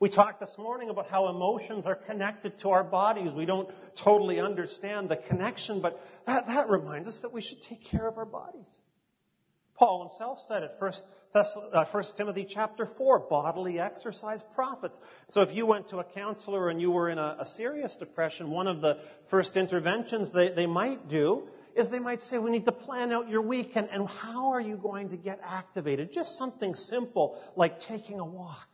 We 0.00 0.08
talked 0.10 0.40
this 0.40 0.54
morning 0.58 0.90
about 0.90 1.08
how 1.08 1.28
emotions 1.28 1.86
are 1.86 1.94
connected 1.94 2.58
to 2.60 2.70
our 2.70 2.84
bodies. 2.84 3.32
We 3.32 3.46
don't 3.46 3.68
totally 4.02 4.40
understand 4.40 5.08
the 5.08 5.16
connection, 5.16 5.80
but 5.80 6.00
that, 6.26 6.46
that 6.46 6.68
reminds 6.68 7.08
us 7.08 7.20
that 7.22 7.32
we 7.32 7.40
should 7.40 7.62
take 7.62 7.84
care 7.90 8.06
of 8.06 8.18
our 8.18 8.26
bodies. 8.26 8.66
Paul 9.76 10.08
himself 10.08 10.38
said 10.46 10.62
it, 10.62 10.72
First, 10.78 11.02
uh, 11.34 11.84
First 11.90 12.16
Timothy 12.16 12.46
chapter 12.48 12.88
4, 12.96 13.20
bodily 13.30 13.80
exercise 13.80 14.42
profits. 14.54 14.98
So 15.30 15.42
if 15.42 15.54
you 15.54 15.66
went 15.66 15.88
to 15.90 15.98
a 15.98 16.04
counselor 16.04 16.68
and 16.68 16.80
you 16.80 16.90
were 16.90 17.10
in 17.10 17.18
a, 17.18 17.38
a 17.40 17.46
serious 17.56 17.96
depression, 17.96 18.50
one 18.50 18.68
of 18.68 18.80
the 18.80 18.98
first 19.30 19.56
interventions 19.56 20.32
they, 20.32 20.50
they 20.50 20.66
might 20.66 21.08
do 21.08 21.48
is 21.76 21.90
they 21.90 21.98
might 21.98 22.20
say, 22.22 22.38
we 22.38 22.50
need 22.50 22.64
to 22.66 22.72
plan 22.72 23.12
out 23.12 23.28
your 23.28 23.42
weekend 23.42 23.88
and 23.92 24.08
how 24.08 24.52
are 24.52 24.60
you 24.60 24.76
going 24.76 25.10
to 25.10 25.16
get 25.16 25.40
activated? 25.44 26.12
Just 26.12 26.38
something 26.38 26.74
simple 26.74 27.40
like 27.56 27.80
taking 27.80 28.20
a 28.20 28.24
walk, 28.24 28.68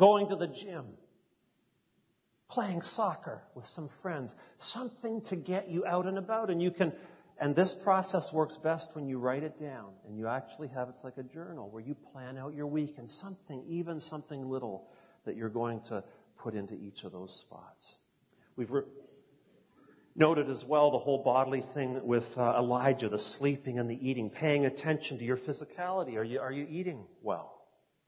going 0.00 0.28
to 0.30 0.36
the 0.36 0.48
gym, 0.48 0.86
playing 2.50 2.80
soccer 2.80 3.42
with 3.54 3.66
some 3.66 3.90
friends, 4.02 4.34
something 4.58 5.20
to 5.28 5.36
get 5.36 5.68
you 5.68 5.84
out 5.86 6.06
and 6.06 6.18
about 6.18 6.50
and 6.50 6.60
you 6.60 6.70
can 6.72 6.92
and 7.38 7.56
this 7.56 7.74
process 7.82 8.28
works 8.34 8.58
best 8.62 8.88
when 8.92 9.06
you 9.06 9.18
write 9.18 9.42
it 9.42 9.58
down 9.58 9.92
and 10.06 10.18
you 10.18 10.26
actually 10.26 10.68
have 10.68 10.88
it's 10.90 11.02
like 11.04 11.16
a 11.16 11.22
journal 11.22 11.70
where 11.70 11.82
you 11.82 11.94
plan 12.12 12.36
out 12.36 12.54
your 12.54 12.66
week 12.66 12.96
and 12.98 13.08
something, 13.08 13.64
even 13.66 13.98
something 14.00 14.50
little, 14.50 14.88
that 15.24 15.36
you're 15.36 15.48
going 15.48 15.80
to 15.88 16.04
put 16.38 16.54
into 16.54 16.74
each 16.74 17.04
of 17.04 17.12
those 17.12 17.42
spots. 17.46 17.96
We've 18.56 18.70
re- 18.70 18.82
noted 20.14 20.50
as 20.50 20.62
well 20.66 20.90
the 20.90 20.98
whole 20.98 21.22
bodily 21.24 21.64
thing 21.72 21.98
with 22.04 22.24
uh, 22.36 22.58
Elijah, 22.58 23.08
the 23.08 23.18
sleeping 23.18 23.78
and 23.78 23.88
the 23.88 23.98
eating, 24.06 24.28
paying 24.28 24.66
attention 24.66 25.16
to 25.18 25.24
your 25.24 25.38
physicality. 25.38 26.16
Are 26.16 26.24
you, 26.24 26.40
are 26.40 26.52
you 26.52 26.66
eating 26.68 27.06
well? 27.22 27.59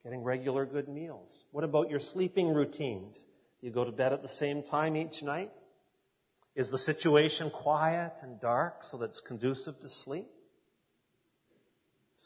Getting 0.05 0.23
regular 0.23 0.67
good 0.67 0.89
meals? 0.89 1.45
What 1.53 1.65
about 1.65 1.91
your 1.91 2.01
sleeping 2.01 2.53
routines? 2.53 3.15
Do 3.61 3.67
you 3.67 3.73
go 3.73 3.85
to 3.85 3.93
bed 3.93 4.13
at 4.13 4.23
the 4.23 4.29
same 4.29 4.63
time 4.63 4.97
each 4.97 5.23
night? 5.23 5.53
Is 6.57 6.71
the 6.71 6.79
situation 6.79 7.51
quiet 7.51 8.13
and 8.23 8.41
dark 8.41 8.83
so 8.83 8.99
that 8.99 9.11
it's 9.11 9.23
conducive 9.27 9.79
to 9.81 9.89
sleep? 9.89 10.27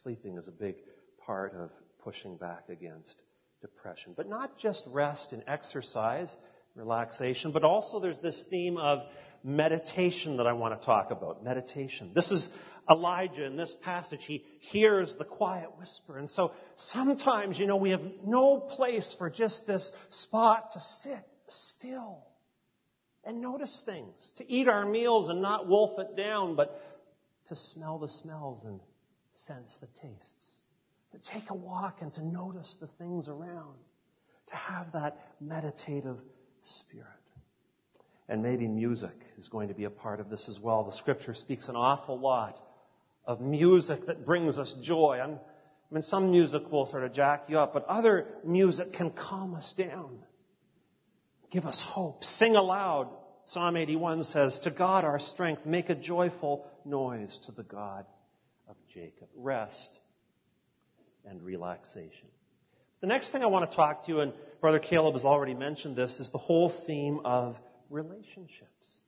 Sleeping 0.03 0.37
is 0.37 0.49
a 0.49 0.53
big 0.53 0.77
part 1.25 1.55
of 1.55 1.71
pushing 2.03 2.37
back 2.37 2.69
against 2.69 3.21
depression. 3.61 4.15
But 4.17 4.29
not 4.29 4.59
just 4.59 4.85
rest 4.89 5.33
and 5.33 5.43
exercise, 5.47 6.35
relaxation, 6.75 7.53
but 7.53 7.65
also 7.65 8.01
there's 8.01 8.21
this 8.21 8.45
theme 8.51 8.79
of 8.79 9.01
meditation 9.47 10.39
that 10.39 10.47
I 10.47 10.53
want 10.53 10.79
to 10.79 10.85
talk 10.85 11.13
about. 11.13 11.45
Meditation. 11.45 12.11
This 12.15 12.33
is 12.33 12.49
Elijah 12.91 13.45
in 13.45 13.57
this 13.57 13.75
passage. 13.83 14.21
He 14.27 14.45
hears 14.59 15.15
the 15.19 15.25
quiet 15.25 15.69
whisper. 15.79 16.19
And 16.19 16.29
so 16.29 16.51
sometimes, 16.77 17.57
you 17.57 17.67
know, 17.67 17.77
we 17.77 17.91
have 17.91 18.03
no 18.27 18.59
place 18.59 19.15
for 19.17 19.31
just 19.31 19.65
this 19.67 19.93
spot 20.11 20.73
to 20.73 20.81
sit 20.81 21.25
still 21.49 22.19
and 23.25 23.41
notice 23.41 23.83
things, 23.87 24.33
to 24.39 24.51
eat 24.51 24.69
our 24.69 24.85
meals 24.85 25.29
and 25.29 25.41
not 25.41 25.69
wolf 25.69 25.99
it 25.99 26.17
down, 26.17 26.57
but 26.57 26.81
to 27.49 27.55
smell 27.57 27.99
the 27.99 28.09
smells 28.09 28.65
and 28.65 28.81
sense 29.33 29.79
the 29.81 29.89
tastes, 30.01 30.61
to 31.13 31.19
take 31.33 31.51
a 31.51 31.55
walk 31.55 31.99
and 32.01 32.13
to 32.15 32.25
notice 32.25 32.77
the 32.81 32.89
things 32.99 33.29
around, 33.29 33.77
to 34.49 34.57
have 34.57 34.93
that 34.93 35.19
meditative 35.41 36.19
spirit. 36.63 37.07
And 38.29 38.43
maybe 38.43 38.67
music 38.67 39.15
is 39.39 39.49
going 39.49 39.69
to 39.69 39.75
be 39.75 39.85
a 39.85 39.91
part 39.91 40.19
of 40.19 40.31
this 40.31 40.49
as 40.49 40.59
well. 40.59 40.85
The 40.85 40.97
scripture 40.97 41.35
speaks 41.35 41.69
an 41.69 41.77
awful 41.77 42.19
lot 42.19 42.59
of 43.25 43.41
music 43.41 44.07
that 44.07 44.27
brings 44.27 44.59
us 44.59 44.75
joy. 44.83 45.21
I 45.23 45.29
mean, 45.95 46.03
some 46.03 46.31
music 46.31 46.71
will 46.71 46.87
sort 46.87 47.05
of 47.05 47.13
jack 47.13 47.45
you 47.49 47.59
up, 47.59 47.73
but 47.73 47.87
other 47.87 48.27
music 48.45 48.93
can 48.93 49.11
calm 49.11 49.55
us 49.55 49.73
down. 49.79 50.19
Give 51.51 51.65
us 51.65 51.83
hope. 51.87 52.25
Sing 52.25 52.57
aloud. 52.57 53.09
Psalm 53.45 53.77
81 53.77 54.25
says, 54.25 54.59
To 54.65 54.73
God 54.73 55.05
our 55.05 55.21
strength, 55.21 55.65
make 55.65 55.89
a 55.89 55.95
joyful 55.95 56.67
noise 56.85 57.39
to 57.47 57.53
the 57.53 57.63
God 57.63 58.05
of 58.69 58.75
Jacob. 58.93 59.29
Rest 59.37 59.99
and 61.25 61.41
relaxation. 61.43 62.29
The 63.01 63.07
next 63.07 63.31
thing 63.31 63.43
I 63.43 63.47
want 63.47 63.71
to 63.71 63.77
talk 63.77 64.07
to 64.07 64.13
you, 64.13 64.21
and 64.21 64.33
Brother 64.61 64.81
Caleb 64.81 65.15
has 65.15 65.25
already 65.25 65.55
mentioned 65.55 65.95
this, 65.95 66.19
is 66.19 66.31
the 66.33 66.39
whole 66.39 66.73
theme 66.87 67.21
of 67.25 67.57
relationships. 67.91 69.01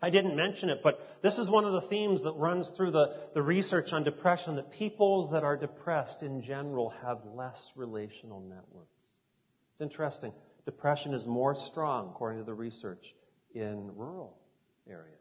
I 0.00 0.10
didn't 0.10 0.36
mention 0.36 0.70
it, 0.70 0.80
but 0.82 1.00
this 1.22 1.38
is 1.38 1.50
one 1.50 1.64
of 1.64 1.72
the 1.72 1.88
themes 1.88 2.22
that 2.22 2.32
runs 2.32 2.70
through 2.76 2.92
the, 2.92 3.16
the 3.34 3.42
research 3.42 3.92
on 3.92 4.04
depression 4.04 4.56
that 4.56 4.70
people 4.70 5.30
that 5.30 5.42
are 5.42 5.56
depressed 5.56 6.22
in 6.22 6.42
general 6.42 6.90
have 7.02 7.18
less 7.34 7.70
relational 7.74 8.40
networks. 8.40 8.92
It's 9.72 9.80
interesting 9.80 10.32
depression 10.64 11.14
is 11.14 11.26
more 11.26 11.56
strong, 11.56 12.10
according 12.10 12.38
to 12.40 12.44
the 12.44 12.54
research, 12.54 13.02
in 13.54 13.90
rural 13.96 14.36
areas 14.88 15.18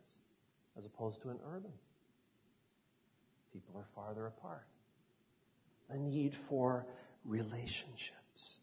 as 0.78 0.86
opposed 0.86 1.22
to 1.22 1.30
in 1.30 1.38
urban. 1.54 1.72
People 3.54 3.76
are 3.78 3.88
farther 3.96 4.28
apart. 4.28 4.68
The 5.90 5.98
need 5.98 6.34
for 6.50 6.86
relationships. 7.26 8.60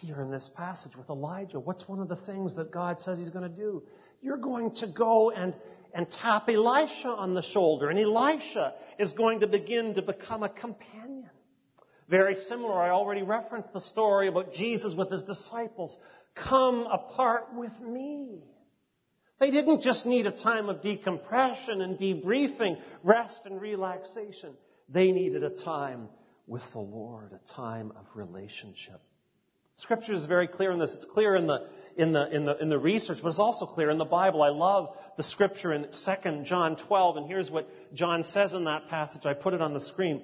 Here 0.00 0.20
in 0.20 0.30
this 0.30 0.50
passage 0.56 0.96
with 0.96 1.08
Elijah, 1.08 1.60
what's 1.60 1.88
one 1.88 2.00
of 2.00 2.08
the 2.08 2.16
things 2.16 2.56
that 2.56 2.72
God 2.72 3.00
says 3.00 3.16
he's 3.16 3.30
going 3.30 3.48
to 3.48 3.56
do? 3.56 3.84
You're 4.20 4.36
going 4.36 4.74
to 4.76 4.88
go 4.88 5.30
and, 5.30 5.54
and 5.94 6.10
tap 6.10 6.48
Elisha 6.48 7.08
on 7.08 7.34
the 7.34 7.42
shoulder, 7.42 7.90
and 7.90 7.98
Elisha 7.98 8.74
is 8.98 9.12
going 9.12 9.40
to 9.40 9.46
begin 9.46 9.94
to 9.94 10.02
become 10.02 10.42
a 10.42 10.48
companion. 10.48 11.30
Very 12.08 12.34
similar, 12.34 12.82
I 12.82 12.90
already 12.90 13.22
referenced 13.22 13.72
the 13.72 13.80
story 13.80 14.26
about 14.26 14.52
Jesus 14.52 14.94
with 14.96 15.12
his 15.12 15.24
disciples. 15.24 15.96
Come 16.34 16.86
apart 16.92 17.54
with 17.54 17.78
me. 17.80 18.40
They 19.38 19.52
didn't 19.52 19.82
just 19.82 20.06
need 20.06 20.26
a 20.26 20.42
time 20.42 20.68
of 20.68 20.82
decompression 20.82 21.80
and 21.82 21.98
debriefing, 21.98 22.78
rest 23.04 23.42
and 23.44 23.60
relaxation. 23.60 24.54
They 24.88 25.12
needed 25.12 25.44
a 25.44 25.50
time 25.50 26.08
with 26.48 26.62
the 26.72 26.80
Lord, 26.80 27.30
a 27.32 27.54
time 27.54 27.92
of 27.96 28.06
relationship. 28.14 29.00
Scripture 29.76 30.14
is 30.14 30.26
very 30.26 30.46
clear 30.46 30.72
in 30.72 30.78
this. 30.78 30.92
It's 30.92 31.06
clear 31.06 31.34
in 31.34 31.46
the, 31.46 31.66
in 31.96 32.12
the, 32.12 32.34
in 32.34 32.44
the, 32.44 32.58
in 32.58 32.68
the 32.68 32.78
research, 32.78 33.18
but 33.22 33.28
it's 33.28 33.38
also 33.38 33.66
clear 33.66 33.90
in 33.90 33.98
the 33.98 34.04
Bible. 34.04 34.42
I 34.42 34.50
love 34.50 34.96
the 35.16 35.22
scripture 35.22 35.72
in 35.72 35.86
2 36.04 36.42
John 36.44 36.76
12, 36.86 37.16
and 37.16 37.26
here's 37.26 37.50
what 37.50 37.68
John 37.94 38.22
says 38.22 38.52
in 38.52 38.64
that 38.64 38.88
passage. 38.88 39.26
I 39.26 39.34
put 39.34 39.54
it 39.54 39.60
on 39.60 39.74
the 39.74 39.80
screen. 39.80 40.22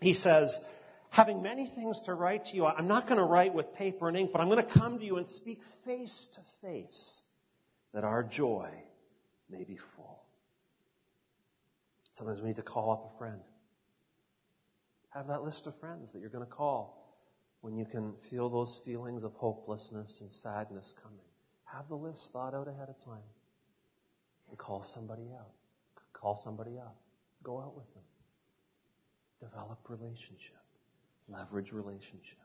He 0.00 0.14
says, 0.14 0.58
having 1.10 1.42
many 1.42 1.70
things 1.74 2.00
to 2.06 2.14
write 2.14 2.46
to 2.46 2.56
you. 2.56 2.66
I'm 2.66 2.88
not 2.88 3.06
going 3.06 3.18
to 3.18 3.24
write 3.24 3.54
with 3.54 3.72
paper 3.74 4.08
and 4.08 4.16
ink, 4.16 4.30
but 4.32 4.40
I'm 4.40 4.48
going 4.48 4.64
to 4.64 4.72
come 4.72 4.98
to 4.98 5.04
you 5.04 5.16
and 5.16 5.28
speak 5.28 5.60
face 5.84 6.28
to 6.34 6.66
face 6.66 7.20
that 7.94 8.04
our 8.04 8.22
joy 8.22 8.68
may 9.48 9.64
be 9.64 9.78
full. 9.96 10.22
Sometimes 12.16 12.40
we 12.40 12.48
need 12.48 12.56
to 12.56 12.62
call 12.62 12.90
up 12.90 13.14
a 13.14 13.18
friend. 13.18 13.40
Have 15.10 15.28
that 15.28 15.42
list 15.42 15.66
of 15.66 15.78
friends 15.78 16.12
that 16.12 16.20
you're 16.20 16.30
going 16.30 16.44
to 16.44 16.50
call 16.50 16.97
when 17.60 17.76
you 17.76 17.84
can 17.84 18.14
feel 18.30 18.48
those 18.48 18.80
feelings 18.84 19.24
of 19.24 19.32
hopelessness 19.34 20.18
and 20.20 20.32
sadness 20.32 20.92
coming. 21.02 21.18
Have 21.64 21.88
the 21.88 21.96
list 21.96 22.30
thought 22.32 22.54
out 22.54 22.68
ahead 22.68 22.88
of 22.88 23.04
time. 23.04 23.22
And 24.48 24.58
call 24.58 24.86
somebody 24.94 25.28
out. 25.38 25.52
Call 26.12 26.40
somebody 26.44 26.78
up. 26.78 26.96
Go 27.42 27.60
out 27.60 27.76
with 27.76 27.92
them. 27.94 28.02
Develop 29.40 29.78
relationship 29.88 30.58
leverage 31.28 31.72
relationship. 31.72 32.38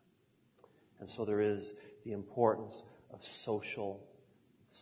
And 0.99 1.09
so 1.09 1.25
there 1.25 1.41
is 1.41 1.71
the 2.05 2.11
importance 2.11 2.81
of 3.11 3.19
social 3.45 4.01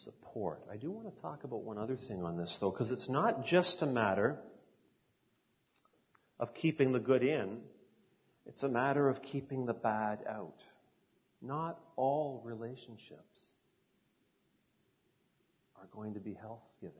support. 0.03 0.61
I 0.71 0.77
do 0.77 0.91
want 0.91 1.13
to 1.13 1.21
talk 1.21 1.43
about 1.43 1.63
one 1.63 1.77
other 1.77 1.97
thing 2.07 2.23
on 2.23 2.37
this, 2.37 2.55
though, 2.59 2.71
because 2.71 2.91
it's 2.91 3.09
not 3.09 3.45
just 3.45 3.81
a 3.81 3.85
matter 3.85 4.37
of 6.39 6.53
keeping 6.53 6.91
the 6.91 6.99
good 6.99 7.23
in, 7.23 7.59
it's 8.45 8.63
a 8.63 8.69
matter 8.69 9.09
of 9.09 9.21
keeping 9.21 9.65
the 9.65 9.73
bad 9.73 10.19
out. 10.29 10.57
Not 11.41 11.79
all 11.95 12.41
relationships 12.45 13.53
are 15.77 15.87
going 15.91 16.13
to 16.13 16.19
be 16.19 16.33
health 16.33 16.63
giving. 16.79 16.95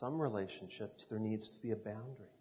Some 0.00 0.20
relationships, 0.20 1.04
there 1.08 1.18
needs 1.18 1.48
to 1.50 1.58
be 1.60 1.70
a 1.70 1.76
boundary. 1.76 2.34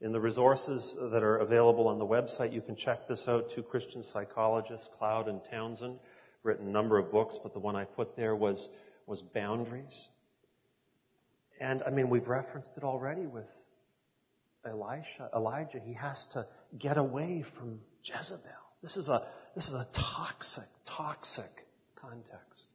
In 0.00 0.12
the 0.12 0.20
resources 0.20 0.94
that 1.10 1.22
are 1.22 1.38
available 1.38 1.88
on 1.88 1.98
the 1.98 2.06
website, 2.06 2.52
you 2.52 2.60
can 2.60 2.76
check 2.76 3.08
this 3.08 3.24
out. 3.28 3.50
Two 3.54 3.62
Christian 3.62 4.02
psychologists, 4.02 4.88
Cloud 4.98 5.28
and 5.28 5.40
Townsend, 5.50 5.98
written 6.42 6.68
a 6.68 6.70
number 6.70 6.98
of 6.98 7.10
books, 7.10 7.38
but 7.42 7.52
the 7.54 7.58
one 7.58 7.76
I 7.76 7.84
put 7.84 8.16
there 8.16 8.36
was, 8.36 8.68
was 9.06 9.22
Boundaries. 9.34 10.08
And 11.60 11.82
I 11.86 11.90
mean, 11.90 12.10
we've 12.10 12.28
referenced 12.28 12.70
it 12.76 12.84
already 12.84 13.26
with 13.26 13.48
Elisha, 14.66 15.30
Elijah, 15.34 15.80
he 15.84 15.94
has 15.94 16.26
to 16.32 16.46
get 16.78 16.96
away 16.96 17.44
from 17.58 17.80
Jezebel. 18.04 18.40
This 18.82 18.96
is 18.96 19.08
a, 19.08 19.22
this 19.54 19.66
is 19.66 19.74
a 19.74 19.86
toxic, 19.94 20.68
toxic 20.86 21.50
context. 22.00 22.68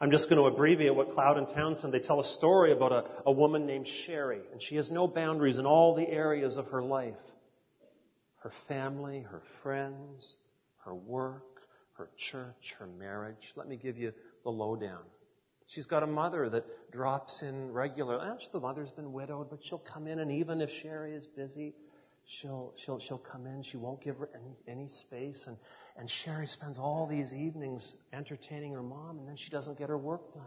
I'm 0.00 0.10
just 0.10 0.28
going 0.28 0.40
to 0.42 0.52
abbreviate 0.52 0.94
what 0.94 1.10
Cloud 1.10 1.38
and 1.38 1.46
Townsend, 1.48 1.94
they 1.94 2.00
tell 2.00 2.20
a 2.20 2.24
story 2.24 2.72
about 2.72 2.90
a, 2.90 3.04
a 3.26 3.32
woman 3.32 3.66
named 3.66 3.86
Sherry, 4.04 4.40
and 4.52 4.60
she 4.60 4.74
has 4.76 4.90
no 4.90 5.06
boundaries 5.06 5.58
in 5.58 5.66
all 5.66 5.94
the 5.94 6.08
areas 6.08 6.56
of 6.56 6.66
her 6.66 6.82
life. 6.82 7.14
Her 8.38 8.52
family, 8.66 9.20
her 9.20 9.42
friends, 9.62 10.36
her 10.84 10.94
work, 10.94 11.44
her 11.92 12.10
church, 12.32 12.74
her 12.80 12.86
marriage. 12.86 13.52
Let 13.54 13.68
me 13.68 13.76
give 13.76 13.96
you 13.96 14.12
the 14.42 14.50
lowdown. 14.50 15.02
She's 15.74 15.86
got 15.86 16.02
a 16.02 16.06
mother 16.06 16.50
that 16.50 16.64
drops 16.92 17.42
in 17.42 17.72
regularly. 17.72 18.20
Actually, 18.30 18.46
eh, 18.46 18.52
the 18.52 18.60
mother's 18.60 18.90
been 18.90 19.12
widowed, 19.12 19.48
but 19.48 19.60
she'll 19.62 19.82
come 19.92 20.06
in, 20.06 20.18
and 20.18 20.30
even 20.30 20.60
if 20.60 20.68
Sherry 20.82 21.14
is 21.14 21.26
busy, 21.34 21.74
she'll 22.26 22.74
she'll 22.84 23.00
she'll 23.00 23.18
come 23.18 23.46
in. 23.46 23.62
She 23.62 23.78
won't 23.78 24.02
give 24.02 24.18
her 24.18 24.28
any, 24.34 24.54
any 24.68 24.88
space, 24.88 25.42
and 25.46 25.56
and 25.96 26.10
Sherry 26.24 26.46
spends 26.46 26.78
all 26.78 27.06
these 27.06 27.32
evenings 27.32 27.94
entertaining 28.12 28.72
her 28.72 28.82
mom, 28.82 29.18
and 29.18 29.28
then 29.28 29.36
she 29.36 29.50
doesn't 29.50 29.78
get 29.78 29.88
her 29.88 29.96
work 29.96 30.34
done. 30.34 30.44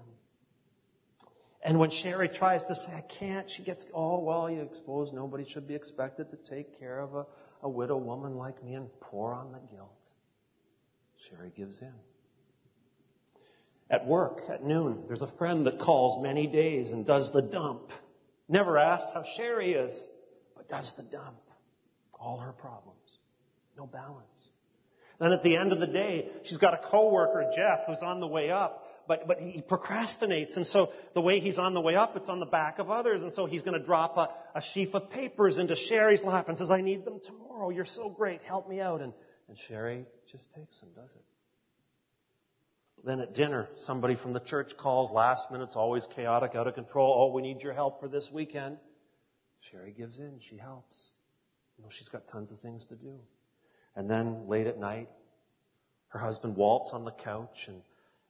And 1.64 1.80
when 1.80 1.90
Sherry 1.90 2.30
tries 2.30 2.64
to 2.66 2.76
say, 2.76 2.92
I 2.94 3.04
can't, 3.20 3.50
she 3.50 3.64
gets, 3.64 3.88
oh, 3.92 4.20
well, 4.20 4.48
you 4.52 4.70
suppose 4.74 5.12
nobody 5.12 5.50
should 5.50 5.68
be 5.68 5.74
expected 5.74 6.28
to 6.30 6.38
take 6.48 6.78
care 6.78 7.00
of 7.00 7.16
a, 7.16 7.26
a 7.64 7.70
widow 7.70 7.98
woman 7.98 8.36
like 8.36 8.64
me 8.64 8.76
and 8.76 8.88
pour 9.02 9.34
on 9.34 9.52
the 9.52 9.60
guilt. 9.76 9.90
Sherry 11.28 11.52
gives 11.58 11.82
in. 11.82 11.94
At 13.90 14.08
work, 14.08 14.42
at 14.50 14.64
noon, 14.64 15.04
there's 15.08 15.22
a 15.22 15.32
friend 15.38 15.68
that 15.68 15.80
calls 15.80 16.24
many 16.24 16.48
days 16.48 16.92
and 16.92 17.06
does 17.06 17.32
the 17.34 17.44
dump. 17.44 17.92
Never 18.50 18.78
asks 18.78 19.12
how 19.14 19.24
Sherry 19.38 19.74
is, 19.74 20.08
but 20.56 20.68
does 20.68 20.92
the 20.98 21.04
dump. 21.04 21.38
All 22.14 22.40
her 22.40 22.52
problems. 22.52 22.98
No 23.78 23.86
balance. 23.86 24.26
Then 25.20 25.32
at 25.32 25.44
the 25.44 25.56
end 25.56 25.72
of 25.72 25.80
the 25.80 25.88
day, 25.88 26.30
she's 26.44 26.58
got 26.58 26.74
a 26.74 26.90
coworker, 26.90 27.52
Jeff, 27.56 27.82
who's 27.88 28.02
on 28.02 28.20
the 28.20 28.28
way 28.28 28.50
up, 28.50 28.84
but, 29.08 29.28
but 29.28 29.40
he 29.40 29.62
procrastinates. 29.62 30.58
And 30.58 30.66
so 30.66 30.90
the 31.14 31.22
way 31.22 31.40
he's 31.40 31.60
on 31.60 31.74
the 31.74 31.82
way 31.82 31.96
up, 31.96 32.16
it's 32.16 32.28
on 32.28 32.40
the 32.40 32.46
back 32.46 32.80
of 32.80 32.90
others. 32.90 33.22
And 33.22 33.32
so 33.32 33.46
he's 33.46 33.62
going 33.62 33.80
to 33.80 33.86
drop 33.86 34.18
a, 34.18 34.58
a 34.58 34.62
sheaf 34.74 34.94
of 34.94 35.12
papers 35.12 35.58
into 35.58 35.76
Sherry's 35.76 36.24
lap 36.24 36.50
and 36.50 36.58
says, 36.58 36.72
I 36.72 36.82
need 36.82 37.06
them 37.06 37.22
tomorrow. 37.24 37.70
You're 37.70 37.86
so 37.86 38.10
great. 38.10 38.42
Help 38.42 38.68
me 38.68 38.82
out. 38.82 39.02
And, 39.02 39.14
and 39.48 39.58
Sherry 39.68 40.06
just 40.32 40.54
takes 40.56 40.80
them, 40.80 40.90
does 40.96 41.12
it? 41.12 41.24
Then 43.06 43.20
at 43.20 43.36
dinner, 43.36 43.68
somebody 43.78 44.16
from 44.16 44.34
the 44.34 44.40
church 44.40 44.72
calls 44.78 45.12
last 45.12 45.52
minute. 45.52 45.66
It's 45.66 45.76
always 45.76 46.08
chaotic, 46.16 46.56
out 46.56 46.68
of 46.68 46.74
control. 46.74 47.16
Oh, 47.30 47.34
we 47.34 47.44
need 47.44 47.62
your 47.62 47.74
help 47.74 48.00
for 48.00 48.08
this 48.08 48.28
weekend. 48.34 48.78
Sherry 49.72 49.94
gives 49.96 50.18
in. 50.18 50.40
She 50.50 50.58
helps. 50.58 50.98
You 51.78 51.84
know, 51.84 51.90
she's 51.96 52.10
got 52.10 52.28
tons 52.28 52.52
of 52.52 52.60
things 52.62 52.86
to 52.90 52.96
do. 52.96 53.14
And 53.96 54.10
then 54.10 54.48
late 54.48 54.66
at 54.66 54.80
night, 54.80 55.10
her 56.10 56.20
husband 56.20 56.56
waltz 56.56 56.92
on 56.94 57.06
the 57.06 57.12
couch 57.12 57.68
and 57.68 57.82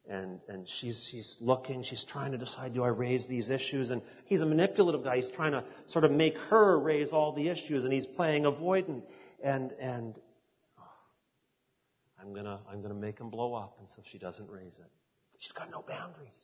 and 0.07 0.39
and 0.47 0.67
she's 0.79 1.07
she's 1.09 1.37
looking, 1.39 1.83
she's 1.83 2.05
trying 2.11 2.31
to 2.33 2.37
decide, 2.37 2.73
do 2.75 2.83
I 2.83 2.89
raise 2.89 3.25
these 3.27 3.49
issues? 3.49 3.89
And 3.89 4.01
he's 4.25 4.41
a 4.41 4.45
manipulative 4.45 5.03
guy. 5.03 5.15
He's 5.15 5.31
trying 5.35 5.53
to 5.53 5.63
sort 5.87 6.03
of 6.03 6.11
make 6.11 6.35
her 6.49 6.77
raise 6.77 7.11
all 7.11 7.31
the 7.33 7.47
issues, 7.47 7.85
and 7.85 7.93
he's 7.93 8.05
playing 8.05 8.43
avoidant. 8.43 9.01
And 9.43 9.71
and 9.81 10.19
I'm 12.19 12.33
gonna 12.33 12.59
I'm 12.71 12.81
gonna 12.81 12.93
make 12.93 13.19
him 13.19 13.29
blow 13.29 13.53
up, 13.53 13.77
and 13.79 13.87
so 13.89 14.01
she 14.11 14.17
doesn't 14.17 14.49
raise 14.49 14.77
it. 14.79 14.91
She's 15.39 15.51
got 15.51 15.69
no 15.69 15.83
boundaries. 15.87 16.35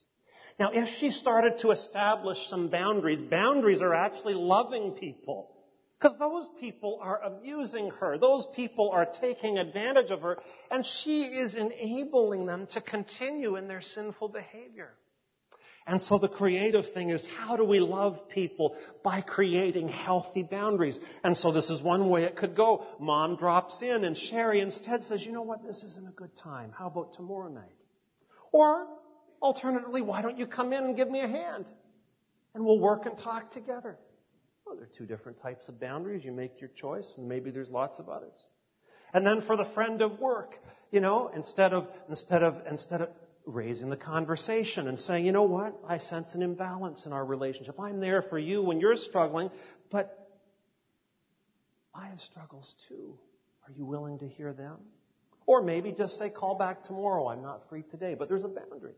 Now, 0.59 0.71
if 0.73 0.89
she 0.99 1.11
started 1.11 1.59
to 1.59 1.71
establish 1.71 2.37
some 2.49 2.67
boundaries, 2.67 3.21
boundaries 3.21 3.81
are 3.81 3.93
actually 3.93 4.33
loving 4.33 4.91
people. 4.91 5.49
Because 5.99 6.17
those 6.17 6.49
people 6.59 6.99
are 7.01 7.21
abusing 7.23 7.91
her. 7.99 8.17
Those 8.17 8.47
people 8.55 8.89
are 8.91 9.05
taking 9.05 9.59
advantage 9.59 10.09
of 10.09 10.21
her. 10.21 10.39
And 10.71 10.83
she 11.03 11.21
is 11.25 11.53
enabling 11.53 12.47
them 12.47 12.65
to 12.71 12.81
continue 12.81 13.55
in 13.55 13.67
their 13.67 13.83
sinful 13.83 14.29
behavior. 14.29 14.93
And 15.87 15.99
so 15.99 16.19
the 16.19 16.27
creative 16.27 16.85
thing 16.93 17.09
is, 17.09 17.25
how 17.39 17.57
do 17.57 17.65
we 17.65 17.79
love 17.79 18.29
people? 18.29 18.75
By 19.03 19.21
creating 19.21 19.89
healthy 19.89 20.43
boundaries. 20.43 20.99
And 21.23 21.35
so 21.35 21.51
this 21.51 21.69
is 21.69 21.81
one 21.81 22.09
way 22.09 22.23
it 22.23 22.37
could 22.37 22.55
go. 22.55 22.85
Mom 22.99 23.35
drops 23.35 23.81
in 23.81 24.05
and 24.05 24.15
Sherry 24.15 24.61
instead 24.61 25.01
says, 25.03 25.25
you 25.25 25.31
know 25.31 25.41
what, 25.41 25.63
this 25.63 25.83
isn't 25.83 26.07
a 26.07 26.11
good 26.11 26.35
time. 26.37 26.71
How 26.77 26.87
about 26.87 27.15
tomorrow 27.15 27.49
night? 27.49 27.75
Or, 28.51 28.87
alternatively, 29.41 30.01
why 30.01 30.21
don't 30.21 30.37
you 30.37 30.45
come 30.45 30.71
in 30.71 30.83
and 30.83 30.95
give 30.95 31.09
me 31.09 31.21
a 31.21 31.27
hand? 31.27 31.65
And 32.53 32.63
we'll 32.63 32.79
work 32.79 33.05
and 33.05 33.17
talk 33.17 33.51
together. 33.51 33.97
Well, 34.65 34.75
there 34.75 34.85
are 34.85 34.97
two 34.97 35.05
different 35.05 35.41
types 35.41 35.67
of 35.67 35.79
boundaries. 35.79 36.23
You 36.23 36.31
make 36.31 36.61
your 36.61 36.69
choice, 36.75 37.11
and 37.17 37.27
maybe 37.27 37.49
there's 37.49 37.69
lots 37.69 37.97
of 37.97 38.07
others. 38.07 38.33
And 39.13 39.25
then 39.25 39.41
for 39.47 39.57
the 39.57 39.65
friend 39.73 40.01
of 40.01 40.19
work, 40.19 40.55
you 40.91 40.99
know, 40.99 41.31
instead 41.35 41.73
of, 41.73 41.87
instead 42.07 42.43
of, 42.43 42.55
instead 42.69 43.01
of 43.01 43.09
raising 43.45 43.89
the 43.89 43.97
conversation 43.97 44.87
and 44.87 44.97
saying, 44.97 45.25
you 45.25 45.31
know 45.31 45.43
what, 45.43 45.77
I 45.87 45.97
sense 45.97 46.33
an 46.35 46.41
imbalance 46.41 47.05
in 47.05 47.13
our 47.13 47.25
relationship. 47.25 47.79
I'm 47.79 47.99
there 47.99 48.21
for 48.23 48.37
you 48.37 48.61
when 48.61 48.79
you're 48.79 48.97
struggling, 48.97 49.49
but 49.91 50.29
I 51.93 52.07
have 52.07 52.19
struggles 52.19 52.73
too. 52.87 53.17
Are 53.67 53.71
you 53.75 53.85
willing 53.85 54.19
to 54.19 54.27
hear 54.27 54.53
them? 54.53 54.77
Or 55.45 55.61
maybe 55.61 55.91
just 55.91 56.17
say, 56.17 56.29
call 56.29 56.57
back 56.57 56.83
tomorrow. 56.83 57.27
I'm 57.27 57.41
not 57.41 57.63
free 57.69 57.83
today. 57.89 58.15
But 58.17 58.29
there's 58.29 58.43
a 58.43 58.47
boundary. 58.47 58.93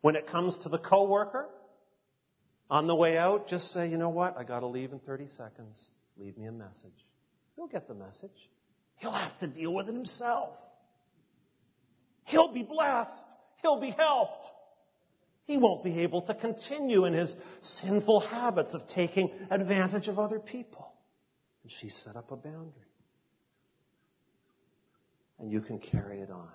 When 0.00 0.16
it 0.16 0.26
comes 0.26 0.58
to 0.64 0.68
the 0.68 0.78
coworker, 0.78 1.48
on 2.68 2.86
the 2.86 2.94
way 2.94 3.18
out, 3.18 3.48
just 3.48 3.70
say, 3.72 3.88
you 3.88 3.98
know 3.98 4.08
what? 4.08 4.36
I 4.36 4.44
got 4.44 4.60
to 4.60 4.66
leave 4.66 4.92
in 4.92 4.98
30 5.00 5.28
seconds. 5.28 5.78
Leave 6.16 6.36
me 6.36 6.46
a 6.46 6.52
message. 6.52 7.06
He'll 7.54 7.66
get 7.66 7.86
the 7.86 7.94
message. 7.94 8.30
He'll 8.96 9.12
have 9.12 9.38
to 9.40 9.46
deal 9.46 9.74
with 9.74 9.88
it 9.88 9.94
himself. 9.94 10.50
He'll 12.24 12.52
be 12.52 12.62
blessed. 12.62 13.26
He'll 13.62 13.80
be 13.80 13.90
helped. 13.90 14.46
He 15.44 15.56
won't 15.56 15.84
be 15.84 16.00
able 16.00 16.22
to 16.22 16.34
continue 16.34 17.04
in 17.04 17.14
his 17.14 17.34
sinful 17.60 18.20
habits 18.20 18.74
of 18.74 18.86
taking 18.88 19.30
advantage 19.50 20.08
of 20.08 20.18
other 20.18 20.38
people. 20.38 20.92
And 21.62 21.72
she 21.80 21.88
set 21.88 22.16
up 22.16 22.30
a 22.30 22.36
boundary. 22.36 22.72
And 25.38 25.50
you 25.50 25.60
can 25.60 25.78
carry 25.78 26.20
it 26.20 26.30
on. 26.30 26.48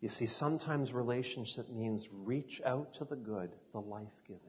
You 0.00 0.08
see, 0.08 0.26
sometimes 0.26 0.92
relationship 0.92 1.68
means 1.70 2.06
reach 2.12 2.60
out 2.64 2.94
to 2.98 3.04
the 3.04 3.16
good, 3.16 3.50
the 3.72 3.80
life 3.80 4.08
giving 4.26 4.40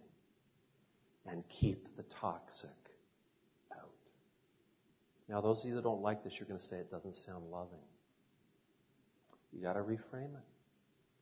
and 1.25 1.43
keep 1.49 1.95
the 1.97 2.03
toxic 2.21 2.69
out. 3.73 3.89
Now, 5.27 5.41
those 5.41 5.59
of 5.59 5.65
you 5.65 5.75
that 5.75 5.83
don't 5.83 6.01
like 6.01 6.23
this, 6.23 6.33
you're 6.39 6.47
going 6.47 6.59
to 6.59 6.65
say 6.65 6.77
it 6.77 6.91
doesn't 6.91 7.15
sound 7.15 7.49
loving. 7.51 7.79
You 9.51 9.61
got 9.61 9.73
to 9.73 9.79
reframe 9.79 10.33
it. 10.33 10.47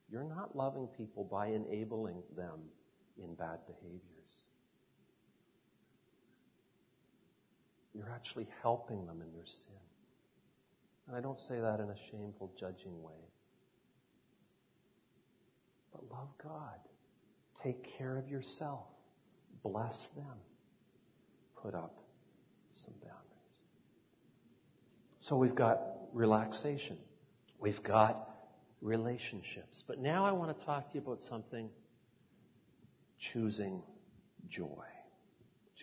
You're 0.09 0.23
not 0.23 0.55
loving 0.55 0.88
people 0.97 1.23
by 1.23 1.47
enabling 1.47 2.21
them 2.35 2.59
in 3.17 3.33
bad 3.35 3.59
behaviors. 3.65 4.01
You're 7.93 8.11
actually 8.13 8.47
helping 8.61 9.05
them 9.05 9.21
in 9.21 9.31
their 9.33 9.45
sin. 9.45 9.73
And 11.07 11.15
I 11.15 11.21
don't 11.21 11.39
say 11.39 11.59
that 11.59 11.79
in 11.79 11.89
a 11.89 11.95
shameful, 12.11 12.51
judging 12.59 13.01
way. 13.01 13.13
But 15.91 16.03
love 16.11 16.29
God. 16.43 16.79
Take 17.63 17.97
care 17.97 18.17
of 18.17 18.27
yourself 18.27 18.85
bless 19.65 20.07
them, 20.15 20.38
put 21.61 21.73
up 21.73 21.97
some 22.83 22.93
boundaries. 23.01 23.21
So 25.19 25.38
we've 25.38 25.55
got 25.55 25.79
relaxation, 26.13 26.97
we've 27.60 27.84
got 27.84 28.30
relationships. 28.82 29.84
But 29.88 30.00
now 30.00 30.26
I 30.26 30.32
want 30.32 30.58
to 30.58 30.65
talk 30.65 30.89
to 30.89 30.96
you 30.96 31.02
about 31.02 31.20
something 31.30 31.70
choosing 33.34 33.82
joy. 34.50 34.86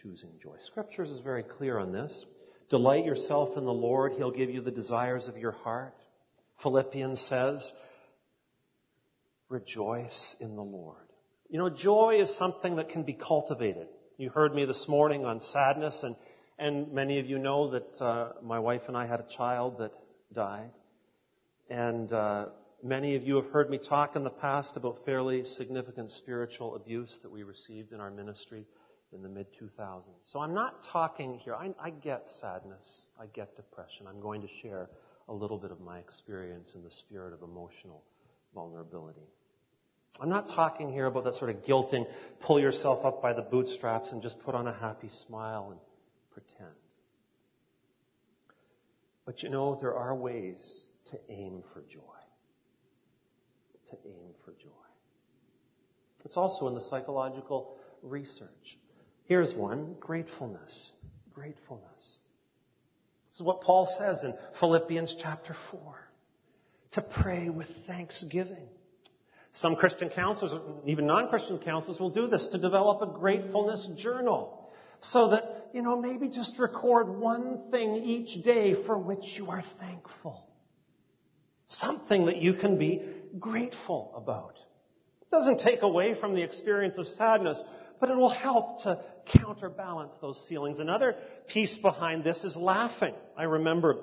Choosing 0.03 0.31
joy. 0.43 0.57
Scriptures 0.61 1.11
is 1.11 1.21
very 1.21 1.43
clear 1.43 1.79
on 1.79 1.93
this. 1.93 2.25
Delight 2.71 3.05
yourself 3.05 3.51
in 3.57 3.65
the 3.65 3.73
Lord, 3.73 4.13
He'll 4.17 4.31
give 4.31 4.51
you 4.51 4.63
the 4.63 4.71
desires 4.71 5.29
of 5.29 5.37
your 5.37 5.53
heart. 5.53 5.95
Philippians 6.63 7.21
says, 7.29 7.71
Rejoice 9.49 10.37
in 10.41 10.57
the 10.57 10.63
Lord. 10.63 10.97
You 11.51 11.59
know, 11.59 11.69
joy 11.69 12.21
is 12.23 12.35
something 12.39 12.77
that 12.77 12.89
can 12.89 13.03
be 13.03 13.13
cultivated. 13.13 13.89
You 14.17 14.31
heard 14.31 14.55
me 14.55 14.65
this 14.65 14.87
morning 14.89 15.27
on 15.27 15.41
sadness, 15.41 16.03
and, 16.03 16.17
and 16.59 16.91
many 16.93 17.19
of 17.19 17.27
you 17.27 17.39
know 17.39 17.73
that 17.73 18.03
uh, 18.03 18.33
my 18.43 18.59
wife 18.59 18.83
and 18.89 18.97
I 18.97 19.07
had 19.07 19.21
a 19.21 19.27
child 19.37 19.79
that 19.81 19.91
died. 20.33 20.71
And 21.73 22.13
uh, 22.13 22.47
many 22.85 23.17
of 23.17 23.23
you 23.23 23.37
have 23.37 23.47
heard 23.47 23.71
me 23.71 23.79
talk 23.79 24.15
in 24.15 24.25
the 24.25 24.29
past 24.29 24.77
about 24.77 25.07
fairly 25.07 25.43
significant 25.43 26.11
spiritual 26.11 26.77
abuse 26.77 27.19
that 27.23 27.33
we 27.33 27.45
received 27.45 27.95
in 27.95 28.01
our 28.01 28.11
ministry 28.11 28.67
in 29.15 29.23
the 29.23 29.29
mid 29.31 29.47
2000s. 29.59 30.03
So 30.21 30.41
I'm 30.41 30.53
not 30.53 30.87
talking 30.93 31.39
here, 31.39 31.55
I, 31.55 31.71
I 31.83 31.89
get 31.89 32.29
sadness, 32.43 33.07
I 33.19 33.25
get 33.25 33.57
depression. 33.57 34.07
I'm 34.07 34.21
going 34.21 34.43
to 34.43 34.49
share 34.61 34.91
a 35.31 35.33
little 35.33 35.57
bit 35.57 35.71
of 35.71 35.81
my 35.81 35.99
experience 35.99 36.73
in 36.75 36.83
the 36.83 36.91
spirit 36.91 37.33
of 37.33 37.41
emotional 37.41 38.03
vulnerability. 38.55 39.25
I'm 40.21 40.29
not 40.29 40.49
talking 40.49 40.93
here 40.93 41.07
about 41.07 41.25
that 41.25 41.37
sort 41.37 41.49
of 41.49 41.63
guilting, 41.63 42.05
pull 42.43 42.61
yourself 42.61 43.03
up 43.07 43.23
by 43.23 43.33
the 43.33 43.41
bootstraps 43.41 44.13
and 44.13 44.21
just 44.21 44.39
put 44.41 44.55
on 44.55 44.67
a 44.67 44.75
happy 44.75 45.09
smile 45.27 45.69
and 45.71 45.81
pretend. 46.33 46.77
But 49.25 49.43
you 49.43 49.49
know, 49.49 49.79
there 49.81 49.95
are 49.95 50.15
ways 50.15 50.59
to 51.12 51.18
aim 51.33 51.62
for 51.72 51.81
joy. 51.83 52.01
To 53.90 53.96
aim 54.05 54.31
for 54.44 54.53
joy. 54.53 54.68
It's 56.25 56.37
also 56.37 56.68
in 56.68 56.75
the 56.75 56.81
psychological 56.81 57.77
research. 58.03 58.79
Here's 59.27 59.55
one 59.55 59.94
gratefulness. 60.01 60.90
Gratefulness. 61.35 62.18
This 63.31 63.40
is 63.40 63.42
what 63.42 63.62
Paul 63.62 63.87
says 63.98 64.22
in 64.25 64.35
Philippians 64.61 65.16
chapter 65.22 65.55
4 65.70 65.81
to 66.92 67.03
pray 67.03 67.48
with 67.48 67.68
thanksgiving. 67.87 68.68
Some 69.53 69.77
Christian 69.77 70.09
counselors, 70.09 70.53
even 70.87 71.07
non 71.07 71.29
Christian 71.29 71.59
counselors, 71.59 71.98
will 71.98 72.11
do 72.11 72.27
this 72.27 72.48
to 72.53 72.59
develop 72.59 73.03
a 73.03 73.18
gratefulness 73.18 73.88
journal 73.96 74.70
so 75.01 75.31
that, 75.31 75.68
you 75.75 75.83
know, 75.83 76.01
maybe 76.01 76.29
just 76.29 76.59
record 76.59 77.09
one 77.09 77.70
thing 77.70 77.96
each 77.96 78.42
day 78.44 78.75
for 78.87 78.96
which 78.96 79.25
you 79.37 79.51
are 79.51 79.62
thankful. 79.79 80.46
Something 81.73 82.27
that 82.27 82.37
you 82.37 82.55
can 82.55 82.79
be 82.79 83.03
grateful 83.39 84.13
about. 84.17 84.57
It 85.23 85.31
doesn't 85.31 85.61
take 85.61 85.83
away 85.83 86.15
from 86.19 86.35
the 86.35 86.43
experience 86.43 86.99
of 86.99 87.07
sadness, 87.07 87.63
but 87.99 88.11
it 88.11 88.17
will 88.17 88.31
help 88.31 88.83
to 88.83 89.01
counterbalance 89.39 90.17
those 90.21 90.45
feelings. 90.49 90.79
Another 90.79 91.15
piece 91.49 91.79
behind 91.79 92.25
this 92.25 92.45
is 92.45 92.57
laughing. 92.57 93.15
I 93.37 93.45
remember, 93.45 93.97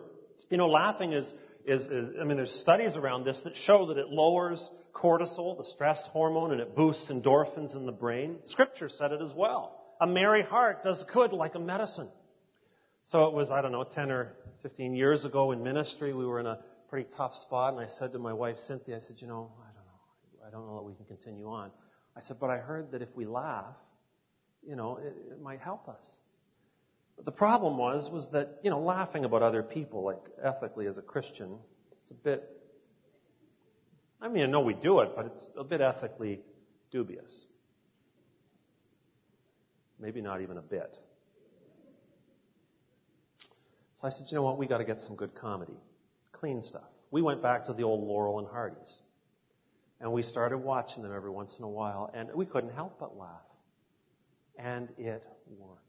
you 0.50 0.58
know, 0.58 0.68
laughing 0.68 1.14
is, 1.14 1.32
is, 1.66 1.82
is, 1.84 2.16
I 2.20 2.24
mean, 2.24 2.38
there's 2.38 2.60
studies 2.62 2.96
around 2.96 3.26
this 3.26 3.40
that 3.44 3.56
show 3.56 3.88
that 3.88 3.98
it 3.98 4.08
lowers 4.10 4.68
cortisol, 4.94 5.58
the 5.58 5.66
stress 5.66 6.08
hormone, 6.12 6.52
and 6.52 6.62
it 6.62 6.76
boosts 6.76 7.12
endorphins 7.12 7.76
in 7.76 7.86
the 7.86 7.92
brain. 7.92 8.38
Scripture 8.46 8.90
said 8.90 9.12
it 9.12 9.22
as 9.22 9.32
well. 9.36 9.76
A 10.02 10.08
merry 10.08 10.44
heart 10.44 10.82
does 10.82 11.04
good 11.14 11.34
like 11.34 11.56
a 11.56 11.60
medicine. 11.60 12.10
So 13.06 13.26
it 13.26 13.34
was, 13.34 13.52
I 13.52 13.62
don't 13.62 13.72
know, 13.72 13.84
10 13.84 14.12
or 14.12 14.34
15 14.64 14.96
years 14.96 15.26
ago 15.26 15.52
in 15.52 15.64
ministry, 15.64 16.14
we 16.14 16.26
were 16.26 16.40
in 16.40 16.46
a 16.46 16.60
pretty 16.90 17.08
tough 17.16 17.36
spot, 17.36 17.74
and 17.74 17.82
I 17.82 17.88
said 17.88 18.12
to 18.14 18.20
my 18.20 18.34
wife, 18.34 18.58
Cynthia, 18.68 18.98
I 18.98 19.00
said, 19.00 19.18
you 19.20 19.28
know, 19.28 19.52
I 19.62 19.72
don't 19.74 19.86
know. 19.86 20.48
I 20.48 20.50
don't 20.50 20.68
know 20.68 20.76
that 20.78 20.84
we 20.84 20.94
can 20.96 21.06
continue 21.06 21.48
on. 21.48 21.72
I 22.16 22.22
said, 22.22 22.38
but 22.40 22.50
I 22.50 22.58
heard 22.58 22.92
that 22.92 23.02
if 23.02 23.10
we 23.16 23.26
laugh, 23.26 23.76
you 24.68 24.76
know, 24.76 24.98
it, 24.98 25.16
it 25.32 25.42
might 25.42 25.60
help 25.60 25.88
us. 25.88 26.04
But 27.16 27.26
the 27.26 27.32
problem 27.32 27.78
was, 27.78 28.10
was 28.10 28.30
that, 28.32 28.60
you 28.64 28.70
know, 28.70 28.80
laughing 28.80 29.26
about 29.26 29.44
other 29.44 29.62
people, 29.62 30.04
like 30.04 30.20
ethically 30.44 30.88
as 30.88 30.98
a 30.98 31.02
Christian, 31.02 31.58
it's 32.02 32.12
a 32.12 32.14
bit, 32.14 32.44
I 34.22 34.28
mean, 34.28 34.44
I 34.44 34.46
know 34.48 34.62
we 34.62 34.74
do 34.74 35.02
it, 35.02 35.10
but 35.16 35.26
it's 35.26 35.52
a 35.58 35.64
bit 35.64 35.82
ethically 35.82 36.40
dubious. 36.92 37.46
Maybe 40.00 40.22
not 40.22 40.42
even 40.42 40.58
a 40.58 40.62
bit. 40.62 40.98
So 44.02 44.08
I 44.08 44.10
said, 44.10 44.28
you 44.30 44.36
know 44.36 44.44
what, 44.44 44.58
we 44.58 44.66
got 44.66 44.78
to 44.78 44.86
get 44.86 45.02
some 45.02 45.16
good 45.18 45.36
comedy, 45.36 45.78
clean 46.40 46.62
stuff. 46.62 46.90
We 47.12 47.22
went 47.22 47.42
back 47.42 47.66
to 47.66 47.74
the 47.74 47.84
old 47.84 48.08
Laurel 48.08 48.40
and 48.40 48.48
Hardy's. 48.48 49.02
And 50.02 50.12
we 50.12 50.24
started 50.24 50.60
watching 50.60 51.04
them 51.04 51.14
every 51.14 51.30
once 51.30 51.56
in 51.58 51.66
a 51.66 51.70
while, 51.70 52.10
and 52.14 52.30
we 52.34 52.46
couldn't 52.46 52.74
help 52.74 52.98
but 53.00 53.18
laugh. 53.18 53.42
And 54.58 54.88
it 54.98 55.24
worked. 55.58 55.84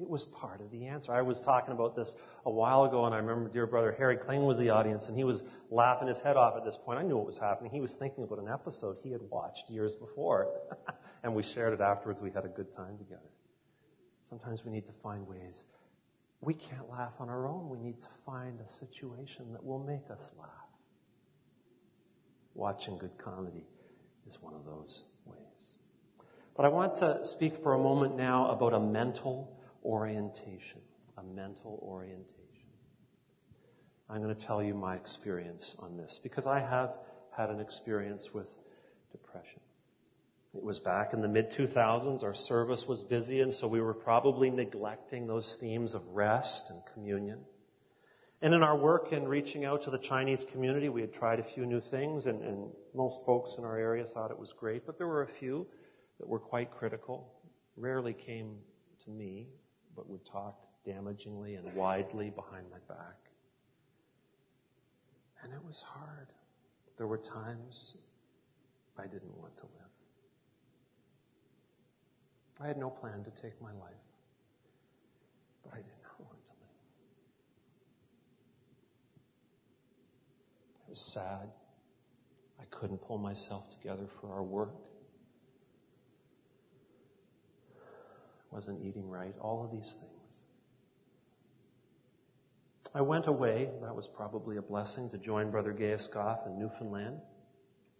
It 0.00 0.08
was 0.08 0.26
part 0.40 0.60
of 0.60 0.70
the 0.70 0.86
answer. 0.86 1.12
I 1.12 1.22
was 1.22 1.42
talking 1.42 1.72
about 1.72 1.96
this 1.96 2.14
a 2.46 2.50
while 2.50 2.84
ago, 2.84 3.06
and 3.06 3.14
I 3.14 3.18
remember 3.18 3.48
dear 3.48 3.66
brother 3.66 3.94
Harry 3.98 4.16
Kling 4.16 4.44
was 4.44 4.56
the 4.58 4.70
audience, 4.70 5.06
and 5.08 5.16
he 5.16 5.24
was 5.24 5.42
laughing 5.70 6.06
his 6.06 6.20
head 6.20 6.36
off 6.36 6.54
at 6.56 6.64
this 6.64 6.78
point. 6.84 6.98
I 6.98 7.02
knew 7.02 7.16
what 7.16 7.26
was 7.26 7.38
happening. 7.38 7.72
He 7.72 7.80
was 7.80 7.96
thinking 7.98 8.22
about 8.22 8.38
an 8.38 8.48
episode 8.48 8.98
he 9.02 9.10
had 9.10 9.22
watched 9.22 9.64
years 9.68 9.94
before, 9.96 10.48
and 11.24 11.34
we 11.34 11.42
shared 11.42 11.72
it 11.72 11.80
afterwards. 11.80 12.20
We 12.22 12.30
had 12.30 12.44
a 12.44 12.48
good 12.48 12.74
time 12.76 12.96
together. 12.96 13.30
Sometimes 14.28 14.60
we 14.64 14.70
need 14.70 14.86
to 14.86 14.92
find 15.02 15.26
ways. 15.26 15.64
We 16.40 16.54
can't 16.54 16.88
laugh 16.90 17.12
on 17.18 17.28
our 17.28 17.46
own. 17.46 17.68
We 17.68 17.78
need 17.78 18.00
to 18.00 18.08
find 18.24 18.60
a 18.60 18.68
situation 18.68 19.52
that 19.52 19.64
will 19.64 19.80
make 19.82 20.10
us 20.10 20.20
laugh. 20.38 20.48
Watching 22.54 22.98
good 22.98 23.18
comedy 23.18 23.66
is 24.26 24.38
one 24.40 24.54
of 24.54 24.64
those 24.64 25.04
ways. 25.26 25.38
But 26.56 26.64
I 26.64 26.68
want 26.68 26.96
to 26.98 27.20
speak 27.24 27.54
for 27.62 27.74
a 27.74 27.78
moment 27.78 28.16
now 28.16 28.50
about 28.50 28.74
a 28.74 28.80
mental 28.80 29.58
orientation. 29.84 30.80
A 31.16 31.22
mental 31.22 31.80
orientation. 31.82 32.34
I'm 34.08 34.22
going 34.22 34.34
to 34.34 34.46
tell 34.46 34.62
you 34.62 34.74
my 34.74 34.96
experience 34.96 35.74
on 35.80 35.96
this 35.96 36.20
because 36.22 36.46
I 36.46 36.60
have 36.60 36.94
had 37.36 37.50
an 37.50 37.60
experience 37.60 38.28
with 38.32 38.46
depression. 39.12 39.60
It 40.54 40.62
was 40.62 40.78
back 40.78 41.12
in 41.12 41.20
the 41.20 41.28
mid 41.28 41.50
2000s. 41.52 42.22
Our 42.22 42.34
service 42.34 42.84
was 42.88 43.02
busy, 43.04 43.40
and 43.40 43.52
so 43.52 43.68
we 43.68 43.80
were 43.80 43.94
probably 43.94 44.50
neglecting 44.50 45.26
those 45.26 45.56
themes 45.60 45.94
of 45.94 46.02
rest 46.08 46.64
and 46.70 46.80
communion. 46.94 47.40
And 48.40 48.54
in 48.54 48.62
our 48.62 48.76
work 48.76 49.12
in 49.12 49.26
reaching 49.26 49.64
out 49.64 49.82
to 49.84 49.90
the 49.90 49.98
Chinese 49.98 50.44
community, 50.52 50.88
we 50.88 51.00
had 51.00 51.12
tried 51.12 51.40
a 51.40 51.44
few 51.54 51.66
new 51.66 51.80
things, 51.90 52.26
and, 52.26 52.40
and 52.42 52.70
most 52.94 53.18
folks 53.26 53.54
in 53.58 53.64
our 53.64 53.76
area 53.76 54.04
thought 54.14 54.30
it 54.30 54.38
was 54.38 54.54
great, 54.58 54.86
but 54.86 54.96
there 54.96 55.08
were 55.08 55.22
a 55.22 55.38
few 55.40 55.66
that 56.18 56.28
were 56.28 56.38
quite 56.38 56.70
critical. 56.70 57.32
Rarely 57.76 58.14
came 58.14 58.56
to 59.04 59.10
me, 59.10 59.48
but 59.96 60.08
would 60.08 60.24
talk 60.24 60.56
damagingly 60.86 61.58
and 61.58 61.74
widely 61.74 62.30
behind 62.30 62.64
my 62.70 62.78
back. 62.88 63.16
And 65.42 65.52
it 65.52 65.64
was 65.64 65.82
hard. 65.86 66.28
There 66.96 67.06
were 67.06 67.18
times 67.18 67.96
I 68.96 69.06
didn't 69.06 69.36
want 69.36 69.56
to 69.58 69.64
live. 69.64 69.87
I 72.60 72.66
had 72.66 72.76
no 72.76 72.90
plan 72.90 73.24
to 73.24 73.30
take 73.42 73.60
my 73.62 73.72
life, 73.72 74.04
but 75.64 75.74
I 75.74 75.76
did 75.76 75.98
not 76.02 76.18
want 76.18 76.44
to 76.44 76.50
live. 76.50 76.78
It 80.86 80.90
was 80.90 81.00
sad. 81.00 81.48
I 82.60 82.64
couldn't 82.74 82.98
pull 82.98 83.18
myself 83.18 83.64
together 83.70 84.06
for 84.20 84.32
our 84.32 84.42
work. 84.42 84.74
I 88.50 88.54
wasn't 88.54 88.84
eating 88.84 89.08
right. 89.08 89.34
All 89.40 89.64
of 89.64 89.70
these 89.70 89.94
things. 90.00 90.12
I 92.94 93.02
went 93.02 93.26
away. 93.28 93.68
That 93.82 93.94
was 93.94 94.08
probably 94.08 94.56
a 94.56 94.62
blessing 94.62 95.10
to 95.10 95.18
join 95.18 95.50
Brother 95.50 95.72
Gaius 95.72 96.08
Goff 96.12 96.40
in 96.46 96.58
Newfoundland 96.58 97.18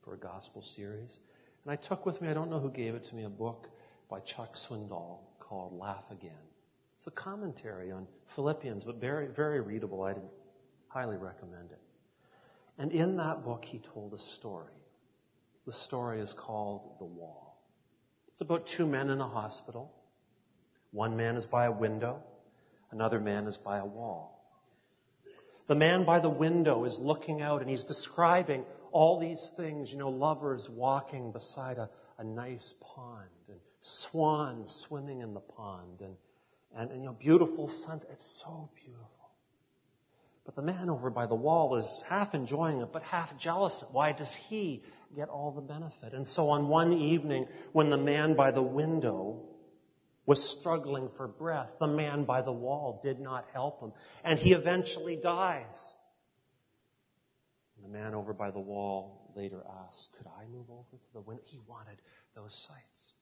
for 0.02 0.14
a 0.14 0.18
gospel 0.18 0.62
series. 0.74 1.18
And 1.64 1.72
I 1.72 1.76
took 1.76 2.06
with 2.06 2.20
me, 2.20 2.28
I 2.28 2.34
don't 2.34 2.50
know 2.50 2.58
who 2.58 2.70
gave 2.70 2.94
it 2.94 3.04
to 3.10 3.14
me, 3.14 3.24
a 3.24 3.28
book 3.28 3.68
by 4.08 4.20
Chuck 4.20 4.56
Swindoll 4.56 5.18
called 5.40 5.78
Laugh 5.78 6.04
Again. 6.10 6.32
It's 6.98 7.06
a 7.06 7.10
commentary 7.10 7.92
on 7.92 8.06
Philippians, 8.34 8.84
but 8.84 8.96
very, 8.96 9.28
very 9.28 9.60
readable. 9.60 10.02
I'd 10.02 10.16
highly 10.88 11.16
recommend 11.16 11.70
it. 11.70 11.80
And 12.78 12.92
in 12.92 13.16
that 13.18 13.44
book, 13.44 13.64
he 13.64 13.80
told 13.92 14.14
a 14.14 14.18
story. 14.36 14.72
The 15.66 15.72
story 15.72 16.20
is 16.20 16.34
called 16.38 16.98
The 16.98 17.04
Wall. 17.04 17.60
It's 18.32 18.40
about 18.40 18.66
two 18.76 18.86
men 18.86 19.10
in 19.10 19.20
a 19.20 19.28
hospital. 19.28 19.92
One 20.92 21.16
man 21.16 21.36
is 21.36 21.44
by 21.44 21.66
a 21.66 21.72
window, 21.72 22.22
another 22.90 23.20
man 23.20 23.46
is 23.46 23.58
by 23.58 23.78
a 23.78 23.84
wall. 23.84 24.34
The 25.66 25.74
man 25.74 26.06
by 26.06 26.20
the 26.20 26.30
window 26.30 26.84
is 26.86 26.98
looking 26.98 27.42
out 27.42 27.60
and 27.60 27.68
he's 27.68 27.84
describing 27.84 28.64
all 28.90 29.20
these 29.20 29.50
things, 29.56 29.90
you 29.90 29.98
know, 29.98 30.08
lovers 30.08 30.66
walking 30.70 31.30
beside 31.30 31.76
a, 31.76 31.90
a 32.16 32.24
nice 32.24 32.72
pond 32.80 33.28
and 33.48 33.58
swans 33.80 34.84
swimming 34.88 35.20
in 35.20 35.34
the 35.34 35.40
pond 35.40 36.00
and, 36.00 36.16
and, 36.76 36.90
and, 36.90 37.00
you 37.00 37.06
know, 37.06 37.16
beautiful 37.18 37.68
suns. 37.68 38.04
It's 38.12 38.42
so 38.44 38.70
beautiful. 38.84 39.08
But 40.44 40.56
the 40.56 40.62
man 40.62 40.88
over 40.88 41.10
by 41.10 41.26
the 41.26 41.34
wall 41.34 41.76
is 41.76 42.02
half 42.08 42.34
enjoying 42.34 42.80
it, 42.80 42.88
but 42.92 43.02
half 43.02 43.28
jealous. 43.38 43.84
Why 43.92 44.12
does 44.12 44.32
he 44.48 44.82
get 45.14 45.28
all 45.28 45.52
the 45.52 45.60
benefit? 45.60 46.14
And 46.14 46.26
so 46.26 46.48
on 46.48 46.68
one 46.68 46.94
evening, 46.94 47.46
when 47.72 47.90
the 47.90 47.98
man 47.98 48.34
by 48.34 48.50
the 48.50 48.62
window 48.62 49.42
was 50.24 50.56
struggling 50.58 51.10
for 51.16 51.28
breath, 51.28 51.68
the 51.80 51.86
man 51.86 52.24
by 52.24 52.42
the 52.42 52.52
wall 52.52 52.98
did 53.02 53.20
not 53.20 53.44
help 53.52 53.82
him. 53.82 53.92
And 54.24 54.38
he 54.38 54.52
eventually 54.52 55.16
dies. 55.22 55.92
The 57.82 57.88
man 57.88 58.14
over 58.14 58.32
by 58.32 58.50
the 58.50 58.58
wall 58.58 59.30
later 59.36 59.62
asks, 59.86 60.08
Could 60.16 60.26
I 60.26 60.46
move 60.50 60.70
over 60.70 60.96
to 60.96 61.12
the 61.12 61.20
window? 61.20 61.42
He 61.46 61.60
wanted 61.66 61.98
those 62.34 62.66
sights. 62.66 63.12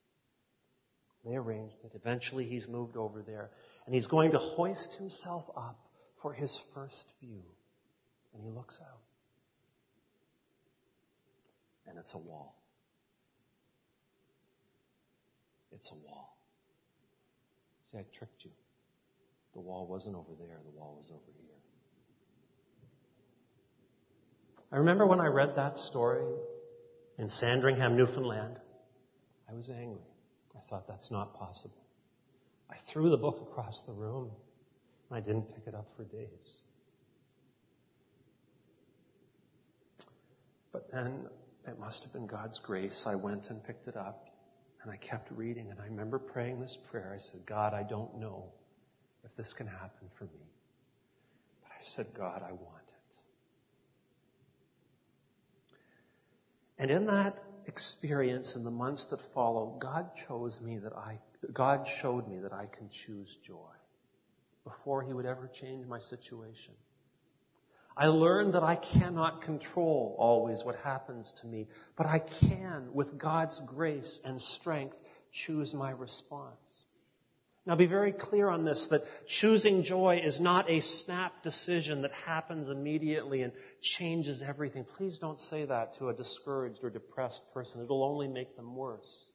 They 1.26 1.34
arranged 1.34 1.74
it. 1.82 1.90
Eventually, 1.94 2.44
he's 2.44 2.68
moved 2.68 2.96
over 2.96 3.20
there, 3.20 3.50
and 3.84 3.94
he's 3.94 4.06
going 4.06 4.30
to 4.30 4.38
hoist 4.38 4.94
himself 4.96 5.44
up 5.56 5.78
for 6.22 6.32
his 6.32 6.56
first 6.72 7.12
view. 7.20 7.42
And 8.32 8.42
he 8.44 8.50
looks 8.50 8.78
out. 8.80 9.00
And 11.88 11.98
it's 11.98 12.14
a 12.14 12.18
wall. 12.18 12.54
It's 15.72 15.90
a 15.90 15.94
wall. 15.94 16.38
See, 17.90 17.98
I 17.98 18.04
tricked 18.16 18.44
you. 18.44 18.50
The 19.54 19.60
wall 19.60 19.86
wasn't 19.86 20.14
over 20.14 20.32
there, 20.38 20.58
the 20.64 20.78
wall 20.78 20.96
was 20.98 21.10
over 21.10 21.32
here. 21.34 21.46
I 24.70 24.76
remember 24.76 25.06
when 25.06 25.20
I 25.20 25.26
read 25.26 25.54
that 25.56 25.76
story 25.76 26.26
in 27.18 27.28
Sandringham, 27.28 27.96
Newfoundland, 27.96 28.56
I 29.48 29.54
was 29.54 29.70
angry. 29.70 30.02
I 30.56 30.60
thought 30.68 30.88
that's 30.88 31.10
not 31.10 31.34
possible. 31.38 31.86
I 32.70 32.76
threw 32.92 33.10
the 33.10 33.16
book 33.16 33.40
across 33.50 33.82
the 33.86 33.92
room. 33.92 34.30
and 35.10 35.16
I 35.16 35.20
didn't 35.20 35.54
pick 35.54 35.66
it 35.66 35.74
up 35.74 35.86
for 35.96 36.04
days. 36.04 36.60
But 40.72 40.90
then 40.92 41.26
it 41.66 41.78
must 41.78 42.02
have 42.02 42.12
been 42.12 42.26
God's 42.26 42.58
grace. 42.58 43.04
I 43.06 43.14
went 43.14 43.50
and 43.50 43.62
picked 43.64 43.88
it 43.88 43.96
up 43.96 44.26
and 44.82 44.90
I 44.90 44.96
kept 44.96 45.30
reading. 45.32 45.70
And 45.70 45.80
I 45.80 45.84
remember 45.84 46.18
praying 46.18 46.60
this 46.60 46.76
prayer. 46.90 47.12
I 47.14 47.18
said, 47.18 47.46
God, 47.46 47.72
I 47.72 47.82
don't 47.82 48.18
know 48.18 48.44
if 49.24 49.34
this 49.36 49.52
can 49.52 49.66
happen 49.66 50.08
for 50.18 50.24
me. 50.24 50.50
But 51.62 51.72
I 51.72 51.82
said, 51.94 52.06
God, 52.16 52.42
I 52.42 52.52
want 52.52 52.82
it. 52.88 52.96
And 56.78 56.90
in 56.90 57.06
that 57.06 57.42
experience, 57.66 58.54
in 58.56 58.64
the 58.64 58.70
months 58.70 59.06
that 59.10 59.20
follow, 59.34 59.76
God 59.80 60.10
chose 60.28 60.58
me 60.60 60.78
that 60.78 60.92
I, 60.92 61.18
God 61.52 61.86
showed 62.00 62.28
me 62.28 62.38
that 62.40 62.52
I 62.52 62.66
can 62.66 62.88
choose 63.06 63.28
joy 63.46 63.56
before 64.64 65.02
He 65.02 65.12
would 65.12 65.26
ever 65.26 65.50
change 65.60 65.86
my 65.86 65.98
situation. 65.98 66.74
I 67.96 68.06
learned 68.06 68.54
that 68.54 68.62
I 68.62 68.76
cannot 68.76 69.42
control 69.42 70.16
always 70.18 70.62
what 70.64 70.76
happens 70.76 71.32
to 71.40 71.46
me, 71.46 71.66
but 71.96 72.06
I 72.06 72.18
can, 72.18 72.88
with 72.92 73.18
God's 73.18 73.58
grace 73.66 74.20
and 74.22 74.40
strength, 74.40 74.96
choose 75.46 75.72
my 75.72 75.92
response. 75.92 76.65
Now 77.66 77.74
be 77.74 77.86
very 77.86 78.12
clear 78.12 78.48
on 78.48 78.64
this, 78.64 78.86
that 78.90 79.02
choosing 79.40 79.82
joy 79.82 80.20
is 80.24 80.38
not 80.40 80.70
a 80.70 80.80
snap 80.80 81.42
decision 81.42 82.02
that 82.02 82.12
happens 82.12 82.68
immediately 82.68 83.42
and 83.42 83.52
changes 83.98 84.40
everything. 84.46 84.86
Please 84.96 85.18
don't 85.18 85.40
say 85.40 85.64
that 85.64 85.98
to 85.98 86.08
a 86.08 86.14
discouraged 86.14 86.78
or 86.84 86.90
depressed 86.90 87.42
person. 87.52 87.82
It'll 87.82 88.04
only 88.04 88.28
make 88.28 88.56
them 88.56 88.76
worse. 88.76 89.26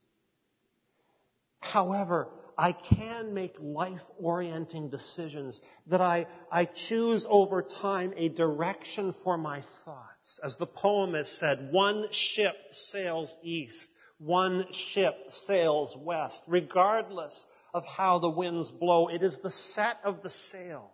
However, 1.60 2.30
I 2.58 2.72
can 2.72 3.34
make 3.34 3.56
life 3.60 4.02
orienting 4.18 4.90
decisions, 4.90 5.60
that 5.88 6.02
I, 6.02 6.28
I 6.52 6.70
choose 6.88 7.26
over 7.30 7.62
time 7.82 8.14
a 8.16 8.30
direction 8.30 9.14
for 9.24 9.38
my 9.38 9.64
thoughts. 9.84 10.40
As 10.44 10.56
the 10.58 10.66
poem 10.66 11.16
has 11.16 11.30
said, 11.40 11.70
one 11.72 12.06
ship 12.12 12.56
sails 12.72 13.34
east, 13.44 13.88
one 14.20 14.66
ship 14.94 15.16
sails 15.30 15.96
west, 16.00 16.42
regardless 16.48 17.46
of 17.74 17.84
how 17.86 18.20
the 18.20 18.30
winds 18.30 18.70
blow. 18.72 19.08
It 19.08 19.24
is 19.24 19.38
the 19.44 19.52
set 19.52 19.98
of 20.04 20.22
the 20.24 20.30
sail 20.30 20.92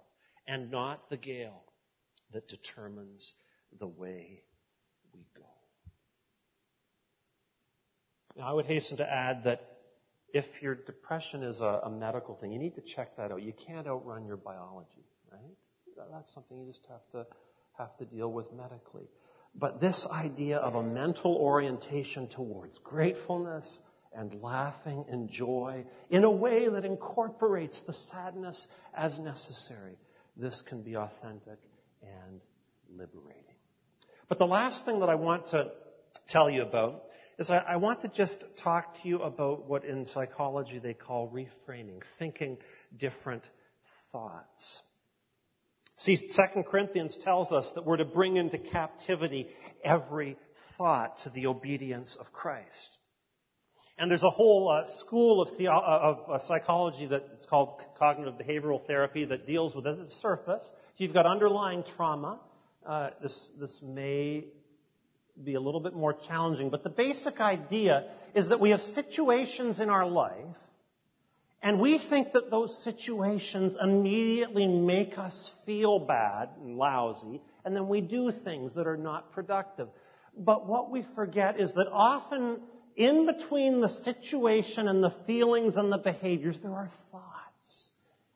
and 0.48 0.72
not 0.72 1.10
the 1.10 1.18
gale 1.18 1.64
that 2.34 2.48
determines 2.48 3.34
the 3.80 3.88
way 3.88 4.42
we 5.14 5.26
go. 5.36 5.44
Now, 8.38 8.50
I 8.50 8.54
would 8.54 8.66
hasten 8.66 8.98
to 8.98 9.12
add 9.12 9.44
that 9.46 9.62
if 10.34 10.46
your 10.62 10.76
depression 10.76 11.44
is 11.44 11.60
a, 11.62 11.82
a, 11.86 11.90
medical 11.90 12.36
thing, 12.36 12.52
you 12.52 12.60
need 12.60 12.76
to 12.76 12.82
check 12.82 13.16
that 13.18 13.32
out. 13.32 13.42
You 13.42 13.54
can't 13.66 13.88
outrun 13.88 14.26
your 14.26 14.38
biology, 14.38 15.06
right? 15.32 15.56
That's 16.12 16.34
something 16.34 16.60
you 16.60 16.68
just 16.68 16.86
have 16.90 17.02
to 17.14 17.26
have 17.78 17.98
to 17.98 18.06
deal 18.06 18.32
with 18.32 18.52
medically. 18.54 19.08
But 19.56 19.80
this 19.82 20.06
idea 20.12 20.58
of 20.58 20.76
a 20.76 20.84
mental 20.84 21.36
orientation 21.36 22.28
towards 22.28 22.78
gratefulness 22.80 23.82
and 24.16 24.42
laughing 24.42 25.06
and 25.10 25.30
joy 25.30 25.84
in 26.10 26.24
a 26.24 26.32
way 26.32 26.68
that 26.70 26.86
incorporates 26.86 27.82
the 27.86 27.94
sadness 27.94 28.68
as 28.96 29.20
necessary, 29.20 29.98
this 30.36 30.64
can 30.68 30.82
be 30.82 30.96
authentic 30.96 31.60
and 32.02 32.42
liberating. 32.90 33.44
But 34.30 34.40
the 34.40 34.46
last 34.46 34.86
thing 34.86 35.00
that 35.00 35.10
I 35.10 35.16
want 35.16 35.48
to 35.48 35.72
tell 36.30 36.50
you 36.50 36.64
about 36.64 37.04
is 37.40 37.50
I, 37.50 37.58
I, 37.58 37.76
want 37.78 38.02
to 38.02 38.08
just 38.10 38.44
talk 38.62 39.02
to 39.02 39.08
you 39.08 39.22
about 39.22 39.70
what 39.70 39.86
in 39.86 40.06
psychology 40.06 40.80
they 40.80 40.94
call 40.94 41.30
reframing, 41.30 42.02
thinking 42.18 42.58
different 43.00 43.44
thoughts. 44.12 44.82
See, 45.98 46.18
2 46.18 46.64
Corinthians 46.64 47.18
tells 47.24 47.52
us 47.52 47.72
that 47.76 47.86
we're 47.86 47.98
to 47.98 48.06
bring 48.06 48.38
into 48.38 48.58
captivity 48.58 49.48
every 49.84 50.38
thought 50.78 51.18
to 51.24 51.30
the 51.30 51.48
obedience 51.48 52.18
of 52.20 52.32
Christ. 52.32 52.98
And 54.00 54.12
there's 54.12 54.24
a 54.24 54.30
whole 54.30 54.70
uh, 54.70 54.88
school 55.00 55.42
of, 55.42 55.58
theo- 55.58 55.72
uh, 55.72 56.00
of 56.02 56.30
uh, 56.30 56.40
psychology 56.48 57.08
that 57.08 57.24
it's 57.34 57.46
called 57.48 57.82
cognitive 57.98 58.36
behavioral 58.36 58.86
therapy 58.86 59.26
that 59.26 59.48
deals 59.48 59.74
with 59.74 59.88
it 59.88 60.00
at 60.00 60.06
the 60.06 60.12
surface. 60.22 60.64
You've 60.98 61.14
got 61.14 61.26
underlying 61.26 61.84
trauma, 61.96 62.40
uh, 62.86 63.10
this, 63.22 63.50
this 63.60 63.80
may 63.82 64.46
be 65.44 65.56
a 65.56 65.60
little 65.60 65.80
bit 65.80 65.94
more 65.94 66.16
challenging. 66.28 66.70
But 66.70 66.84
the 66.84 66.90
basic 66.90 67.40
idea 67.40 68.06
is 68.36 68.50
that 68.50 68.60
we 68.60 68.70
have 68.70 68.80
situations 68.80 69.80
in 69.80 69.90
our 69.90 70.08
life, 70.08 70.56
and 71.64 71.80
we 71.80 72.00
think 72.10 72.34
that 72.34 72.52
those 72.52 72.84
situations 72.84 73.76
immediately 73.82 74.68
make 74.68 75.18
us 75.18 75.52
feel 75.66 76.00
bad 76.00 76.50
and 76.62 76.78
lousy, 76.78 77.42
and 77.66 77.76
then 77.76 77.88
we 77.88 78.02
do 78.02 78.32
things 78.44 78.76
that 78.76 78.86
are 78.86 78.98
not 78.98 79.32
productive. 79.32 79.88
But 80.38 80.68
what 80.68 80.92
we 80.92 81.04
forget 81.16 81.60
is 81.60 81.74
that 81.74 81.88
often 81.92 82.60
in 82.98 83.28
between 83.28 83.80
the 83.80 83.88
situation 83.90 84.88
and 84.88 85.04
the 85.04 85.14
feelings 85.28 85.78
and 85.78 85.92
the 85.92 86.00
behaviors, 86.00 86.60
there 86.62 86.74
are 86.74 86.90
thoughts. 87.12 87.90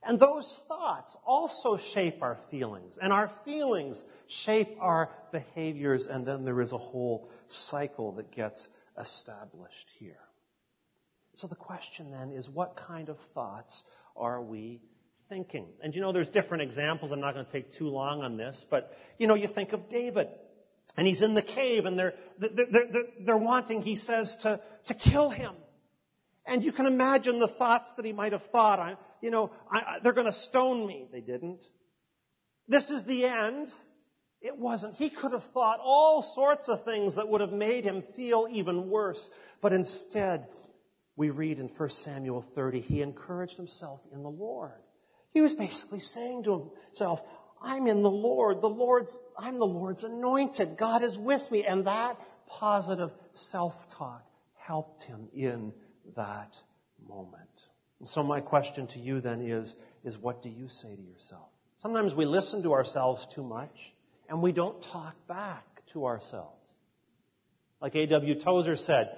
And 0.04 0.20
those 0.20 0.62
thoughts 0.68 1.18
also 1.26 1.78
shape 1.94 2.22
our 2.22 2.38
feelings, 2.50 2.98
and 3.02 3.12
our 3.12 3.32
feelings 3.44 4.04
shape 4.46 4.78
our 4.80 5.10
behaviors, 5.32 6.08
and 6.08 6.26
then 6.26 6.46
there 6.46 6.62
is 6.62 6.74
a 6.74 6.78
whole 6.78 7.30
cycle 7.48 8.14
that 8.14 8.32
gets 8.32 8.68
established 9.00 9.88
here. 10.00 10.18
So 11.36 11.48
the 11.48 11.56
question 11.56 12.12
then 12.12 12.32
is 12.32 12.48
what 12.50 12.76
kind 12.76 13.10
of 13.10 13.18
thoughts 13.34 13.84
are 14.16 14.42
we 14.42 14.82
thinking? 15.30 15.68
And 15.84 15.96
you 15.96 16.02
know, 16.02 16.12
there's 16.12 16.30
different 16.30 16.64
examples. 16.64 17.12
I'm 17.12 17.22
not 17.22 17.34
going 17.34 17.46
to 17.46 17.52
take 17.52 17.78
too 17.78 17.88
long 17.88 18.22
on 18.22 18.38
this, 18.38 18.66
but 18.70 18.92
you 19.18 19.28
know, 19.28 19.36
you 19.36 19.48
think 19.48 19.74
of 19.74 19.90
David. 19.90 20.28
And 20.98 21.08
he's 21.08 21.22
in 21.22 21.34
the 21.34 21.42
cave 21.42 21.86
and 21.86 21.98
they're, 21.98 22.14
they're, 22.38 22.50
they're, 22.72 23.04
they're 23.26 23.38
wanting, 23.38 23.82
he 23.82 23.96
says, 23.96 24.36
to, 24.42 24.60
to 24.88 24.94
kill 24.94 25.30
him. 25.30 25.54
And 26.46 26.64
you 26.64 26.72
can 26.72 26.86
imagine 26.86 27.40
the 27.40 27.48
thoughts 27.48 27.90
that 27.98 28.06
he 28.06 28.12
might 28.12 28.34
have 28.34 28.44
thought. 28.52 28.80
I, 28.80 28.96
you 29.22 29.32
know, 29.32 29.52
I, 29.72 30.00
they're 30.04 30.14
going 30.14 30.26
to 30.26 30.34
stone 30.34 30.86
me. 30.86 31.08
They 31.12 31.22
didn't. 31.22 31.64
This 32.68 32.90
is 32.90 33.06
the 33.06 33.26
end. 33.26 33.70
It 34.42 34.58
wasn't. 34.58 34.96
He 34.96 35.10
could 35.10 35.34
have 35.34 35.44
thought 35.54 35.80
all 35.82 36.24
sorts 36.36 36.68
of 36.68 36.84
things 36.84 37.16
that 37.16 37.28
would 37.28 37.42
have 37.42 37.52
made 37.52 37.84
him 37.84 38.04
feel 38.16 38.48
even 38.52 38.90
worse. 38.90 39.30
But 39.62 39.72
instead, 39.72 40.48
we 41.16 41.30
read 41.30 41.60
in 41.60 41.68
1 41.68 41.90
Samuel 41.90 42.44
30, 42.56 42.82
he 42.82 43.02
encouraged 43.02 43.56
himself 43.56 44.00
in 44.12 44.24
the 44.24 44.30
Lord. 44.30 44.72
He 45.34 45.42
was 45.42 45.56
basically 45.56 46.00
saying 46.00 46.44
to 46.44 46.72
himself, 46.88 47.20
I'm 47.62 47.88
in 47.88 48.02
the 48.02 48.10
Lord. 48.10 48.62
The 48.62 48.68
Lord's, 48.68 49.16
I'm 49.38 49.60
the 49.60 49.66
Lord's 49.66 50.04
anointed. 50.04 50.78
God 50.78 51.04
is 51.04 51.18
with 51.18 51.42
me. 51.52 51.66
And 51.68 51.86
that 51.86 52.18
positive 52.48 53.12
self-talk 53.34 54.24
helped 54.56 55.04
him 55.04 55.28
in 55.34 55.72
that 56.16 56.56
moment. 57.08 57.50
And 58.00 58.08
so 58.10 58.24
my 58.24 58.42
question 58.42 58.88
to 58.88 59.00
you 59.00 59.22
then 59.22 59.42
is, 59.42 59.76
is 60.04 60.18
what 60.18 60.42
do 60.42 60.50
you 60.50 60.68
say 60.70 60.96
to 60.96 61.02
yourself? 61.02 61.50
Sometimes 61.82 62.14
we 62.14 62.26
listen 62.26 62.64
to 62.64 62.74
ourselves 62.74 63.26
too 63.34 63.44
much 63.44 63.76
and 64.30 64.42
we 64.42 64.52
don't 64.52 64.82
talk 64.92 65.16
back 65.28 65.66
to 65.94 66.06
ourselves. 66.06 66.58
Like 67.82 67.96
A.W. 67.96 68.40
Tozer 68.40 68.76
said, 68.76 69.10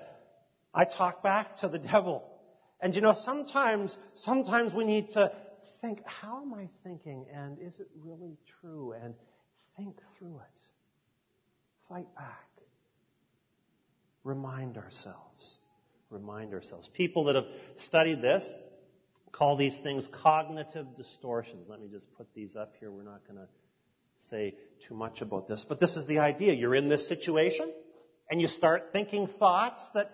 I 0.73 0.85
talk 0.85 1.21
back 1.21 1.57
to 1.57 1.67
the 1.67 1.77
devil. 1.77 2.23
And 2.81 2.95
you 2.95 3.01
know, 3.01 3.13
sometimes, 3.13 3.95
sometimes 4.15 4.73
we 4.73 4.85
need 4.85 5.09
to 5.11 5.31
think, 5.81 5.99
how 6.05 6.41
am 6.41 6.53
I 6.53 6.69
thinking? 6.83 7.25
And 7.33 7.57
is 7.59 7.79
it 7.79 7.87
really 8.03 8.37
true? 8.61 8.93
And 8.93 9.13
think 9.77 9.97
through 10.17 10.37
it. 10.37 10.59
Fight 11.89 12.13
back. 12.15 12.47
Remind 14.23 14.77
ourselves. 14.77 15.57
Remind 16.09 16.53
ourselves. 16.53 16.89
People 16.93 17.25
that 17.25 17.35
have 17.35 17.47
studied 17.77 18.21
this 18.21 18.49
call 19.31 19.57
these 19.57 19.77
things 19.83 20.07
cognitive 20.21 20.85
distortions. 20.95 21.65
Let 21.67 21.81
me 21.81 21.87
just 21.91 22.05
put 22.15 22.27
these 22.33 22.55
up 22.55 22.73
here. 22.79 22.91
We're 22.91 23.03
not 23.03 23.21
going 23.27 23.39
to 23.39 23.47
say 24.29 24.55
too 24.87 24.95
much 24.95 25.21
about 25.21 25.47
this. 25.47 25.65
But 25.67 25.79
this 25.79 25.95
is 25.95 26.05
the 26.07 26.19
idea. 26.19 26.53
You're 26.53 26.75
in 26.75 26.87
this 26.87 27.07
situation 27.07 27.71
and 28.29 28.39
you 28.39 28.47
start 28.47 28.89
thinking 28.93 29.27
thoughts 29.39 29.81
that 29.95 30.11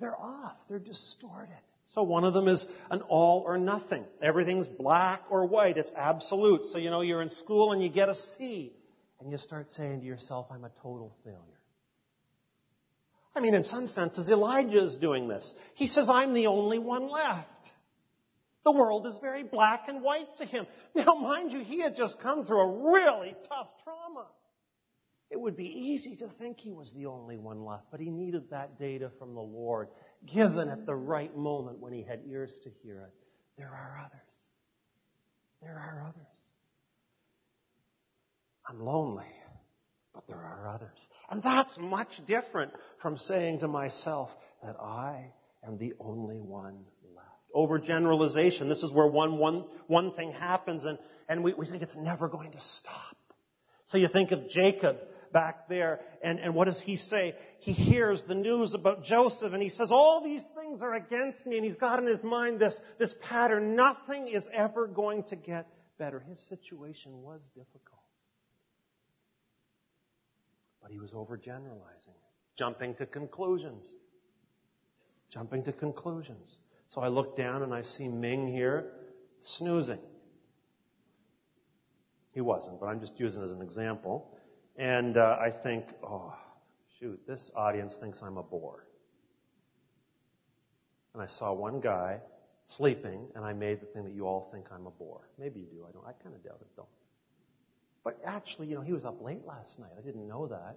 they're 0.00 0.16
off. 0.16 0.56
They're 0.68 0.78
distorted. 0.78 1.50
So 1.90 2.04
one 2.04 2.22
of 2.22 2.34
them 2.34 2.46
is 2.46 2.64
an 2.90 3.02
all 3.02 3.42
or 3.44 3.58
nothing. 3.58 4.04
Everything's 4.22 4.68
black 4.68 5.22
or 5.28 5.46
white. 5.46 5.76
It's 5.76 5.90
absolute. 5.96 6.62
So, 6.70 6.78
you 6.78 6.88
know, 6.88 7.00
you're 7.00 7.20
in 7.20 7.28
school 7.28 7.72
and 7.72 7.82
you 7.82 7.88
get 7.88 8.08
a 8.08 8.14
C. 8.14 8.72
And 9.20 9.30
you 9.30 9.38
start 9.38 9.68
saying 9.70 10.00
to 10.00 10.06
yourself, 10.06 10.46
I'm 10.50 10.64
a 10.64 10.70
total 10.82 11.14
failure. 11.24 11.40
I 13.34 13.40
mean, 13.40 13.54
in 13.54 13.64
some 13.64 13.86
senses, 13.86 14.28
Elijah 14.28 14.84
is 14.84 14.96
doing 14.96 15.28
this. 15.28 15.52
He 15.74 15.88
says, 15.88 16.08
I'm 16.08 16.32
the 16.32 16.46
only 16.46 16.78
one 16.78 17.10
left. 17.10 17.70
The 18.64 18.72
world 18.72 19.06
is 19.06 19.18
very 19.20 19.42
black 19.42 19.84
and 19.88 20.02
white 20.02 20.36
to 20.38 20.46
him. 20.46 20.66
Now, 20.94 21.14
mind 21.14 21.50
you, 21.50 21.60
he 21.60 21.82
had 21.82 21.96
just 21.96 22.20
come 22.20 22.44
through 22.44 22.60
a 22.60 22.92
really 22.92 23.34
tough 23.48 23.68
trauma. 23.82 24.26
It 25.30 25.40
would 25.40 25.56
be 25.56 25.66
easy 25.66 26.16
to 26.16 26.28
think 26.38 26.58
he 26.58 26.72
was 26.72 26.92
the 26.92 27.06
only 27.06 27.36
one 27.36 27.64
left, 27.64 27.84
but 27.90 28.00
he 28.00 28.10
needed 28.10 28.50
that 28.50 28.78
data 28.78 29.10
from 29.18 29.34
the 29.34 29.40
Lord, 29.40 29.88
given 30.26 30.68
at 30.68 30.86
the 30.86 30.94
right 30.94 31.34
moment 31.36 31.80
when 31.80 31.92
he 31.92 32.02
had 32.02 32.20
ears 32.28 32.52
to 32.64 32.70
hear 32.82 33.00
it. 33.00 33.14
there 33.56 33.68
are 33.68 34.00
others. 34.04 34.20
There 35.62 35.74
are 35.74 36.06
others. 36.08 36.26
I'm 38.68 38.80
lonely, 38.80 39.26
but 40.14 40.26
there 40.28 40.38
are 40.38 40.68
others. 40.74 41.08
And 41.30 41.42
that's 41.42 41.76
much 41.78 42.08
different 42.26 42.72
from 43.02 43.16
saying 43.18 43.60
to 43.60 43.68
myself 43.68 44.30
that 44.62 44.76
I 44.80 45.32
am 45.66 45.76
the 45.78 45.94
only 45.98 46.40
one 46.40 46.78
left. 47.14 47.26
Overgeneralization. 47.54 48.68
This 48.68 48.82
is 48.82 48.92
where 48.92 49.06
one, 49.06 49.38
one, 49.38 49.64
one 49.86 50.14
thing 50.14 50.32
happens 50.32 50.84
and, 50.84 50.98
and 51.28 51.42
we, 51.42 51.52
we 51.54 51.66
think 51.66 51.82
it's 51.82 51.96
never 51.96 52.28
going 52.28 52.52
to 52.52 52.60
stop. 52.60 53.16
So 53.86 53.98
you 53.98 54.08
think 54.08 54.30
of 54.30 54.48
Jacob 54.48 54.96
back 55.32 55.68
there, 55.68 56.00
and, 56.22 56.38
and 56.38 56.54
what 56.54 56.66
does 56.66 56.80
he 56.80 56.96
say? 56.96 57.34
He 57.60 57.72
hears 57.72 58.22
the 58.26 58.34
news 58.34 58.72
about 58.72 59.04
Joseph, 59.04 59.52
and 59.52 59.62
he 59.62 59.68
says, 59.68 59.90
all 59.92 60.22
these 60.24 60.44
things 60.58 60.80
are 60.80 60.94
against 60.94 61.44
me, 61.44 61.56
and 61.56 61.64
he's 61.64 61.76
got 61.76 61.98
in 61.98 62.06
his 62.06 62.22
mind 62.22 62.58
this, 62.58 62.80
this 62.98 63.14
pattern. 63.28 63.76
Nothing 63.76 64.28
is 64.28 64.48
ever 64.52 64.86
going 64.86 65.24
to 65.24 65.36
get 65.36 65.66
better. 65.98 66.20
His 66.20 66.40
situation 66.48 67.22
was 67.22 67.42
difficult. 67.54 68.00
But 70.82 70.90
he 70.90 70.98
was 70.98 71.10
overgeneralizing, 71.10 72.16
jumping 72.56 72.94
to 72.94 73.04
conclusions. 73.04 73.86
Jumping 75.30 75.62
to 75.64 75.72
conclusions. 75.72 76.56
So 76.88 77.02
I 77.02 77.08
look 77.08 77.36
down 77.36 77.62
and 77.62 77.74
I 77.74 77.82
see 77.82 78.08
Ming 78.08 78.48
here 78.48 78.86
snoozing. 79.42 80.00
He 82.32 82.40
wasn't, 82.40 82.80
but 82.80 82.86
I'm 82.86 83.00
just 83.00 83.20
using 83.20 83.42
as 83.42 83.52
an 83.52 83.60
example. 83.60 84.34
And 84.78 85.18
uh, 85.18 85.36
I 85.38 85.50
think, 85.62 85.84
oh, 86.02 86.34
shoot, 87.00 87.20
this 87.26 87.50
audience 87.56 87.96
thinks 88.00 88.20
I'm 88.22 88.36
a 88.36 88.42
bore. 88.42 88.86
And 91.14 91.22
I 91.22 91.26
saw 91.26 91.52
one 91.52 91.80
guy 91.80 92.20
sleeping, 92.66 93.26
and 93.34 93.44
I 93.44 93.52
made 93.52 93.80
the 93.80 93.86
thing 93.86 94.04
that 94.04 94.12
you 94.12 94.26
all 94.26 94.48
think 94.52 94.66
I'm 94.72 94.86
a 94.86 94.90
bore. 94.90 95.28
Maybe 95.38 95.60
you 95.60 95.66
do. 95.66 95.84
I 95.88 95.92
don't. 95.92 96.06
I 96.06 96.12
kind 96.22 96.34
of 96.34 96.44
doubt 96.44 96.58
it, 96.60 96.68
though. 96.76 96.86
But 98.04 98.20
actually, 98.24 98.68
you 98.68 98.76
know, 98.76 98.82
he 98.82 98.92
was 98.92 99.04
up 99.04 99.20
late 99.22 99.44
last 99.46 99.78
night. 99.78 99.90
I 99.98 100.02
didn't 100.02 100.28
know 100.28 100.46
that. 100.46 100.76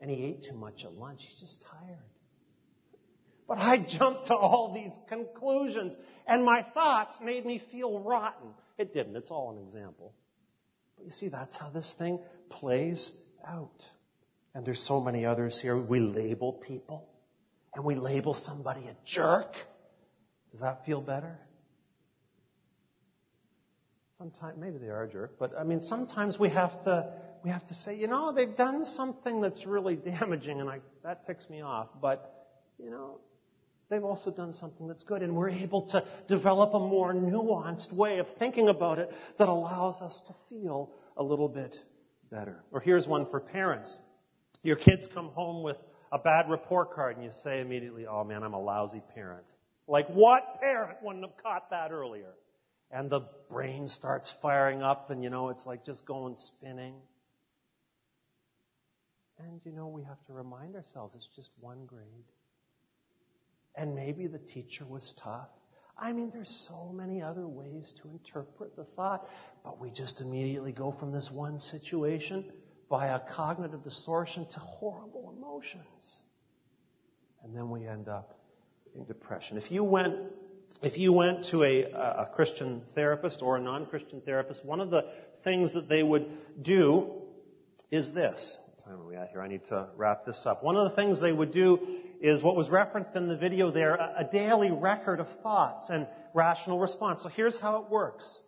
And 0.00 0.10
he 0.10 0.24
ate 0.24 0.44
too 0.44 0.54
much 0.54 0.84
at 0.84 0.92
lunch. 0.92 1.20
He's 1.22 1.40
just 1.40 1.62
tired. 1.62 1.98
But 3.48 3.58
I 3.58 3.78
jumped 3.98 4.26
to 4.26 4.34
all 4.34 4.72
these 4.74 4.92
conclusions, 5.08 5.96
and 6.26 6.44
my 6.44 6.64
thoughts 6.74 7.16
made 7.22 7.44
me 7.44 7.62
feel 7.72 8.00
rotten. 8.00 8.50
It 8.78 8.94
didn't. 8.94 9.16
It's 9.16 9.30
all 9.30 9.56
an 9.56 9.66
example. 9.66 10.12
But 10.96 11.06
you 11.06 11.12
see, 11.12 11.28
that's 11.28 11.56
how 11.56 11.70
this 11.70 11.94
thing 11.98 12.20
plays 12.48 13.10
out. 13.48 13.82
And 14.54 14.64
there's 14.64 14.84
so 14.86 15.00
many 15.00 15.26
others 15.26 15.58
here. 15.60 15.76
We 15.76 16.00
label 16.00 16.52
people, 16.52 17.08
and 17.74 17.84
we 17.84 17.96
label 17.96 18.34
somebody 18.34 18.82
a 18.86 18.96
jerk. 19.06 19.52
Does 20.52 20.60
that 20.60 20.84
feel 20.86 21.00
better? 21.00 21.38
Sometimes, 24.18 24.56
maybe 24.58 24.78
they 24.78 24.86
are 24.86 25.02
a 25.02 25.10
jerk, 25.10 25.32
but 25.40 25.52
I 25.58 25.64
mean, 25.64 25.80
sometimes 25.80 26.38
we 26.38 26.48
have 26.50 26.84
to, 26.84 27.12
we 27.44 27.50
have 27.50 27.66
to 27.66 27.74
say, 27.74 27.96
you 27.96 28.06
know, 28.06 28.32
they've 28.32 28.56
done 28.56 28.84
something 28.84 29.40
that's 29.40 29.66
really 29.66 29.96
damaging, 30.04 30.60
and 30.60 30.70
I, 30.70 30.78
that 31.02 31.26
ticks 31.26 31.50
me 31.50 31.62
off, 31.62 31.88
but, 32.00 32.48
you 32.78 32.90
know, 32.90 33.18
they've 33.90 34.04
also 34.04 34.30
done 34.30 34.52
something 34.52 34.86
that's 34.86 35.02
good, 35.02 35.22
and 35.22 35.34
we're 35.34 35.50
able 35.50 35.88
to 35.88 36.04
develop 36.28 36.74
a 36.74 36.78
more 36.78 37.12
nuanced 37.12 37.92
way 37.92 38.18
of 38.18 38.26
thinking 38.38 38.68
about 38.68 39.00
it 39.00 39.10
that 39.38 39.48
allows 39.48 40.00
us 40.00 40.22
to 40.28 40.34
feel 40.48 40.90
a 41.16 41.22
little 41.22 41.48
bit 41.48 41.76
better. 42.30 42.62
Or 42.72 42.80
here's 42.80 43.06
one 43.06 43.26
for 43.30 43.40
parents. 43.40 43.98
Your 44.62 44.76
kids 44.76 45.06
come 45.12 45.28
home 45.28 45.62
with 45.62 45.76
a 46.12 46.18
bad 46.18 46.48
report 46.48 46.94
card, 46.94 47.16
and 47.16 47.24
you 47.24 47.30
say 47.42 47.60
immediately, 47.60 48.06
oh 48.06 48.24
man, 48.24 48.42
I'm 48.42 48.54
a 48.54 48.60
lousy 48.60 49.02
parent. 49.14 49.44
Like, 49.86 50.08
what 50.08 50.60
parent 50.60 50.98
wouldn't 51.02 51.24
have 51.24 51.36
caught 51.42 51.70
that 51.70 51.90
earlier? 51.90 52.32
And 52.90 53.10
the 53.10 53.20
brain 53.50 53.88
starts 53.88 54.32
firing 54.40 54.82
up, 54.82 55.10
and 55.10 55.22
you 55.22 55.30
know, 55.30 55.50
it's 55.50 55.66
like 55.66 55.84
just 55.84 56.06
going 56.06 56.36
spinning. 56.36 56.94
And 59.38 59.60
you 59.64 59.72
know, 59.72 59.88
we 59.88 60.02
have 60.04 60.24
to 60.26 60.32
remind 60.32 60.76
ourselves 60.76 61.14
it's 61.16 61.28
just 61.34 61.50
one 61.60 61.86
grade. 61.86 62.04
And 63.76 63.94
maybe 63.94 64.28
the 64.28 64.38
teacher 64.38 64.84
was 64.86 65.14
tough. 65.22 65.48
I 65.96 66.12
mean, 66.12 66.30
there's 66.32 66.66
so 66.68 66.92
many 66.92 67.22
other 67.22 67.46
ways 67.46 67.94
to 68.02 68.10
interpret 68.10 68.74
the 68.76 68.84
thought, 68.96 69.28
but 69.62 69.80
we 69.80 69.90
just 69.90 70.20
immediately 70.20 70.72
go 70.72 70.92
from 70.98 71.12
this 71.12 71.30
one 71.32 71.58
situation 71.60 72.44
via 72.90 73.20
cognitive 73.34 73.82
distortion 73.82 74.46
to 74.52 74.58
horrible 74.58 75.32
emotions. 75.36 76.20
And 77.44 77.54
then 77.56 77.70
we 77.70 77.86
end 77.86 78.08
up 78.08 78.38
in 78.96 79.04
depression. 79.04 79.56
If 79.56 79.70
you 79.70 79.84
went, 79.84 80.14
if 80.82 80.98
you 80.98 81.12
went 81.12 81.46
to 81.50 81.62
a, 81.62 81.82
a 81.84 82.28
Christian 82.34 82.82
therapist 82.94 83.40
or 83.40 83.56
a 83.56 83.60
non-Christian 83.60 84.20
therapist, 84.22 84.64
one 84.64 84.80
of 84.80 84.90
the 84.90 85.04
things 85.44 85.74
that 85.74 85.88
they 85.88 86.02
would 86.02 86.26
do 86.62 87.10
is 87.90 88.12
this. 88.14 88.56
What 88.66 88.90
time 88.90 89.00
are 89.00 89.06
we 89.06 89.16
at 89.16 89.30
here? 89.30 89.42
I 89.42 89.48
need 89.48 89.64
to 89.68 89.88
wrap 89.96 90.26
this 90.26 90.42
up. 90.44 90.64
One 90.64 90.76
of 90.76 90.90
the 90.90 90.96
things 90.96 91.20
they 91.20 91.32
would 91.32 91.52
do 91.52 91.78
is 92.24 92.42
what 92.42 92.56
was 92.56 92.70
referenced 92.70 93.14
in 93.16 93.28
the 93.28 93.36
video 93.36 93.70
there, 93.70 93.96
a 93.96 94.26
daily 94.32 94.70
record 94.70 95.20
of 95.20 95.26
thoughts 95.42 95.90
and 95.90 96.06
rational 96.32 96.78
response. 96.78 97.22
So 97.22 97.28
here's 97.28 97.60
how 97.60 97.82
it 97.82 97.90
works. 97.90 98.40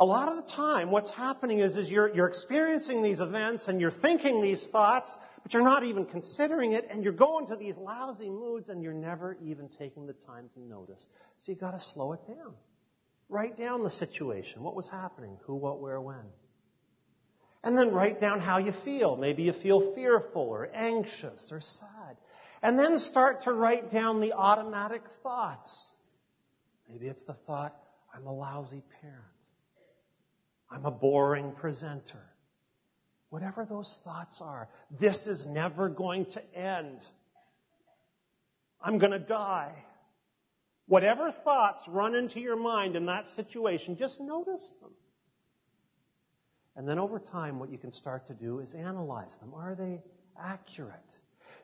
A 0.00 0.04
lot 0.04 0.28
of 0.28 0.44
the 0.44 0.50
time, 0.50 0.90
what's 0.90 1.12
happening 1.12 1.60
is, 1.60 1.76
is 1.76 1.88
you're, 1.88 2.12
you're 2.12 2.26
experiencing 2.26 3.00
these 3.00 3.20
events 3.20 3.68
and 3.68 3.80
you're 3.80 3.92
thinking 3.92 4.42
these 4.42 4.68
thoughts, 4.72 5.14
but 5.44 5.54
you're 5.54 5.62
not 5.62 5.84
even 5.84 6.04
considering 6.04 6.72
it, 6.72 6.88
and 6.90 7.04
you're 7.04 7.12
going 7.12 7.46
to 7.46 7.54
these 7.54 7.76
lousy 7.76 8.28
moods 8.28 8.70
and 8.70 8.82
you're 8.82 8.92
never 8.92 9.36
even 9.40 9.70
taking 9.78 10.04
the 10.08 10.14
time 10.26 10.50
to 10.54 10.60
notice. 10.60 11.06
So 11.38 11.52
you've 11.52 11.60
got 11.60 11.78
to 11.78 11.80
slow 11.94 12.12
it 12.12 12.26
down. 12.26 12.54
Write 13.28 13.56
down 13.56 13.84
the 13.84 13.90
situation. 13.90 14.64
What 14.64 14.74
was 14.74 14.88
happening? 14.88 15.36
Who, 15.44 15.54
what, 15.54 15.80
where, 15.80 16.00
when. 16.00 16.26
And 17.62 17.78
then 17.78 17.92
write 17.92 18.20
down 18.20 18.40
how 18.40 18.58
you 18.58 18.72
feel. 18.84 19.16
Maybe 19.16 19.44
you 19.44 19.52
feel 19.62 19.92
fearful 19.94 20.42
or 20.42 20.68
anxious 20.74 21.48
or 21.52 21.60
sad. 21.60 21.95
And 22.62 22.78
then 22.78 22.98
start 22.98 23.44
to 23.44 23.52
write 23.52 23.92
down 23.92 24.20
the 24.20 24.32
automatic 24.32 25.02
thoughts. 25.22 25.88
Maybe 26.88 27.06
it's 27.06 27.24
the 27.24 27.34
thought, 27.46 27.76
I'm 28.14 28.26
a 28.26 28.32
lousy 28.32 28.82
parent. 29.00 29.22
I'm 30.70 30.84
a 30.84 30.90
boring 30.90 31.52
presenter. 31.52 32.22
Whatever 33.30 33.64
those 33.64 33.98
thoughts 34.04 34.38
are, 34.40 34.68
this 35.00 35.26
is 35.26 35.44
never 35.46 35.88
going 35.88 36.26
to 36.26 36.56
end. 36.56 37.04
I'm 38.80 38.98
going 38.98 39.12
to 39.12 39.18
die. 39.18 39.72
Whatever 40.86 41.32
thoughts 41.44 41.82
run 41.88 42.14
into 42.14 42.40
your 42.40 42.56
mind 42.56 42.94
in 42.94 43.06
that 43.06 43.26
situation, 43.28 43.96
just 43.96 44.20
notice 44.20 44.72
them. 44.80 44.92
And 46.76 46.88
then 46.88 46.98
over 46.98 47.18
time, 47.18 47.58
what 47.58 47.70
you 47.70 47.78
can 47.78 47.90
start 47.90 48.26
to 48.26 48.34
do 48.34 48.60
is 48.60 48.74
analyze 48.74 49.36
them. 49.40 49.52
Are 49.54 49.74
they 49.74 50.02
accurate? 50.40 50.94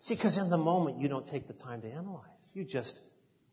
See, 0.03 0.15
because 0.15 0.37
in 0.37 0.51
the 0.51 0.59
moment, 0.59 1.01
you 1.01 1.09
don't 1.09 1.27
take 1.27 1.47
the 1.47 1.55
time 1.55 1.81
to 1.83 1.89
analyze. 1.89 2.27
You 2.55 2.65
just 2.65 3.01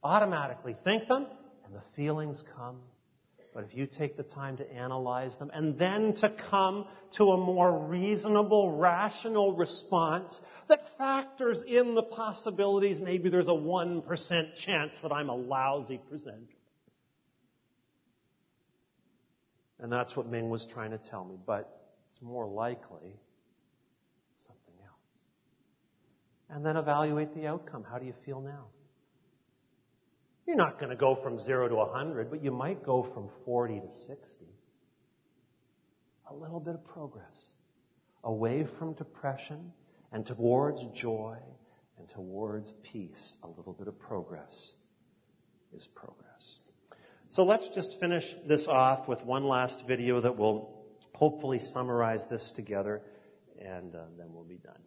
automatically 0.04 0.76
think 0.84 1.08
them, 1.08 1.28
and 1.66 1.76
the 1.76 1.84
feelings 1.96 2.44
come. 2.56 2.78
But 3.54 3.64
if 3.64 3.76
you 3.76 3.88
take 3.88 4.16
the 4.16 4.24
time 4.24 4.58
to 4.58 4.72
analyze 4.72 5.36
them 5.38 5.50
and 5.54 5.78
then 5.78 6.14
to 6.18 6.34
come 6.50 6.86
to 7.18 7.32
a 7.32 7.38
more 7.38 7.88
reasonable, 7.88 8.78
rational 8.78 9.56
response 9.56 10.40
that 10.68 10.82
factors 10.98 11.64
in 11.68 11.96
the 11.96 12.04
possibilities, 12.04 13.00
maybe 13.00 13.30
there's 13.30 13.48
a 13.48 13.52
1% 13.52 14.56
chance 14.66 14.94
that 15.02 15.12
I'm 15.12 15.30
a 15.30 15.36
lousy 15.36 16.00
presenter. 16.10 16.38
And 19.80 19.92
that's 19.92 20.16
what 20.16 20.28
Ming 20.28 20.50
was 20.50 20.68
trying 20.74 20.92
to 20.92 21.00
tell 21.00 21.26
me, 21.26 21.36
but 21.46 21.82
it's 22.10 22.22
more 22.22 22.48
likely 22.48 23.16
something 24.46 24.76
else. 24.86 25.24
And 26.50 26.66
then 26.66 26.78
evaluate 26.78 27.36
the 27.36 27.48
outcome. 27.48 27.86
How 27.90 28.00
do 28.00 28.06
you 28.06 28.14
feel 28.26 28.42
now? 28.42 28.66
You're 30.48 30.58
not 30.58 30.80
going 30.80 30.90
to 30.90 30.96
go 30.96 31.16
from 31.22 31.40
zero 31.40 31.68
to 31.68 31.76
a 31.76 31.92
100, 31.92 32.32
but 32.32 32.44
you 32.44 32.52
might 32.52 32.84
go 32.84 33.08
from 33.14 33.30
40 33.46 33.82
to 33.82 33.94
60. 34.08 34.18
A 36.32 36.34
little 36.34 36.60
bit 36.60 36.74
of 36.74 36.84
progress. 36.86 37.54
Away 38.24 38.66
from 38.78 38.94
depression 38.94 39.72
and 40.12 40.26
towards 40.26 40.84
joy 41.00 41.38
and 42.00 42.10
towards 42.10 42.74
peace. 42.92 43.38
A 43.44 43.48
little 43.48 43.74
bit 43.74 43.88
of 43.88 44.00
progress 44.00 44.74
is 45.74 45.88
progress. 45.94 46.60
So 47.30 47.44
let's 47.44 47.70
just 47.76 47.98
finish 48.00 48.24
this 48.48 48.66
off 48.68 49.08
with 49.08 49.24
one 49.24 49.44
last 49.44 49.84
video 49.88 50.20
that 50.22 50.36
will 50.36 50.84
hopefully 51.14 51.60
summarize 51.74 52.26
this 52.30 52.52
together, 52.56 53.02
and 53.60 53.94
uh, 53.94 54.00
then 54.18 54.28
we'll 54.34 54.46
be 54.46 54.58
done. 54.58 54.80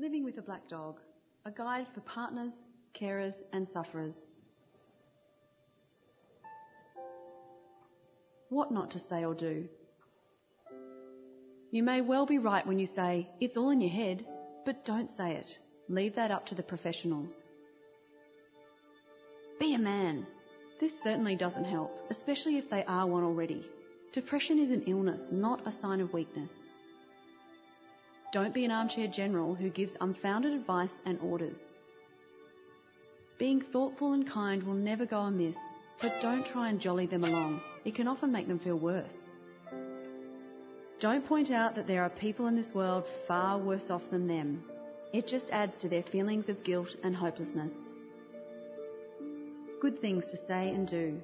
Living 0.00 0.24
with 0.24 0.38
a 0.38 0.42
Black 0.42 0.66
Dog, 0.66 0.96
a 1.44 1.50
guide 1.50 1.86
for 1.92 2.00
partners, 2.00 2.54
carers, 2.98 3.34
and 3.52 3.68
sufferers. 3.70 4.14
What 8.48 8.72
not 8.72 8.92
to 8.92 8.98
say 9.10 9.26
or 9.26 9.34
do. 9.34 9.68
You 11.70 11.82
may 11.82 12.00
well 12.00 12.24
be 12.24 12.38
right 12.38 12.66
when 12.66 12.78
you 12.78 12.88
say, 12.96 13.28
it's 13.42 13.58
all 13.58 13.68
in 13.68 13.82
your 13.82 13.90
head, 13.90 14.24
but 14.64 14.86
don't 14.86 15.14
say 15.18 15.32
it. 15.32 15.46
Leave 15.90 16.14
that 16.14 16.30
up 16.30 16.46
to 16.46 16.54
the 16.54 16.62
professionals. 16.62 17.30
Be 19.58 19.74
a 19.74 19.78
man. 19.78 20.26
This 20.80 20.92
certainly 21.04 21.36
doesn't 21.36 21.66
help, 21.66 21.94
especially 22.08 22.56
if 22.56 22.70
they 22.70 22.84
are 22.84 23.06
one 23.06 23.22
already. 23.22 23.66
Depression 24.14 24.60
is 24.60 24.70
an 24.70 24.84
illness, 24.86 25.20
not 25.30 25.66
a 25.66 25.78
sign 25.82 26.00
of 26.00 26.14
weakness. 26.14 26.48
Don't 28.32 28.54
be 28.54 28.64
an 28.64 28.70
armchair 28.70 29.08
general 29.08 29.56
who 29.56 29.70
gives 29.70 29.92
unfounded 30.00 30.52
advice 30.52 30.90
and 31.04 31.18
orders. 31.20 31.58
Being 33.38 33.60
thoughtful 33.60 34.12
and 34.12 34.28
kind 34.28 34.62
will 34.62 34.74
never 34.74 35.04
go 35.04 35.20
amiss, 35.20 35.56
but 36.00 36.12
don't 36.22 36.46
try 36.46 36.68
and 36.68 36.80
jolly 36.80 37.06
them 37.06 37.24
along. 37.24 37.60
It 37.84 37.96
can 37.96 38.06
often 38.06 38.30
make 38.30 38.46
them 38.46 38.60
feel 38.60 38.78
worse. 38.78 39.12
Don't 41.00 41.26
point 41.26 41.50
out 41.50 41.74
that 41.74 41.88
there 41.88 42.02
are 42.02 42.10
people 42.10 42.46
in 42.46 42.54
this 42.54 42.72
world 42.72 43.04
far 43.26 43.58
worse 43.58 43.90
off 43.90 44.02
than 44.10 44.28
them. 44.28 44.62
It 45.12 45.26
just 45.26 45.50
adds 45.50 45.76
to 45.78 45.88
their 45.88 46.04
feelings 46.04 46.48
of 46.48 46.62
guilt 46.62 46.94
and 47.02 47.16
hopelessness. 47.16 47.72
Good 49.80 50.00
things 50.00 50.24
to 50.30 50.36
say 50.46 50.68
and 50.68 50.86
do. 50.86 51.20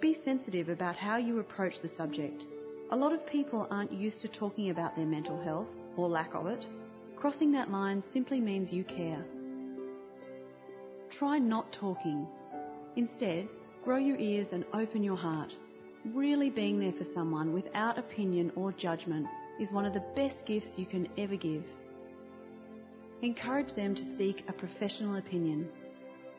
Be 0.00 0.16
sensitive 0.24 0.68
about 0.68 0.94
how 0.94 1.16
you 1.16 1.40
approach 1.40 1.80
the 1.80 1.88
subject 1.88 2.44
a 2.90 2.96
lot 2.96 3.12
of 3.12 3.26
people 3.26 3.66
aren't 3.70 3.92
used 3.92 4.20
to 4.20 4.28
talking 4.28 4.70
about 4.70 4.94
their 4.94 5.06
mental 5.06 5.40
health 5.42 5.66
or 5.96 6.08
lack 6.08 6.34
of 6.34 6.46
it. 6.46 6.64
Crossing 7.16 7.50
that 7.52 7.70
line 7.70 8.02
simply 8.12 8.40
means 8.40 8.72
you 8.72 8.84
care. 8.84 9.24
Try 11.18 11.38
not 11.38 11.72
talking. 11.72 12.28
Instead, 12.94 13.48
grow 13.82 13.96
your 13.96 14.18
ears 14.18 14.48
and 14.52 14.64
open 14.72 15.02
your 15.02 15.16
heart. 15.16 15.52
Really 16.14 16.48
being 16.48 16.78
there 16.78 16.92
for 16.92 17.10
someone 17.12 17.52
without 17.52 17.98
opinion 17.98 18.52
or 18.54 18.70
judgment 18.70 19.26
is 19.58 19.72
one 19.72 19.84
of 19.84 19.94
the 19.94 20.04
best 20.14 20.46
gifts 20.46 20.68
you 20.76 20.86
can 20.86 21.08
ever 21.18 21.36
give. 21.36 21.64
Encourage 23.22 23.74
them 23.74 23.96
to 23.96 24.16
seek 24.16 24.44
a 24.46 24.52
professional 24.52 25.16
opinion 25.16 25.68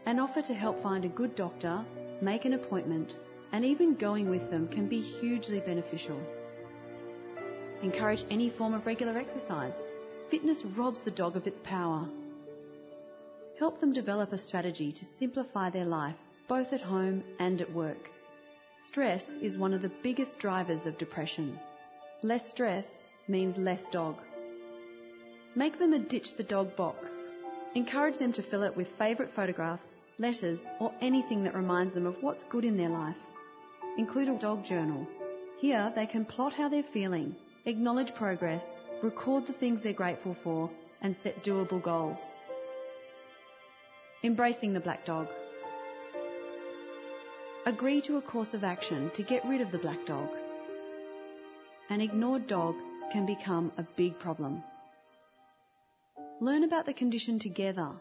and 0.05 0.17
offer 0.21 0.41
to 0.43 0.53
help 0.53 0.81
find 0.81 1.03
a 1.03 1.09
good 1.09 1.35
doctor, 1.35 1.83
make 2.21 2.45
an 2.45 2.53
appointment, 2.53 3.17
and 3.51 3.65
even 3.65 3.95
going 3.95 4.29
with 4.29 4.49
them 4.49 4.67
can 4.69 4.87
be 4.87 5.01
hugely 5.01 5.59
beneficial. 5.59 6.21
Encourage 7.83 8.25
any 8.31 8.49
form 8.49 8.73
of 8.73 8.85
regular 8.85 9.17
exercise. 9.17 9.73
Fitness 10.31 10.63
robs 10.75 10.99
the 11.05 11.11
dog 11.11 11.35
of 11.35 11.45
its 11.45 11.59
power. 11.63 12.07
Help 13.59 13.79
them 13.79 13.93
develop 13.93 14.33
a 14.33 14.37
strategy 14.37 14.91
to 14.91 15.05
simplify 15.19 15.69
their 15.69 15.85
life, 15.85 16.15
both 16.49 16.73
at 16.73 16.81
home 16.81 17.23
and 17.39 17.61
at 17.61 17.71
work. 17.73 18.09
Stress 18.87 19.21
is 19.41 19.57
one 19.57 19.73
of 19.73 19.81
the 19.81 19.91
biggest 20.01 20.39
drivers 20.39 20.85
of 20.85 20.97
depression. 20.97 21.59
Less 22.23 22.49
stress 22.49 22.85
means 23.27 23.57
less 23.57 23.81
dog. 23.91 24.17
Make 25.55 25.77
them 25.77 25.93
a 25.93 25.99
ditch 25.99 26.35
the 26.35 26.43
dog 26.43 26.75
box. 26.75 27.09
Encourage 27.75 28.17
them 28.17 28.33
to 28.33 28.43
fill 28.43 28.63
it 28.63 28.75
with 28.75 28.87
favourite 28.97 29.33
photographs, 29.35 29.85
letters, 30.17 30.59
or 30.79 30.91
anything 31.01 31.43
that 31.43 31.55
reminds 31.55 31.93
them 31.93 32.07
of 32.07 32.15
what's 32.21 32.43
good 32.49 32.65
in 32.65 32.77
their 32.77 32.89
life. 32.89 33.15
Include 33.97 34.29
a 34.29 34.39
dog 34.39 34.65
journal. 34.65 35.07
Here 35.59 35.91
they 35.95 36.05
can 36.05 36.25
plot 36.25 36.53
how 36.53 36.69
they're 36.69 36.83
feeling, 36.93 37.35
acknowledge 37.67 38.15
progress, 38.15 38.63
record 39.03 39.45
the 39.45 39.53
things 39.53 39.81
they're 39.81 39.91
grateful 39.91 40.35
for, 40.41 40.69
and 41.01 41.15
set 41.21 41.43
doable 41.43 41.83
goals. 41.83 42.17
Embracing 44.23 44.73
the 44.73 44.79
black 44.79 45.05
dog. 45.05 45.27
Agree 47.65 48.01
to 48.01 48.15
a 48.15 48.21
course 48.21 48.53
of 48.53 48.63
action 48.63 49.11
to 49.15 49.21
get 49.21 49.45
rid 49.45 49.59
of 49.59 49.71
the 49.73 49.77
black 49.77 50.05
dog. 50.05 50.29
An 51.89 51.99
ignored 51.99 52.47
dog 52.47 52.75
can 53.11 53.25
become 53.25 53.73
a 53.77 53.85
big 53.97 54.17
problem. 54.17 54.63
Learn 56.39 56.63
about 56.63 56.85
the 56.85 56.93
condition 56.93 57.37
together. 57.37 57.91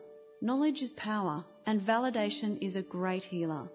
Knowledge 0.41 0.81
is 0.81 0.93
power, 0.93 1.45
and 1.67 1.81
validation 1.81 2.57
is 2.61 2.77
a 2.77 2.83
great 2.83 3.25
healer. 3.25 3.69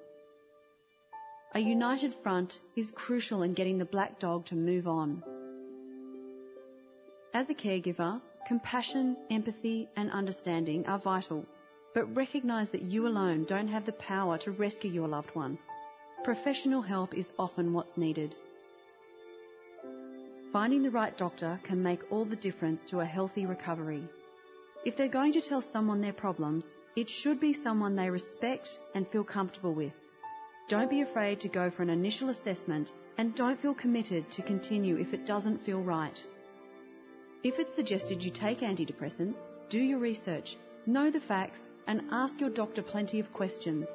A 1.53 1.59
united 1.59 2.15
front 2.23 2.59
is 2.77 2.91
crucial 2.91 3.43
in 3.43 3.53
getting 3.53 3.77
the 3.77 3.85
black 3.85 4.19
dog 4.19 4.45
to 4.45 4.55
move 4.55 4.87
on. 4.87 5.21
As 7.33 7.49
a 7.49 7.53
caregiver, 7.53 8.19
compassion, 8.45 9.15
empathy, 9.29 9.87
and 9.95 10.11
understanding 10.11 10.85
are 10.85 10.99
vital, 10.99 11.45
but 11.93 12.13
recognise 12.13 12.69
that 12.71 12.81
you 12.81 13.07
alone 13.07 13.45
don't 13.45 13.69
have 13.69 13.85
the 13.85 13.93
power 13.93 14.37
to 14.39 14.51
rescue 14.51 14.91
your 14.91 15.07
loved 15.07 15.33
one. 15.33 15.57
Professional 16.25 16.81
help 16.81 17.13
is 17.13 17.27
often 17.39 17.71
what's 17.71 17.95
needed. 17.95 18.35
Finding 20.51 20.83
the 20.83 20.91
right 20.91 21.17
doctor 21.17 21.57
can 21.63 21.81
make 21.81 22.11
all 22.11 22.25
the 22.25 22.35
difference 22.35 22.81
to 22.89 22.99
a 22.99 23.05
healthy 23.05 23.45
recovery. 23.45 24.03
If 24.83 24.97
they're 24.97 25.07
going 25.07 25.31
to 25.31 25.41
tell 25.41 25.61
someone 25.61 26.01
their 26.01 26.11
problems, 26.11 26.65
it 26.97 27.09
should 27.09 27.39
be 27.39 27.53
someone 27.63 27.95
they 27.95 28.09
respect 28.09 28.67
and 28.93 29.07
feel 29.07 29.23
comfortable 29.23 29.73
with. 29.73 29.93
Don't 30.67 30.89
be 30.89 30.99
afraid 30.99 31.39
to 31.39 31.47
go 31.47 31.71
for 31.71 31.81
an 31.81 31.89
initial 31.89 32.29
assessment 32.29 32.91
and 33.17 33.33
don't 33.35 33.61
feel 33.61 33.73
committed 33.73 34.29
to 34.31 34.41
continue 34.41 34.97
if 34.97 35.13
it 35.13 35.25
doesn't 35.25 35.65
feel 35.65 35.79
right. 35.81 36.21
If 37.43 37.57
it's 37.57 37.75
suggested 37.75 38.21
you 38.21 38.29
take 38.29 38.59
antidepressants, 38.59 39.39
do 39.71 39.79
your 39.79 39.97
research, 39.97 40.57
know 40.85 41.09
the 41.09 41.19
facts, 41.21 41.57
and 41.87 42.03
ask 42.11 42.39
your 42.39 42.51
doctor 42.51 42.83
plenty 42.83 43.19
of 43.19 43.33
questions. 43.33 43.87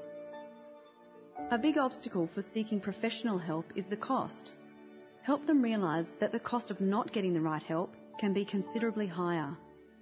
A 1.53 1.59
big 1.59 1.79
obstacle 1.79 2.29
for 2.35 2.43
seeking 2.53 2.81
professional 2.81 3.39
help 3.39 3.67
is 3.77 3.85
the 3.85 3.97
cost. 3.97 4.51
Help 5.23 5.47
them 5.47 5.63
realise 5.63 6.09
that 6.19 6.33
the 6.33 6.41
cost 6.41 6.73
of 6.73 6.81
not 6.81 7.13
getting 7.13 7.35
the 7.35 7.41
right 7.41 7.63
help 7.63 7.95
can 8.19 8.33
be 8.33 8.45
considerably 8.45 9.07
higher. 9.07 9.57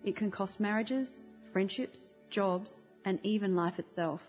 It 0.05 0.17
can 0.17 0.31
cost 0.31 0.59
marriages, 0.59 1.09
friendships, 1.53 1.99
jobs, 2.31 2.71
and 3.05 3.19
even 3.23 3.55
life 3.55 3.79
itself. 3.79 4.23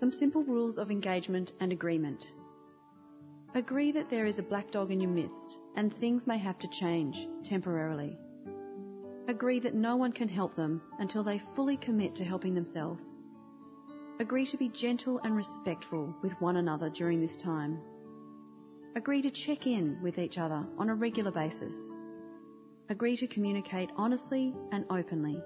Some 0.00 0.10
simple 0.10 0.42
rules 0.42 0.76
of 0.76 0.90
engagement 0.90 1.52
and 1.60 1.70
agreement. 1.70 2.24
Agree 3.56 3.90
that 3.90 4.10
there 4.10 4.26
is 4.26 4.38
a 4.38 4.42
black 4.42 4.70
dog 4.70 4.90
in 4.90 5.00
your 5.00 5.10
midst 5.10 5.58
and 5.76 5.90
things 5.96 6.26
may 6.26 6.36
have 6.36 6.58
to 6.58 6.68
change 6.68 7.26
temporarily. 7.42 8.14
Agree 9.28 9.60
that 9.60 9.74
no 9.74 9.96
one 9.96 10.12
can 10.12 10.28
help 10.28 10.54
them 10.54 10.82
until 10.98 11.24
they 11.24 11.40
fully 11.54 11.78
commit 11.78 12.14
to 12.16 12.22
helping 12.22 12.54
themselves. 12.54 13.02
Agree 14.20 14.44
to 14.44 14.58
be 14.58 14.68
gentle 14.68 15.20
and 15.24 15.34
respectful 15.34 16.14
with 16.22 16.38
one 16.38 16.56
another 16.56 16.90
during 16.90 17.18
this 17.18 17.34
time. 17.38 17.78
Agree 18.94 19.22
to 19.22 19.30
check 19.30 19.66
in 19.66 20.02
with 20.02 20.18
each 20.18 20.36
other 20.36 20.62
on 20.76 20.90
a 20.90 20.94
regular 20.94 21.30
basis. 21.30 21.72
Agree 22.90 23.16
to 23.16 23.26
communicate 23.26 23.88
honestly 23.96 24.52
and 24.70 24.84
openly. 24.90 25.42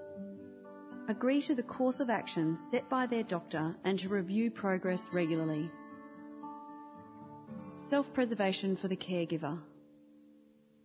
Agree 1.09 1.41
to 1.43 1.55
the 1.55 1.63
course 1.63 2.01
of 2.01 2.11
action 2.11 2.59
set 2.73 2.91
by 2.91 3.07
their 3.07 3.23
doctor 3.23 3.77
and 3.85 4.01
to 4.01 4.09
review 4.09 4.51
progress 4.51 5.01
regularly. 5.13 5.71
Self 7.91 8.15
preservation 8.15 8.77
for 8.77 8.87
the 8.87 8.97
caregiver. 8.97 9.59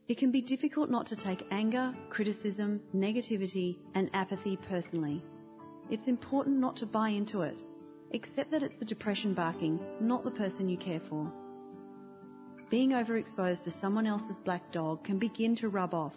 It 0.08 0.18
can 0.18 0.32
be 0.32 0.42
difficult 0.42 0.90
not 0.90 1.06
to 1.08 1.16
take 1.16 1.46
anger, 1.52 1.94
criticism, 2.10 2.82
negativity, 2.96 3.78
and 3.94 4.10
apathy 4.16 4.58
personally. 4.68 5.24
It's 5.92 6.08
important 6.08 6.58
not 6.58 6.76
to 6.78 6.88
buy 6.88 7.10
into 7.10 7.42
it. 7.42 7.60
Accept 8.16 8.50
that 8.50 8.64
it's 8.64 8.80
the 8.80 8.86
depression 8.86 9.36
barking, 9.36 9.80
not 10.02 10.24
the 10.24 10.32
person 10.32 10.68
you 10.68 10.78
care 10.78 11.02
for. 11.08 11.32
Being 12.72 12.90
overexposed 12.90 13.64
to 13.66 13.80
someone 13.80 14.08
else's 14.08 14.40
black 14.40 14.72
dog 14.72 15.04
can 15.04 15.20
begin 15.20 15.56
to 15.58 15.70
rub 15.70 15.94
off. 15.94 16.16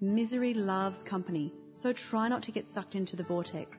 Misery 0.00 0.54
loves 0.54 1.02
company, 1.02 1.52
so 1.74 1.92
try 1.92 2.28
not 2.28 2.42
to 2.44 2.52
get 2.52 2.72
sucked 2.72 2.94
into 2.94 3.14
the 3.14 3.24
vortex. 3.24 3.76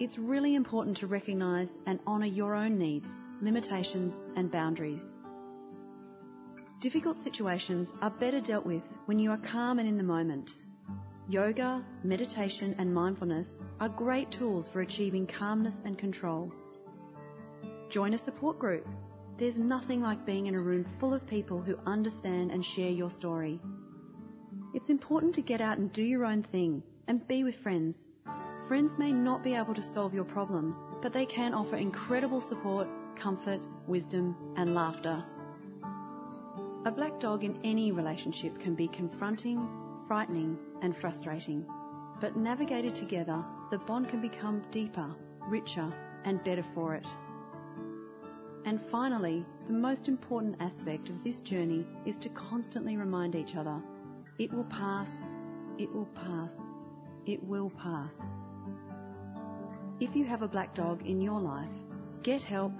It's 0.00 0.16
really 0.16 0.54
important 0.54 0.96
to 0.98 1.06
recognise 1.06 1.68
and 1.86 2.00
honour 2.06 2.26
your 2.26 2.54
own 2.54 2.78
needs, 2.78 3.08
limitations, 3.42 4.14
and 4.34 4.50
boundaries. 4.50 5.02
Difficult 6.80 7.16
situations 7.24 7.88
are 8.02 8.10
better 8.10 8.38
dealt 8.38 8.66
with 8.66 8.82
when 9.06 9.18
you 9.18 9.30
are 9.30 9.38
calm 9.38 9.78
and 9.78 9.88
in 9.88 9.96
the 9.96 10.02
moment. 10.02 10.50
Yoga, 11.26 11.82
meditation, 12.04 12.74
and 12.78 12.92
mindfulness 12.92 13.46
are 13.80 13.88
great 13.88 14.30
tools 14.30 14.68
for 14.70 14.82
achieving 14.82 15.26
calmness 15.26 15.74
and 15.86 15.96
control. 15.96 16.52
Join 17.88 18.12
a 18.12 18.18
support 18.18 18.58
group. 18.58 18.86
There's 19.38 19.58
nothing 19.58 20.02
like 20.02 20.26
being 20.26 20.46
in 20.46 20.54
a 20.54 20.60
room 20.60 20.84
full 21.00 21.14
of 21.14 21.26
people 21.26 21.62
who 21.62 21.78
understand 21.86 22.50
and 22.50 22.62
share 22.62 22.90
your 22.90 23.10
story. 23.10 23.58
It's 24.74 24.90
important 24.90 25.34
to 25.36 25.42
get 25.42 25.62
out 25.62 25.78
and 25.78 25.90
do 25.94 26.02
your 26.02 26.26
own 26.26 26.42
thing 26.52 26.82
and 27.08 27.26
be 27.26 27.42
with 27.42 27.56
friends. 27.62 27.96
Friends 28.68 28.92
may 28.98 29.12
not 29.12 29.42
be 29.42 29.54
able 29.54 29.74
to 29.74 29.92
solve 29.94 30.12
your 30.12 30.24
problems, 30.24 30.76
but 31.00 31.14
they 31.14 31.24
can 31.24 31.54
offer 31.54 31.76
incredible 31.76 32.42
support, 32.42 32.86
comfort, 33.16 33.60
wisdom, 33.86 34.36
and 34.56 34.74
laughter. 34.74 35.24
A 36.86 36.90
black 36.92 37.18
dog 37.18 37.42
in 37.42 37.58
any 37.64 37.90
relationship 37.90 38.60
can 38.60 38.76
be 38.76 38.86
confronting, 38.86 39.68
frightening, 40.06 40.56
and 40.82 40.96
frustrating, 40.96 41.66
but 42.20 42.36
navigated 42.36 42.94
together, 42.94 43.44
the 43.72 43.78
bond 43.78 44.08
can 44.08 44.20
become 44.20 44.62
deeper, 44.70 45.12
richer, 45.48 45.92
and 46.24 46.44
better 46.44 46.64
for 46.74 46.94
it. 46.94 47.04
And 48.66 48.80
finally, 48.88 49.44
the 49.66 49.72
most 49.72 50.06
important 50.06 50.54
aspect 50.60 51.08
of 51.08 51.24
this 51.24 51.40
journey 51.40 51.84
is 52.06 52.20
to 52.20 52.28
constantly 52.28 52.96
remind 52.96 53.34
each 53.34 53.56
other 53.56 53.82
it 54.38 54.52
will 54.52 54.66
pass, 54.70 55.08
it 55.78 55.92
will 55.92 56.08
pass, 56.14 56.52
it 57.26 57.42
will 57.42 57.70
pass. 57.70 58.12
If 59.98 60.14
you 60.14 60.24
have 60.26 60.42
a 60.42 60.48
black 60.48 60.72
dog 60.76 61.04
in 61.04 61.20
your 61.20 61.40
life, 61.40 61.74
get 62.22 62.44
help, 62.44 62.74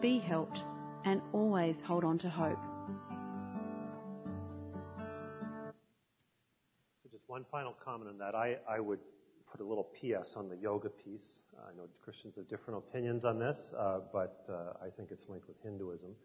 be 0.00 0.20
helped, 0.20 0.62
and 1.04 1.20
always 1.32 1.80
hold 1.80 2.04
on 2.04 2.18
to 2.18 2.30
hope. 2.30 2.60
One 7.38 7.46
final 7.52 7.76
comment 7.84 8.10
on 8.10 8.18
that. 8.18 8.34
I, 8.34 8.56
I 8.68 8.80
would 8.80 8.98
put 9.48 9.60
a 9.60 9.64
little 9.64 9.88
PS 9.94 10.34
on 10.34 10.48
the 10.48 10.56
yoga 10.56 10.88
piece. 10.88 11.38
I 11.56 11.70
know 11.76 11.84
Christians 12.02 12.34
have 12.34 12.48
different 12.48 12.78
opinions 12.78 13.24
on 13.24 13.38
this, 13.38 13.72
uh, 13.78 14.00
but 14.12 14.44
uh, 14.48 14.84
I 14.84 14.90
think 14.96 15.12
it's 15.12 15.24
linked 15.28 15.46
with 15.46 15.56
Hinduism. 15.62 16.16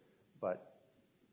But 0.41 0.73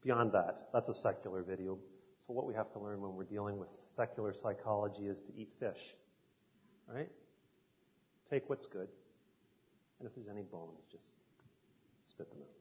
beyond 0.03 0.33
that, 0.33 0.69
that's 0.75 0.91
a 0.91 0.95
secular 0.95 1.43
video. 1.43 1.79
So 2.19 2.35
what 2.35 2.47
we 2.47 2.53
have 2.53 2.71
to 2.73 2.79
learn 2.79 3.01
when 3.01 3.15
we're 3.15 3.25
dealing 3.25 3.59
with 3.59 3.71
secular 3.97 4.35
psychology 4.35 5.07
is 5.07 5.23
to 5.23 5.33
eat 5.35 5.49
fish. 5.59 5.97
Right? 6.87 7.09
Take 8.29 8.51
what's 8.51 8.67
good. 8.67 8.89
And 9.99 10.07
if 10.07 10.15
there's 10.15 10.29
any 10.29 10.43
bones, 10.43 10.85
just 10.93 11.07
spit 12.05 12.29
them 12.29 12.41
out. 12.43 12.60